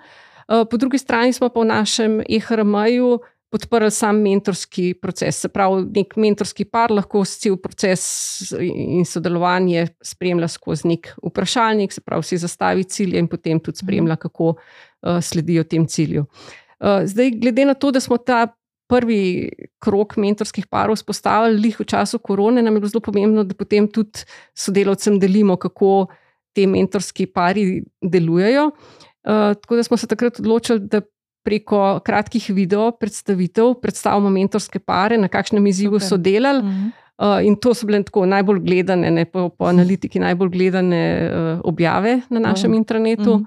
Po 0.49 0.77
drugi 0.77 0.99
strani 0.99 1.33
smo 1.33 1.49
pa 1.49 1.61
v 1.61 1.65
našem 1.65 2.21
EHRM-ju 2.29 3.21
podprli 3.51 3.91
sam 3.91 4.21
mentorski 4.23 4.93
proces. 5.01 5.41
Se 5.43 5.49
pravi, 5.49 5.87
nek 5.97 6.15
mentorski 6.21 6.67
par 6.69 6.93
lahko 6.93 7.23
cel 7.25 7.57
proces 7.61 8.03
in 8.61 9.07
sodelovanje 9.09 9.87
spremlja 10.05 10.51
skozi 10.53 10.89
nek 10.93 11.11
vprašalnik, 11.25 11.93
se 11.93 12.05
pravi, 12.05 12.29
si 12.29 12.41
zastavi 12.41 12.85
cilje 12.85 13.21
in 13.21 13.29
potem 13.29 13.61
tudi 13.61 13.81
spremlja, 13.83 14.19
mhm. 14.19 14.23
kako 14.27 14.55
uh, 14.55 15.19
sledijo 15.25 15.65
tem 15.65 15.87
cilju. 15.89 16.27
Uh, 16.79 17.03
zdaj, 17.09 17.33
glede 17.41 17.65
na 17.67 17.75
to, 17.75 17.91
da 17.91 18.01
smo 18.01 18.19
ta 18.19 18.47
prvi 18.89 19.51
krok 19.85 20.17
mentorskih 20.17 20.67
parov 20.67 20.97
spostavili 20.97 21.75
v 21.77 21.85
času 21.85 22.19
korone, 22.25 22.63
nam 22.63 22.77
je 22.77 22.81
bilo 22.81 22.93
zelo 22.93 23.05
pomembno, 23.05 23.45
da 23.45 23.55
potem 23.55 23.89
tudi 23.93 24.25
sodelavcem 24.57 25.19
delimo, 25.21 25.59
kako 25.61 26.07
ti 26.57 26.67
mentorski 26.67 27.27
pari 27.27 27.83
delujejo. 28.01 28.71
Uh, 29.29 29.53
tako 29.61 29.77
da 29.77 29.83
smo 29.85 29.97
se 29.97 30.07
takrat 30.07 30.41
odločili, 30.41 30.81
da 30.89 31.03
preko 31.49 32.01
kratkih 32.05 32.51
video 32.53 32.91
predstavitev 32.93 33.79
predstavimo 33.83 34.31
mentorske 34.31 34.81
pare, 34.85 35.17
na 35.17 35.31
kakšnem 35.33 35.67
izzivu 35.71 35.97
Super. 35.97 36.09
so 36.09 36.17
delali. 36.17 36.65
Uh 36.65 36.73
-huh. 36.73 36.91
Uh, 37.19 37.41
in 37.43 37.57
to 37.57 37.73
so 37.75 37.87
bile 37.87 37.99
tako 38.07 38.27
najbolj 38.27 38.61
gledane, 38.63 39.11
ne, 39.11 39.25
po, 39.25 39.49
po 39.49 39.67
analitiki, 39.67 40.21
najbolj 40.23 40.49
gledane 40.49 41.01
uh, 41.27 41.61
objave 41.65 42.21
na 42.31 42.41
našem 42.41 42.71
uh 42.71 42.75
-huh. 42.75 42.79
intranetu. 42.79 43.33
Uh 43.33 43.41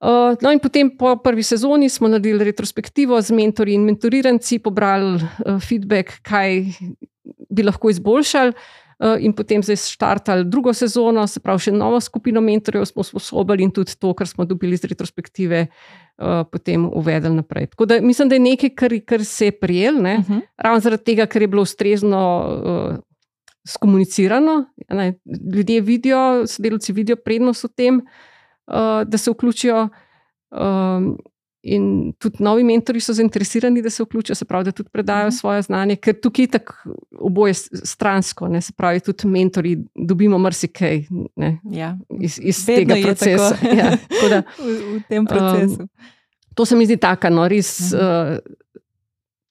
-huh. 0.00 0.32
uh, 0.32 0.36
no, 0.42 0.52
in 0.52 0.58
potem 0.58 0.90
po 0.98 1.16
prvi 1.16 1.42
sezoni 1.42 1.88
smo 1.88 2.08
naredili 2.08 2.44
retrospektivo 2.44 3.20
z 3.22 3.30
mentori 3.30 3.74
in 3.74 3.84
mentoriranci, 3.84 4.58
pobrali 4.58 5.14
uh, 5.14 5.60
feedback, 5.60 6.18
kaj 6.22 6.64
bi 7.50 7.62
lahko 7.62 7.90
izboljšali. 7.90 8.52
Uh, 8.98 9.14
in 9.22 9.30
potem 9.32 9.62
zdaj 9.62 9.76
začrtali 9.78 10.42
drugo 10.44 10.72
sezono, 10.74 11.22
se 11.30 11.38
pravi, 11.40 11.68
še 11.68 11.72
novo 11.72 12.00
skupino 12.02 12.40
mentorjev 12.42 12.82
smo 12.90 13.04
usposobili 13.04 13.62
in 13.62 13.70
tudi 13.70 13.94
to, 13.94 14.10
kar 14.18 14.26
smo 14.26 14.42
dobili 14.42 14.74
iz 14.74 14.82
retrospektive, 14.90 15.68
uh, 16.18 16.42
potem 16.50 16.88
uvedli 16.90 17.30
naprej. 17.30 17.68
Tako 17.76 17.86
da 17.86 18.00
mislim, 18.02 18.28
da 18.28 18.34
je 18.34 18.42
nekaj, 18.42 18.72
kar, 18.74 18.96
kar 19.06 19.24
se 19.24 19.52
je 19.52 19.54
prijel, 19.54 20.00
uh 20.02 20.02
mhm. 20.02 20.32
-huh. 20.32 20.40
ravno 20.58 20.80
zaradi 20.80 21.04
tega, 21.04 21.26
ker 21.26 21.42
je 21.42 21.48
bilo 21.48 21.62
ustrezno 21.62 22.22
uh, 22.42 22.98
skomunicirano. 23.68 24.64
Ne? 24.90 25.14
Ljudje 25.54 25.80
vidijo, 25.80 26.46
sodelavci 26.46 26.92
vidijo 26.92 27.16
prednost 27.16 27.64
v 27.64 27.68
tem, 27.76 27.96
uh, 28.66 29.04
da 29.06 29.18
se 29.18 29.30
vključijo. 29.30 29.88
Uh, 30.50 31.14
In 31.68 32.12
tudi 32.18 32.42
novi 32.44 32.64
mentori 32.64 33.00
so 33.00 33.12
zainteresirani, 33.12 33.82
da 33.82 33.90
se 33.90 34.02
vključijo, 34.02 34.34
se 34.34 34.44
pravi, 34.44 34.64
da 34.64 34.72
tudi 34.72 34.88
predajo 34.92 35.26
mhm. 35.26 35.36
svoje 35.36 35.62
znanje, 35.62 35.96
ker 35.96 36.16
tukaj 36.20 36.44
je 36.44 36.50
tako 36.58 36.94
oboje 37.18 37.54
stransko, 37.54 38.48
ne, 38.48 38.60
se 38.60 38.72
pravi, 38.72 39.00
tudi 39.00 39.28
mentori 39.28 39.76
dobimo 39.94 40.38
marsikaj 40.38 41.02
ja. 41.72 41.96
iz, 42.20 42.38
iz 42.42 42.64
tega 42.66 42.96
procesa. 43.02 43.56
Ja, 43.78 43.90
da, 44.30 44.42
v, 44.58 44.76
v 44.96 45.02
tem 45.08 45.26
procesu. 45.26 45.82
Um, 45.82 45.88
to 46.54 46.64
se 46.64 46.76
mi 46.76 46.86
zdi 46.86 46.96
tako, 46.96 47.30
no, 47.30 47.48
res 47.48 47.92
-huh. 47.92 48.32
uh, 48.32 48.38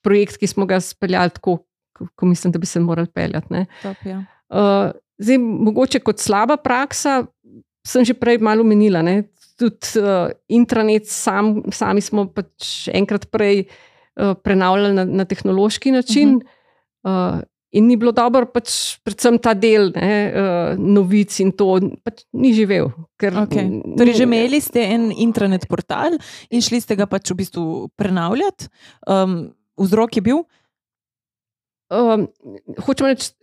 projekt, 0.02 0.38
ki 0.38 0.48
smo 0.48 0.66
ga 0.66 0.80
speljali 0.80 1.30
tako, 1.30 1.58
kot 1.94 2.28
mislim, 2.28 2.52
da 2.52 2.60
bi 2.60 2.66
se 2.66 2.80
morali 2.80 3.08
peljati. 3.14 3.66
Top, 3.82 3.98
ja. 4.06 4.24
uh, 4.50 4.92
zdaj, 5.18 5.38
mogoče 5.38 6.00
kot 6.00 6.20
slaba 6.20 6.58
praksa, 6.58 7.26
sem 7.88 8.06
že 8.06 8.14
prej 8.14 8.38
malo 8.38 8.64
menila 8.64 9.02
tudi 9.58 10.00
uh, 10.02 10.30
intranet, 10.54 11.10
sam, 11.10 11.64
sami 11.74 12.04
smo 12.06 12.28
pač 12.30 12.88
enkrat 12.94 13.28
prej 13.34 13.66
uh, 13.66 14.36
prenavljali 14.40 14.94
na, 14.94 15.06
na 15.24 15.26
tehnološki 15.26 15.92
način. 15.92 16.38
Uh 16.38 16.42
-huh. 17.12 17.38
uh, 17.38 17.46
In 17.76 17.86
ni 17.88 17.98
bilo 18.00 18.14
dobro, 18.16 18.46
pač, 18.48 18.96
predvsem 19.04 19.36
ta 19.44 19.52
del 19.54 19.90
ne, 19.92 20.12
uh, 20.32 20.80
novic 20.80 21.36
in 21.44 21.52
to 21.52 21.76
pač 22.00 22.24
ni 22.32 22.54
živel. 22.56 22.88
Ker, 23.20 23.36
okay. 23.44 23.68
Torej, 24.00 24.16
že 24.22 24.24
imeli 24.24 24.62
ste 24.64 24.86
en 24.96 25.12
internet 25.12 25.68
portal 25.68 26.16
in 26.50 26.64
šli 26.64 26.80
ste 26.80 26.96
ga 26.96 27.06
pač 27.12 27.28
v 27.28 27.38
bistvu 27.44 27.66
prenavljati. 28.00 28.72
Um, 29.04 29.52
vzrok 29.76 30.16
je 30.16 30.24
bil? 30.24 30.40
Um, 31.92 32.32
hočemo 32.88 33.12
reči, 33.12 33.36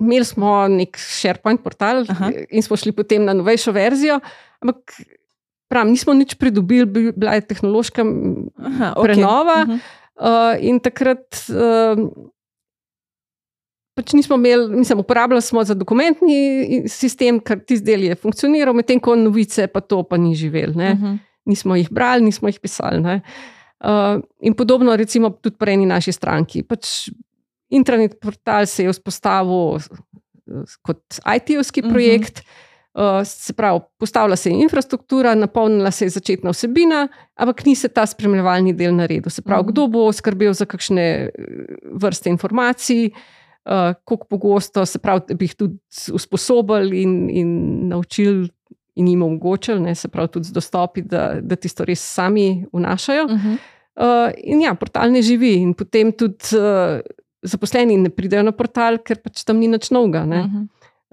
imeli 0.00 0.24
smo 0.24 0.68
nek 0.68 0.98
SharePoint 0.98 1.62
portal 1.62 2.04
Aha. 2.08 2.30
in 2.50 2.62
smo 2.62 2.76
šli 2.76 2.92
potem 2.92 3.24
na 3.24 3.34
novejšo 3.36 3.72
verzijo, 3.72 4.18
ampak 4.60 4.96
prav, 5.70 5.86
nismo 5.86 6.14
nič 6.14 6.34
pridobili, 6.34 7.12
bila 7.14 7.38
je 7.38 7.46
tehnološka 7.46 8.02
Aha, 8.02 8.92
okay. 8.96 9.02
prenova. 9.02 9.62
Uh 9.62 9.68
mhm. 9.68 9.78
-huh. 9.78 9.96
Uh, 10.20 10.52
in 10.60 10.76
takrat 10.80 11.48
uh, 11.48 11.96
pač 13.96 14.12
nismo 14.12 14.36
imeli, 14.36 14.76
mislim, 14.76 14.98
uporabljali 15.00 15.42
smo 15.42 15.64
za 15.64 15.74
dokumentni 15.74 16.84
sistem, 16.88 17.40
ker 17.40 17.60
ti 17.64 17.76
zdaj 17.76 18.04
je 18.04 18.14
funkcioniral, 18.14 18.74
medtem 18.74 19.00
ko 19.00 19.16
novice 19.16 19.66
pa 19.66 19.80
to 19.80 20.02
pa 20.02 20.16
ni 20.16 20.34
živel. 20.34 20.70
Uh 20.70 20.76
mhm. 20.76 21.04
-huh. 21.04 21.18
Nismo 21.44 21.76
jih 21.76 21.88
brali, 21.90 22.24
nismo 22.24 22.48
jih 22.48 22.60
pisali. 22.60 23.00
Uh, 23.00 24.20
in 24.40 24.54
podobno, 24.54 24.96
recimo, 24.96 25.30
tudi 25.30 25.56
pri 25.56 25.72
eni 25.72 25.86
naši 25.86 26.12
stranki. 26.12 26.62
Pač 26.62 27.08
internet 27.70 28.18
portal 28.20 28.66
se 28.66 28.84
je 28.84 28.92
vzpostavil 28.92 29.78
kot 30.82 31.20
IT-ovski 31.36 31.82
mhm. 31.82 31.92
projekt. 31.92 32.38
Uh 32.38 32.44
-huh. 32.44 32.66
Uh, 32.94 33.22
se 33.24 33.52
pravi, 33.52 33.80
postavila 33.98 34.36
se 34.36 34.50
je 34.50 34.62
infrastruktura, 34.62 35.34
napolnila 35.34 35.90
se 35.90 36.04
je 36.04 36.08
začetna 36.08 36.50
vsebina, 36.50 37.08
ampak 37.36 37.64
ni 37.64 37.74
se 37.74 37.88
ta 37.88 38.06
spremljevalni 38.06 38.72
del 38.72 38.96
naredil. 38.96 39.30
Se 39.30 39.42
pravi, 39.42 39.62
mm. 39.62 39.66
kdo 39.66 39.86
bo 39.86 40.12
skrbel 40.12 40.52
za 40.52 40.66
kakšne 40.66 41.02
eh, 41.02 41.30
vrste 41.92 42.30
informacij, 42.30 43.10
uh, 43.10 43.94
koliko 44.04 44.26
pogosto, 44.26 44.86
se 44.86 44.98
pravi, 44.98 45.20
da 45.28 45.34
bi 45.34 45.46
jih 45.46 45.54
tudi 45.54 45.78
usposobili 46.12 47.02
in, 47.02 47.30
in 47.30 47.52
naučili 47.88 48.48
in 48.94 49.08
jim 49.08 49.22
omogočili, 49.22 49.80
ne, 49.80 49.94
se 49.94 50.08
pravi, 50.08 50.28
tudi 50.28 50.50
z 50.50 50.52
dostopi, 50.52 51.02
da, 51.02 51.36
da 51.40 51.56
tisto 51.56 51.84
res 51.84 52.02
sami 52.14 52.66
vnašajo. 52.72 53.26
Mm 53.26 53.38
-hmm. 53.38 53.56
uh, 54.02 54.32
in 54.36 54.60
ja, 54.60 54.74
portal 54.74 55.12
ne 55.12 55.22
živi, 55.22 55.54
in 55.54 55.74
potem 55.74 56.12
tudi 56.12 56.58
uh, 56.58 56.98
zaposleni 57.42 57.96
ne 57.96 58.10
pridejo 58.10 58.42
na 58.42 58.52
portal, 58.52 58.98
ker 59.04 59.20
pač 59.22 59.44
tam 59.44 59.60
ni 59.60 59.68
nič 59.68 59.90
novega. 59.90 60.24
Mm 60.24 60.32
-hmm. 60.32 60.68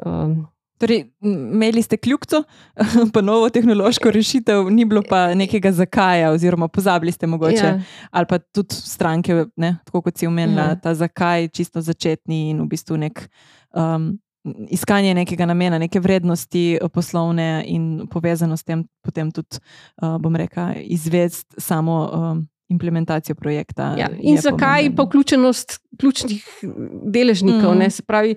uh, 0.05 0.45
Torej, 0.77 1.07
imeli 1.21 1.81
ste 1.81 1.97
kljubco, 1.97 2.43
pa 3.13 3.21
novo 3.21 3.49
tehnološko 3.49 4.11
rešitev, 4.11 4.69
ni 4.69 4.85
bilo 4.85 5.01
pa 5.09 5.33
nekega 5.33 5.71
zakaja, 5.71 6.31
oziroma 6.31 6.67
pozabili 6.67 7.11
ste 7.11 7.27
mogoče, 7.27 7.65
ja. 7.65 7.81
ali 8.11 8.25
pa 8.29 8.37
tudi 8.37 8.75
stranke, 8.75 9.45
ne, 9.55 9.77
tako 9.85 10.01
kot 10.01 10.17
si 10.17 10.27
omenila, 10.27 10.61
ja. 10.61 10.75
ta 10.75 10.93
zakaj, 10.93 11.47
čisto 11.47 11.81
začetni 11.81 12.49
in 12.49 12.61
v 12.61 12.67
bistvu 12.67 12.97
nek. 12.97 13.29
Um, 13.73 14.19
Iskanje 14.69 15.11
nekega 15.13 15.45
namena, 15.45 15.75
neke 15.77 15.99
vrednosti 15.99 16.79
poslovne 16.93 17.65
in 17.67 18.07
povezano 18.07 18.55
s 18.57 18.63
tem, 18.63 18.85
potem 19.03 19.31
tudi, 19.31 19.59
uh, 20.01 20.15
bom 20.21 20.35
rekel, 20.35 20.71
izvesti 20.87 21.61
samo 21.61 21.95
um, 22.07 22.47
implementacijo 22.69 23.35
projekta. 23.35 23.93
Ja, 23.97 24.09
in 24.19 24.37
zakaj 24.37 24.81
pomembno. 24.81 24.95
pa 24.95 25.03
vključenost 25.03 25.79
ključnih 25.99 26.47
deležnikov? 27.03 27.75
Mm. 27.75 27.89
Se 27.89 28.03
pravi, 28.03 28.35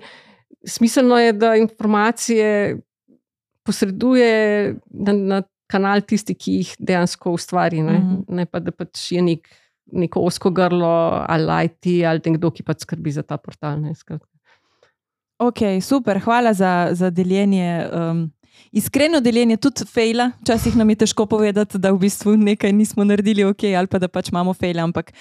smiselno 0.67 1.19
je, 1.19 1.33
da 1.33 1.55
informacije 1.55 2.77
posreduje 3.65 4.75
na, 4.89 5.13
na 5.13 5.41
kanal 5.71 6.01
tisti, 6.01 6.35
ki 6.35 6.57
jih 6.59 6.75
dejansko 6.79 7.35
ustvari. 7.37 7.81
Ne, 7.81 7.99
mm 7.99 8.23
ne 8.27 8.45
pa 8.45 8.59
da 8.63 8.71
pač 8.71 9.11
je 9.11 9.21
nek, 9.21 9.47
neko 9.91 10.23
osko 10.27 10.51
grlo 10.55 11.23
ali 11.27 11.65
IT 11.67 11.89
ali 12.07 12.23
nekdo, 12.25 12.51
ki 12.51 12.63
pač 12.63 12.85
skrbi 12.85 13.11
za 13.11 13.23
ta 13.23 13.37
portal. 13.37 13.79
Ne, 13.81 13.93
ok, 15.41 15.63
super, 15.81 16.19
hvala 16.23 16.53
za, 16.53 16.91
za 16.91 17.09
deljenje. 17.09 17.89
Um, 17.91 18.29
Iskreno 18.71 19.19
deljenje 19.19 19.57
tudi 19.57 19.85
fejla, 19.85 20.29
včasih 20.41 20.75
nam 20.79 20.89
je 20.89 20.95
težko 20.95 21.25
povedati, 21.25 21.77
da 21.77 21.91
v 21.91 21.99
bistvu 22.05 22.37
nekaj 22.39 22.71
nismo 22.71 23.03
naredili 23.03 23.43
ok, 23.43 23.63
ali 23.77 23.87
pa 23.87 23.99
da 23.99 24.07
pač 24.07 24.29
imamo 24.31 24.53
fejla, 24.53 24.85
ampak 24.87 25.11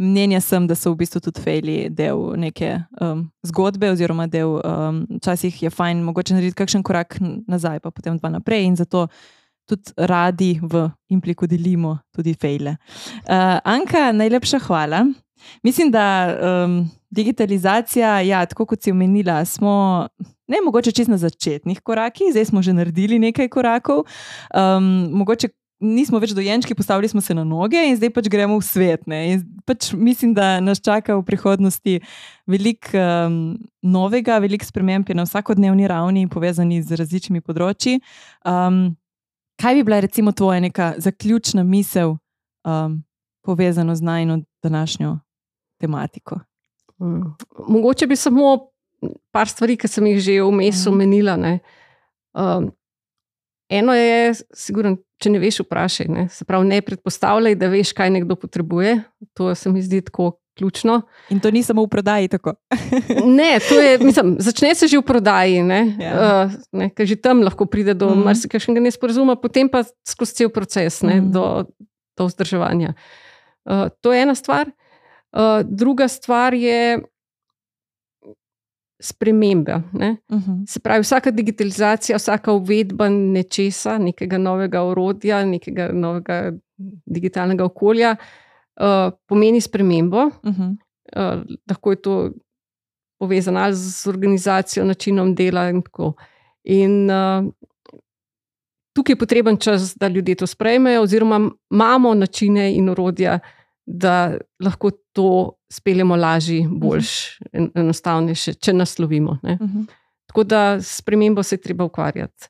mnenja 0.00 0.40
sem, 0.40 0.64
da 0.66 0.74
so 0.74 0.94
v 0.94 1.02
bistvu 1.02 1.20
tudi 1.26 1.42
fejli 1.44 1.76
del 1.92 2.32
neke 2.40 2.78
um, 3.04 3.26
zgodbe, 3.44 3.90
oziroma 3.92 4.24
del, 4.26 4.56
um, 4.56 5.02
včasih 5.20 5.62
je 5.66 5.70
fajn, 5.70 6.00
mogoče 6.06 6.38
narediti 6.38 6.56
kakšen 6.62 6.82
korak 6.82 7.18
nazaj, 7.20 7.82
pa 7.84 7.92
potem 7.92 8.16
dva 8.16 8.32
naprej. 8.38 8.64
In 8.70 8.80
zato 8.80 9.06
tudi 9.68 9.92
radi 9.96 10.54
v 10.62 10.88
impliku 11.12 11.46
delimo 11.46 11.98
tudi 12.08 12.32
fejle. 12.40 12.78
Uh, 13.28 13.60
Anka, 13.68 14.12
najlepša 14.16 14.64
hvala. 14.64 15.04
Mislim, 15.62 15.90
da 15.90 16.06
um, 16.34 16.90
digitalizacija, 17.10 18.20
ja, 18.20 18.46
tako 18.46 18.66
kot 18.66 18.82
si 18.82 18.92
omenila, 18.92 19.44
smo 19.44 20.06
ne 20.48 20.60
mogoče 20.64 20.92
čist 20.92 21.10
na 21.10 21.18
začetnih 21.18 21.80
korakih, 21.80 22.32
zdaj 22.32 22.44
smo 22.44 22.62
že 22.62 22.72
naredili 22.72 23.18
nekaj 23.18 23.48
korakov. 23.48 24.04
Um, 24.54 25.08
mogoče 25.12 25.48
nismo 25.84 26.18
več 26.22 26.32
dojenčki, 26.36 26.74
postavili 26.74 27.08
smo 27.08 27.20
se 27.20 27.34
na 27.34 27.44
noge 27.44 27.80
in 27.88 27.96
zdaj 27.98 28.12
pač 28.14 28.28
gremo 28.32 28.58
v 28.58 28.66
svet. 28.66 29.04
Pač 29.66 29.92
mislim, 29.92 30.34
da 30.34 30.60
nas 30.60 30.80
čaka 30.84 31.16
v 31.18 31.24
prihodnosti 31.26 32.00
veliko 32.46 32.98
um, 32.98 33.38
novega, 33.82 34.38
veliko 34.42 34.66
sprememb 34.66 35.08
na 35.14 35.26
vsakodnevni 35.26 35.88
ravni, 35.90 36.28
povezani 36.30 36.82
z 36.82 37.00
različnimi 37.00 37.44
področji. 37.44 38.00
Um, 38.46 38.96
kaj 39.60 39.80
bi 39.80 39.86
bila, 39.86 40.00
recimo, 40.04 40.32
tvoja 40.32 40.62
neka 40.64 40.94
zaključna 41.02 41.66
misel, 41.66 42.16
um, 42.64 43.02
povezana 43.44 43.96
z 43.96 44.02
najno 44.02 44.40
današnjo 44.64 45.18
tematiko? 45.84 46.40
Hmm. 46.98 47.34
Mogoče 47.68 48.08
bi 48.08 48.16
samo 48.16 48.56
par 49.34 49.50
stvari, 49.50 49.76
ki 49.76 49.90
sem 49.90 50.06
jih 50.12 50.22
že 50.22 50.38
vmes 50.42 50.84
mhm. 50.84 50.92
omenila. 50.92 51.36
Um, 52.34 52.70
eno 53.68 53.94
je, 53.96 54.32
sigurno, 54.54 54.96
če 55.22 55.34
ne 55.34 55.42
veš, 55.42 55.62
vprašaj. 55.64 56.08
Ne? 56.12 56.28
Se 56.32 56.46
pravi, 56.48 56.68
ne 56.70 56.80
predpostavljaj, 56.84 57.58
da 57.58 57.70
veš, 57.72 57.94
kaj 57.96 58.12
nekdo 58.14 58.36
potrebuje. 58.38 59.02
To 59.38 59.54
se 59.54 59.72
mi 59.72 59.82
zdi 59.82 60.02
tako 60.04 60.34
ključno. 60.54 61.00
In 61.34 61.40
to 61.42 61.50
ni 61.50 61.62
samo 61.66 61.82
v 61.82 61.90
prodaji 61.90 62.28
tako. 62.28 62.54
ne, 63.38 63.58
je, 63.58 63.98
mislim, 63.98 64.36
začne 64.38 64.74
se 64.74 64.88
že 64.88 64.98
v 64.98 65.02
prodaji, 65.02 65.64
ja. 65.98 66.12
uh, 66.46 66.84
ker 66.94 67.06
že 67.06 67.16
tam 67.18 67.42
lahko 67.42 67.66
pride 67.66 67.94
do 67.98 68.12
mm. 68.14 68.22
marsikajšnega 68.28 68.84
nesporazuma, 68.86 69.34
potem 69.40 69.68
pa 69.68 69.82
skozi 70.06 70.38
cel 70.38 70.52
proces, 70.54 71.02
ne, 71.02 71.18
mm. 71.20 71.32
do, 71.34 71.66
do 72.14 72.28
vzdrževanja. 72.30 72.94
Uh, 73.66 73.90
to 74.00 74.14
je 74.14 74.22
ena 74.22 74.34
stvar. 74.38 74.70
Uh, 75.34 75.62
druga 75.66 76.08
stvar 76.08 76.54
je, 76.54 77.02
spremembe. 79.04 79.82
Ne? 79.92 80.16
Uh 80.28 80.36
mhm. 80.38 80.50
-huh. 80.50 80.64
Se 80.66 80.80
pravi, 80.80 81.02
vsaka 81.02 81.30
digitalizacija, 81.30 82.16
vsaka 82.16 82.52
uvedba 82.52 83.08
nečesa, 83.08 83.98
nekega 83.98 84.38
novega 84.38 84.82
orodja, 84.82 85.44
nekega 85.44 85.92
novega 85.92 86.52
digitalnega 87.06 87.64
okolja, 87.64 88.16
uh, 88.80 89.12
pomeni 89.26 89.60
spremembo. 89.60 90.24
Uh 90.24 90.32
-huh. 90.42 90.76
uh, 91.16 91.42
lahko 91.70 91.90
je 91.90 92.02
to 92.02 92.30
povezano 93.18 93.72
z 93.72 94.06
organizacijo, 94.06 94.84
načinom 94.84 95.34
dela 95.34 95.70
in 95.70 95.82
tako. 95.82 96.12
In, 96.64 97.10
uh, 97.10 97.52
tukaj 98.92 99.12
je 99.12 99.18
potreben 99.18 99.56
čas, 99.56 99.96
da 99.96 100.08
ljudje 100.08 100.34
to 100.34 100.46
sprejmejo, 100.46 101.02
oziroma 101.02 101.50
imamo 101.70 102.14
načine 102.14 102.76
in 102.76 102.88
orodja, 102.88 103.38
da 103.86 104.36
lahko 104.64 104.90
to 105.12 105.52
speljemo 105.70 106.16
lažje, 106.16 106.68
boljš, 106.70 107.38
mhm. 107.54 107.66
enostavnejše, 107.74 108.54
če 108.54 108.72
naslovimo. 108.72 109.38
Uh 109.42 109.50
mhm. 109.50 109.64
-huh. 109.64 109.86
Tako 110.26 110.44
da 110.44 110.80
s 110.80 111.02
premembo 111.02 111.42
se 111.42 111.56
treba 111.56 111.84
ukvarjati 111.84 112.48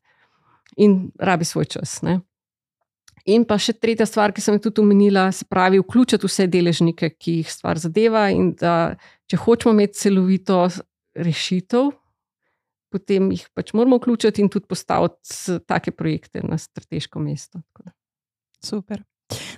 in 0.77 1.11
rabi 1.19 1.45
svoj 1.45 1.65
čas. 1.65 2.03
Ne? 2.03 2.21
In 3.25 3.45
pa 3.45 3.57
še 3.59 3.73
tretja 3.73 4.07
stvar, 4.07 4.33
ki 4.37 4.43
sem 4.45 4.55
jo 4.55 4.67
tudi 4.67 4.83
omenila, 4.83 5.31
se 5.33 5.47
pravi, 5.49 5.79
vključiti 5.81 6.29
vse 6.29 6.47
deležnike, 6.47 7.11
ki 7.11 7.39
jih 7.41 7.53
stvar 7.53 7.79
zadeva. 7.81 8.27
In 8.31 8.53
da, 8.61 8.97
če 9.31 9.37
hočemo 9.37 9.73
imeti 9.73 9.99
celovito 10.03 10.69
rešitev, 11.17 11.89
potem 12.93 13.31
jih 13.33 13.47
pač 13.57 13.73
moramo 13.73 13.97
vključiti 13.97 14.45
in 14.45 14.53
tudi 14.53 14.69
postaviti 14.69 15.59
take 15.67 15.91
projekte 15.97 16.45
na 16.45 16.59
strateško 16.61 17.23
mesto. 17.25 17.63
Super. 18.65 19.03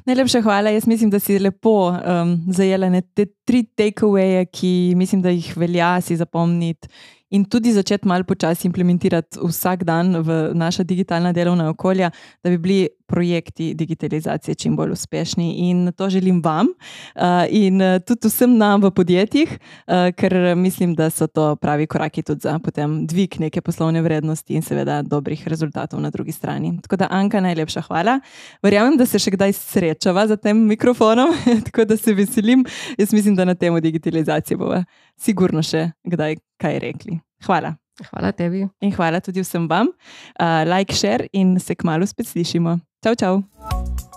Najlepša 0.07 0.41
hvala. 0.43 0.71
Jaz 0.71 0.87
mislim, 0.87 1.11
da 1.11 1.19
si 1.19 1.39
lepo 1.39 1.91
um, 1.91 2.37
zajela 2.55 2.87
te 3.15 3.27
tri 3.45 3.65
take-awaye, 3.77 4.45
ki 4.53 4.95
mislim, 4.97 5.23
da 5.23 5.31
jih 5.35 5.57
velja 5.57 6.01
si 6.01 6.17
zapomniti 6.17 6.89
in 7.31 7.45
tudi 7.45 7.73
začeti 7.73 8.09
malo 8.09 8.25
počasi 8.25 8.67
implementirati 8.67 9.39
vsak 9.43 9.85
dan 9.85 10.23
v 10.23 10.55
naša 10.55 10.83
digitalna 10.83 11.33
delovna 11.33 11.69
okolja, 11.69 12.11
da 12.45 12.51
bi 12.51 12.59
bili 12.59 12.89
projekti 13.07 13.75
digitalizacije 13.75 14.55
čim 14.55 14.77
bolj 14.77 14.91
uspešni. 14.91 15.55
In 15.71 15.93
to 15.97 16.11
želim 16.11 16.43
vam 16.45 16.67
uh, 16.67 17.23
in 17.51 17.83
uh, 17.83 18.01
tudi 18.07 18.29
vsem 18.29 18.57
nam 18.57 18.83
v 18.83 18.91
podjetjih, 18.91 19.59
uh, 19.87 19.95
ker 20.17 20.57
mislim, 20.57 20.95
da 20.95 21.11
so 21.11 21.27
to 21.27 21.57
pravi 21.57 21.87
koraki 21.87 22.23
tudi 22.23 22.41
za 22.41 22.59
potem 22.59 23.07
dvig 23.07 23.41
neke 23.41 23.61
poslovne 23.61 24.03
vrednosti 24.03 24.55
in 24.55 24.63
seveda 24.63 25.03
dobrih 25.03 25.49
rezultatov 25.49 26.01
na 26.01 26.11
drugi 26.11 26.33
strani. 26.33 26.79
Tako 26.83 26.97
da, 26.97 27.09
Anka, 27.11 27.41
najlepša 27.41 27.81
hvala. 27.81 28.21
Verjamem, 28.63 28.97
da 28.97 29.07
se 29.07 29.19
še 29.19 29.31
kdaj 29.31 29.53
srečava 29.53 30.27
za 30.27 30.37
tem 30.37 30.67
mikrofonom, 30.67 31.35
tako 31.71 31.85
da 31.85 31.97
se 31.97 32.15
veselim. 32.15 32.65
Jaz 32.99 33.13
mislim, 33.13 33.37
da 33.37 33.45
na 33.45 33.55
temo 33.55 33.81
digitalizacije 33.81 34.57
bomo 34.57 34.83
sigurno 35.21 35.63
še 35.65 35.91
kdaj 36.07 36.39
kaj 36.63 36.81
rekli. 36.83 37.21
Hvala. 37.47 37.77
Hvala 38.11 38.33
tebi. 38.37 38.67
In 38.85 38.93
hvala 38.93 39.23
tudi 39.25 39.41
vsem 39.41 39.69
vam. 39.71 39.89
Uh, 40.37 40.65
like, 40.69 40.93
share 40.95 41.29
in 41.33 41.57
se 41.61 41.75
kmalo 41.75 42.07
spet 42.07 42.29
slišimo. 42.29 42.79
Čau, 43.05 43.17
čau. 43.17 44.16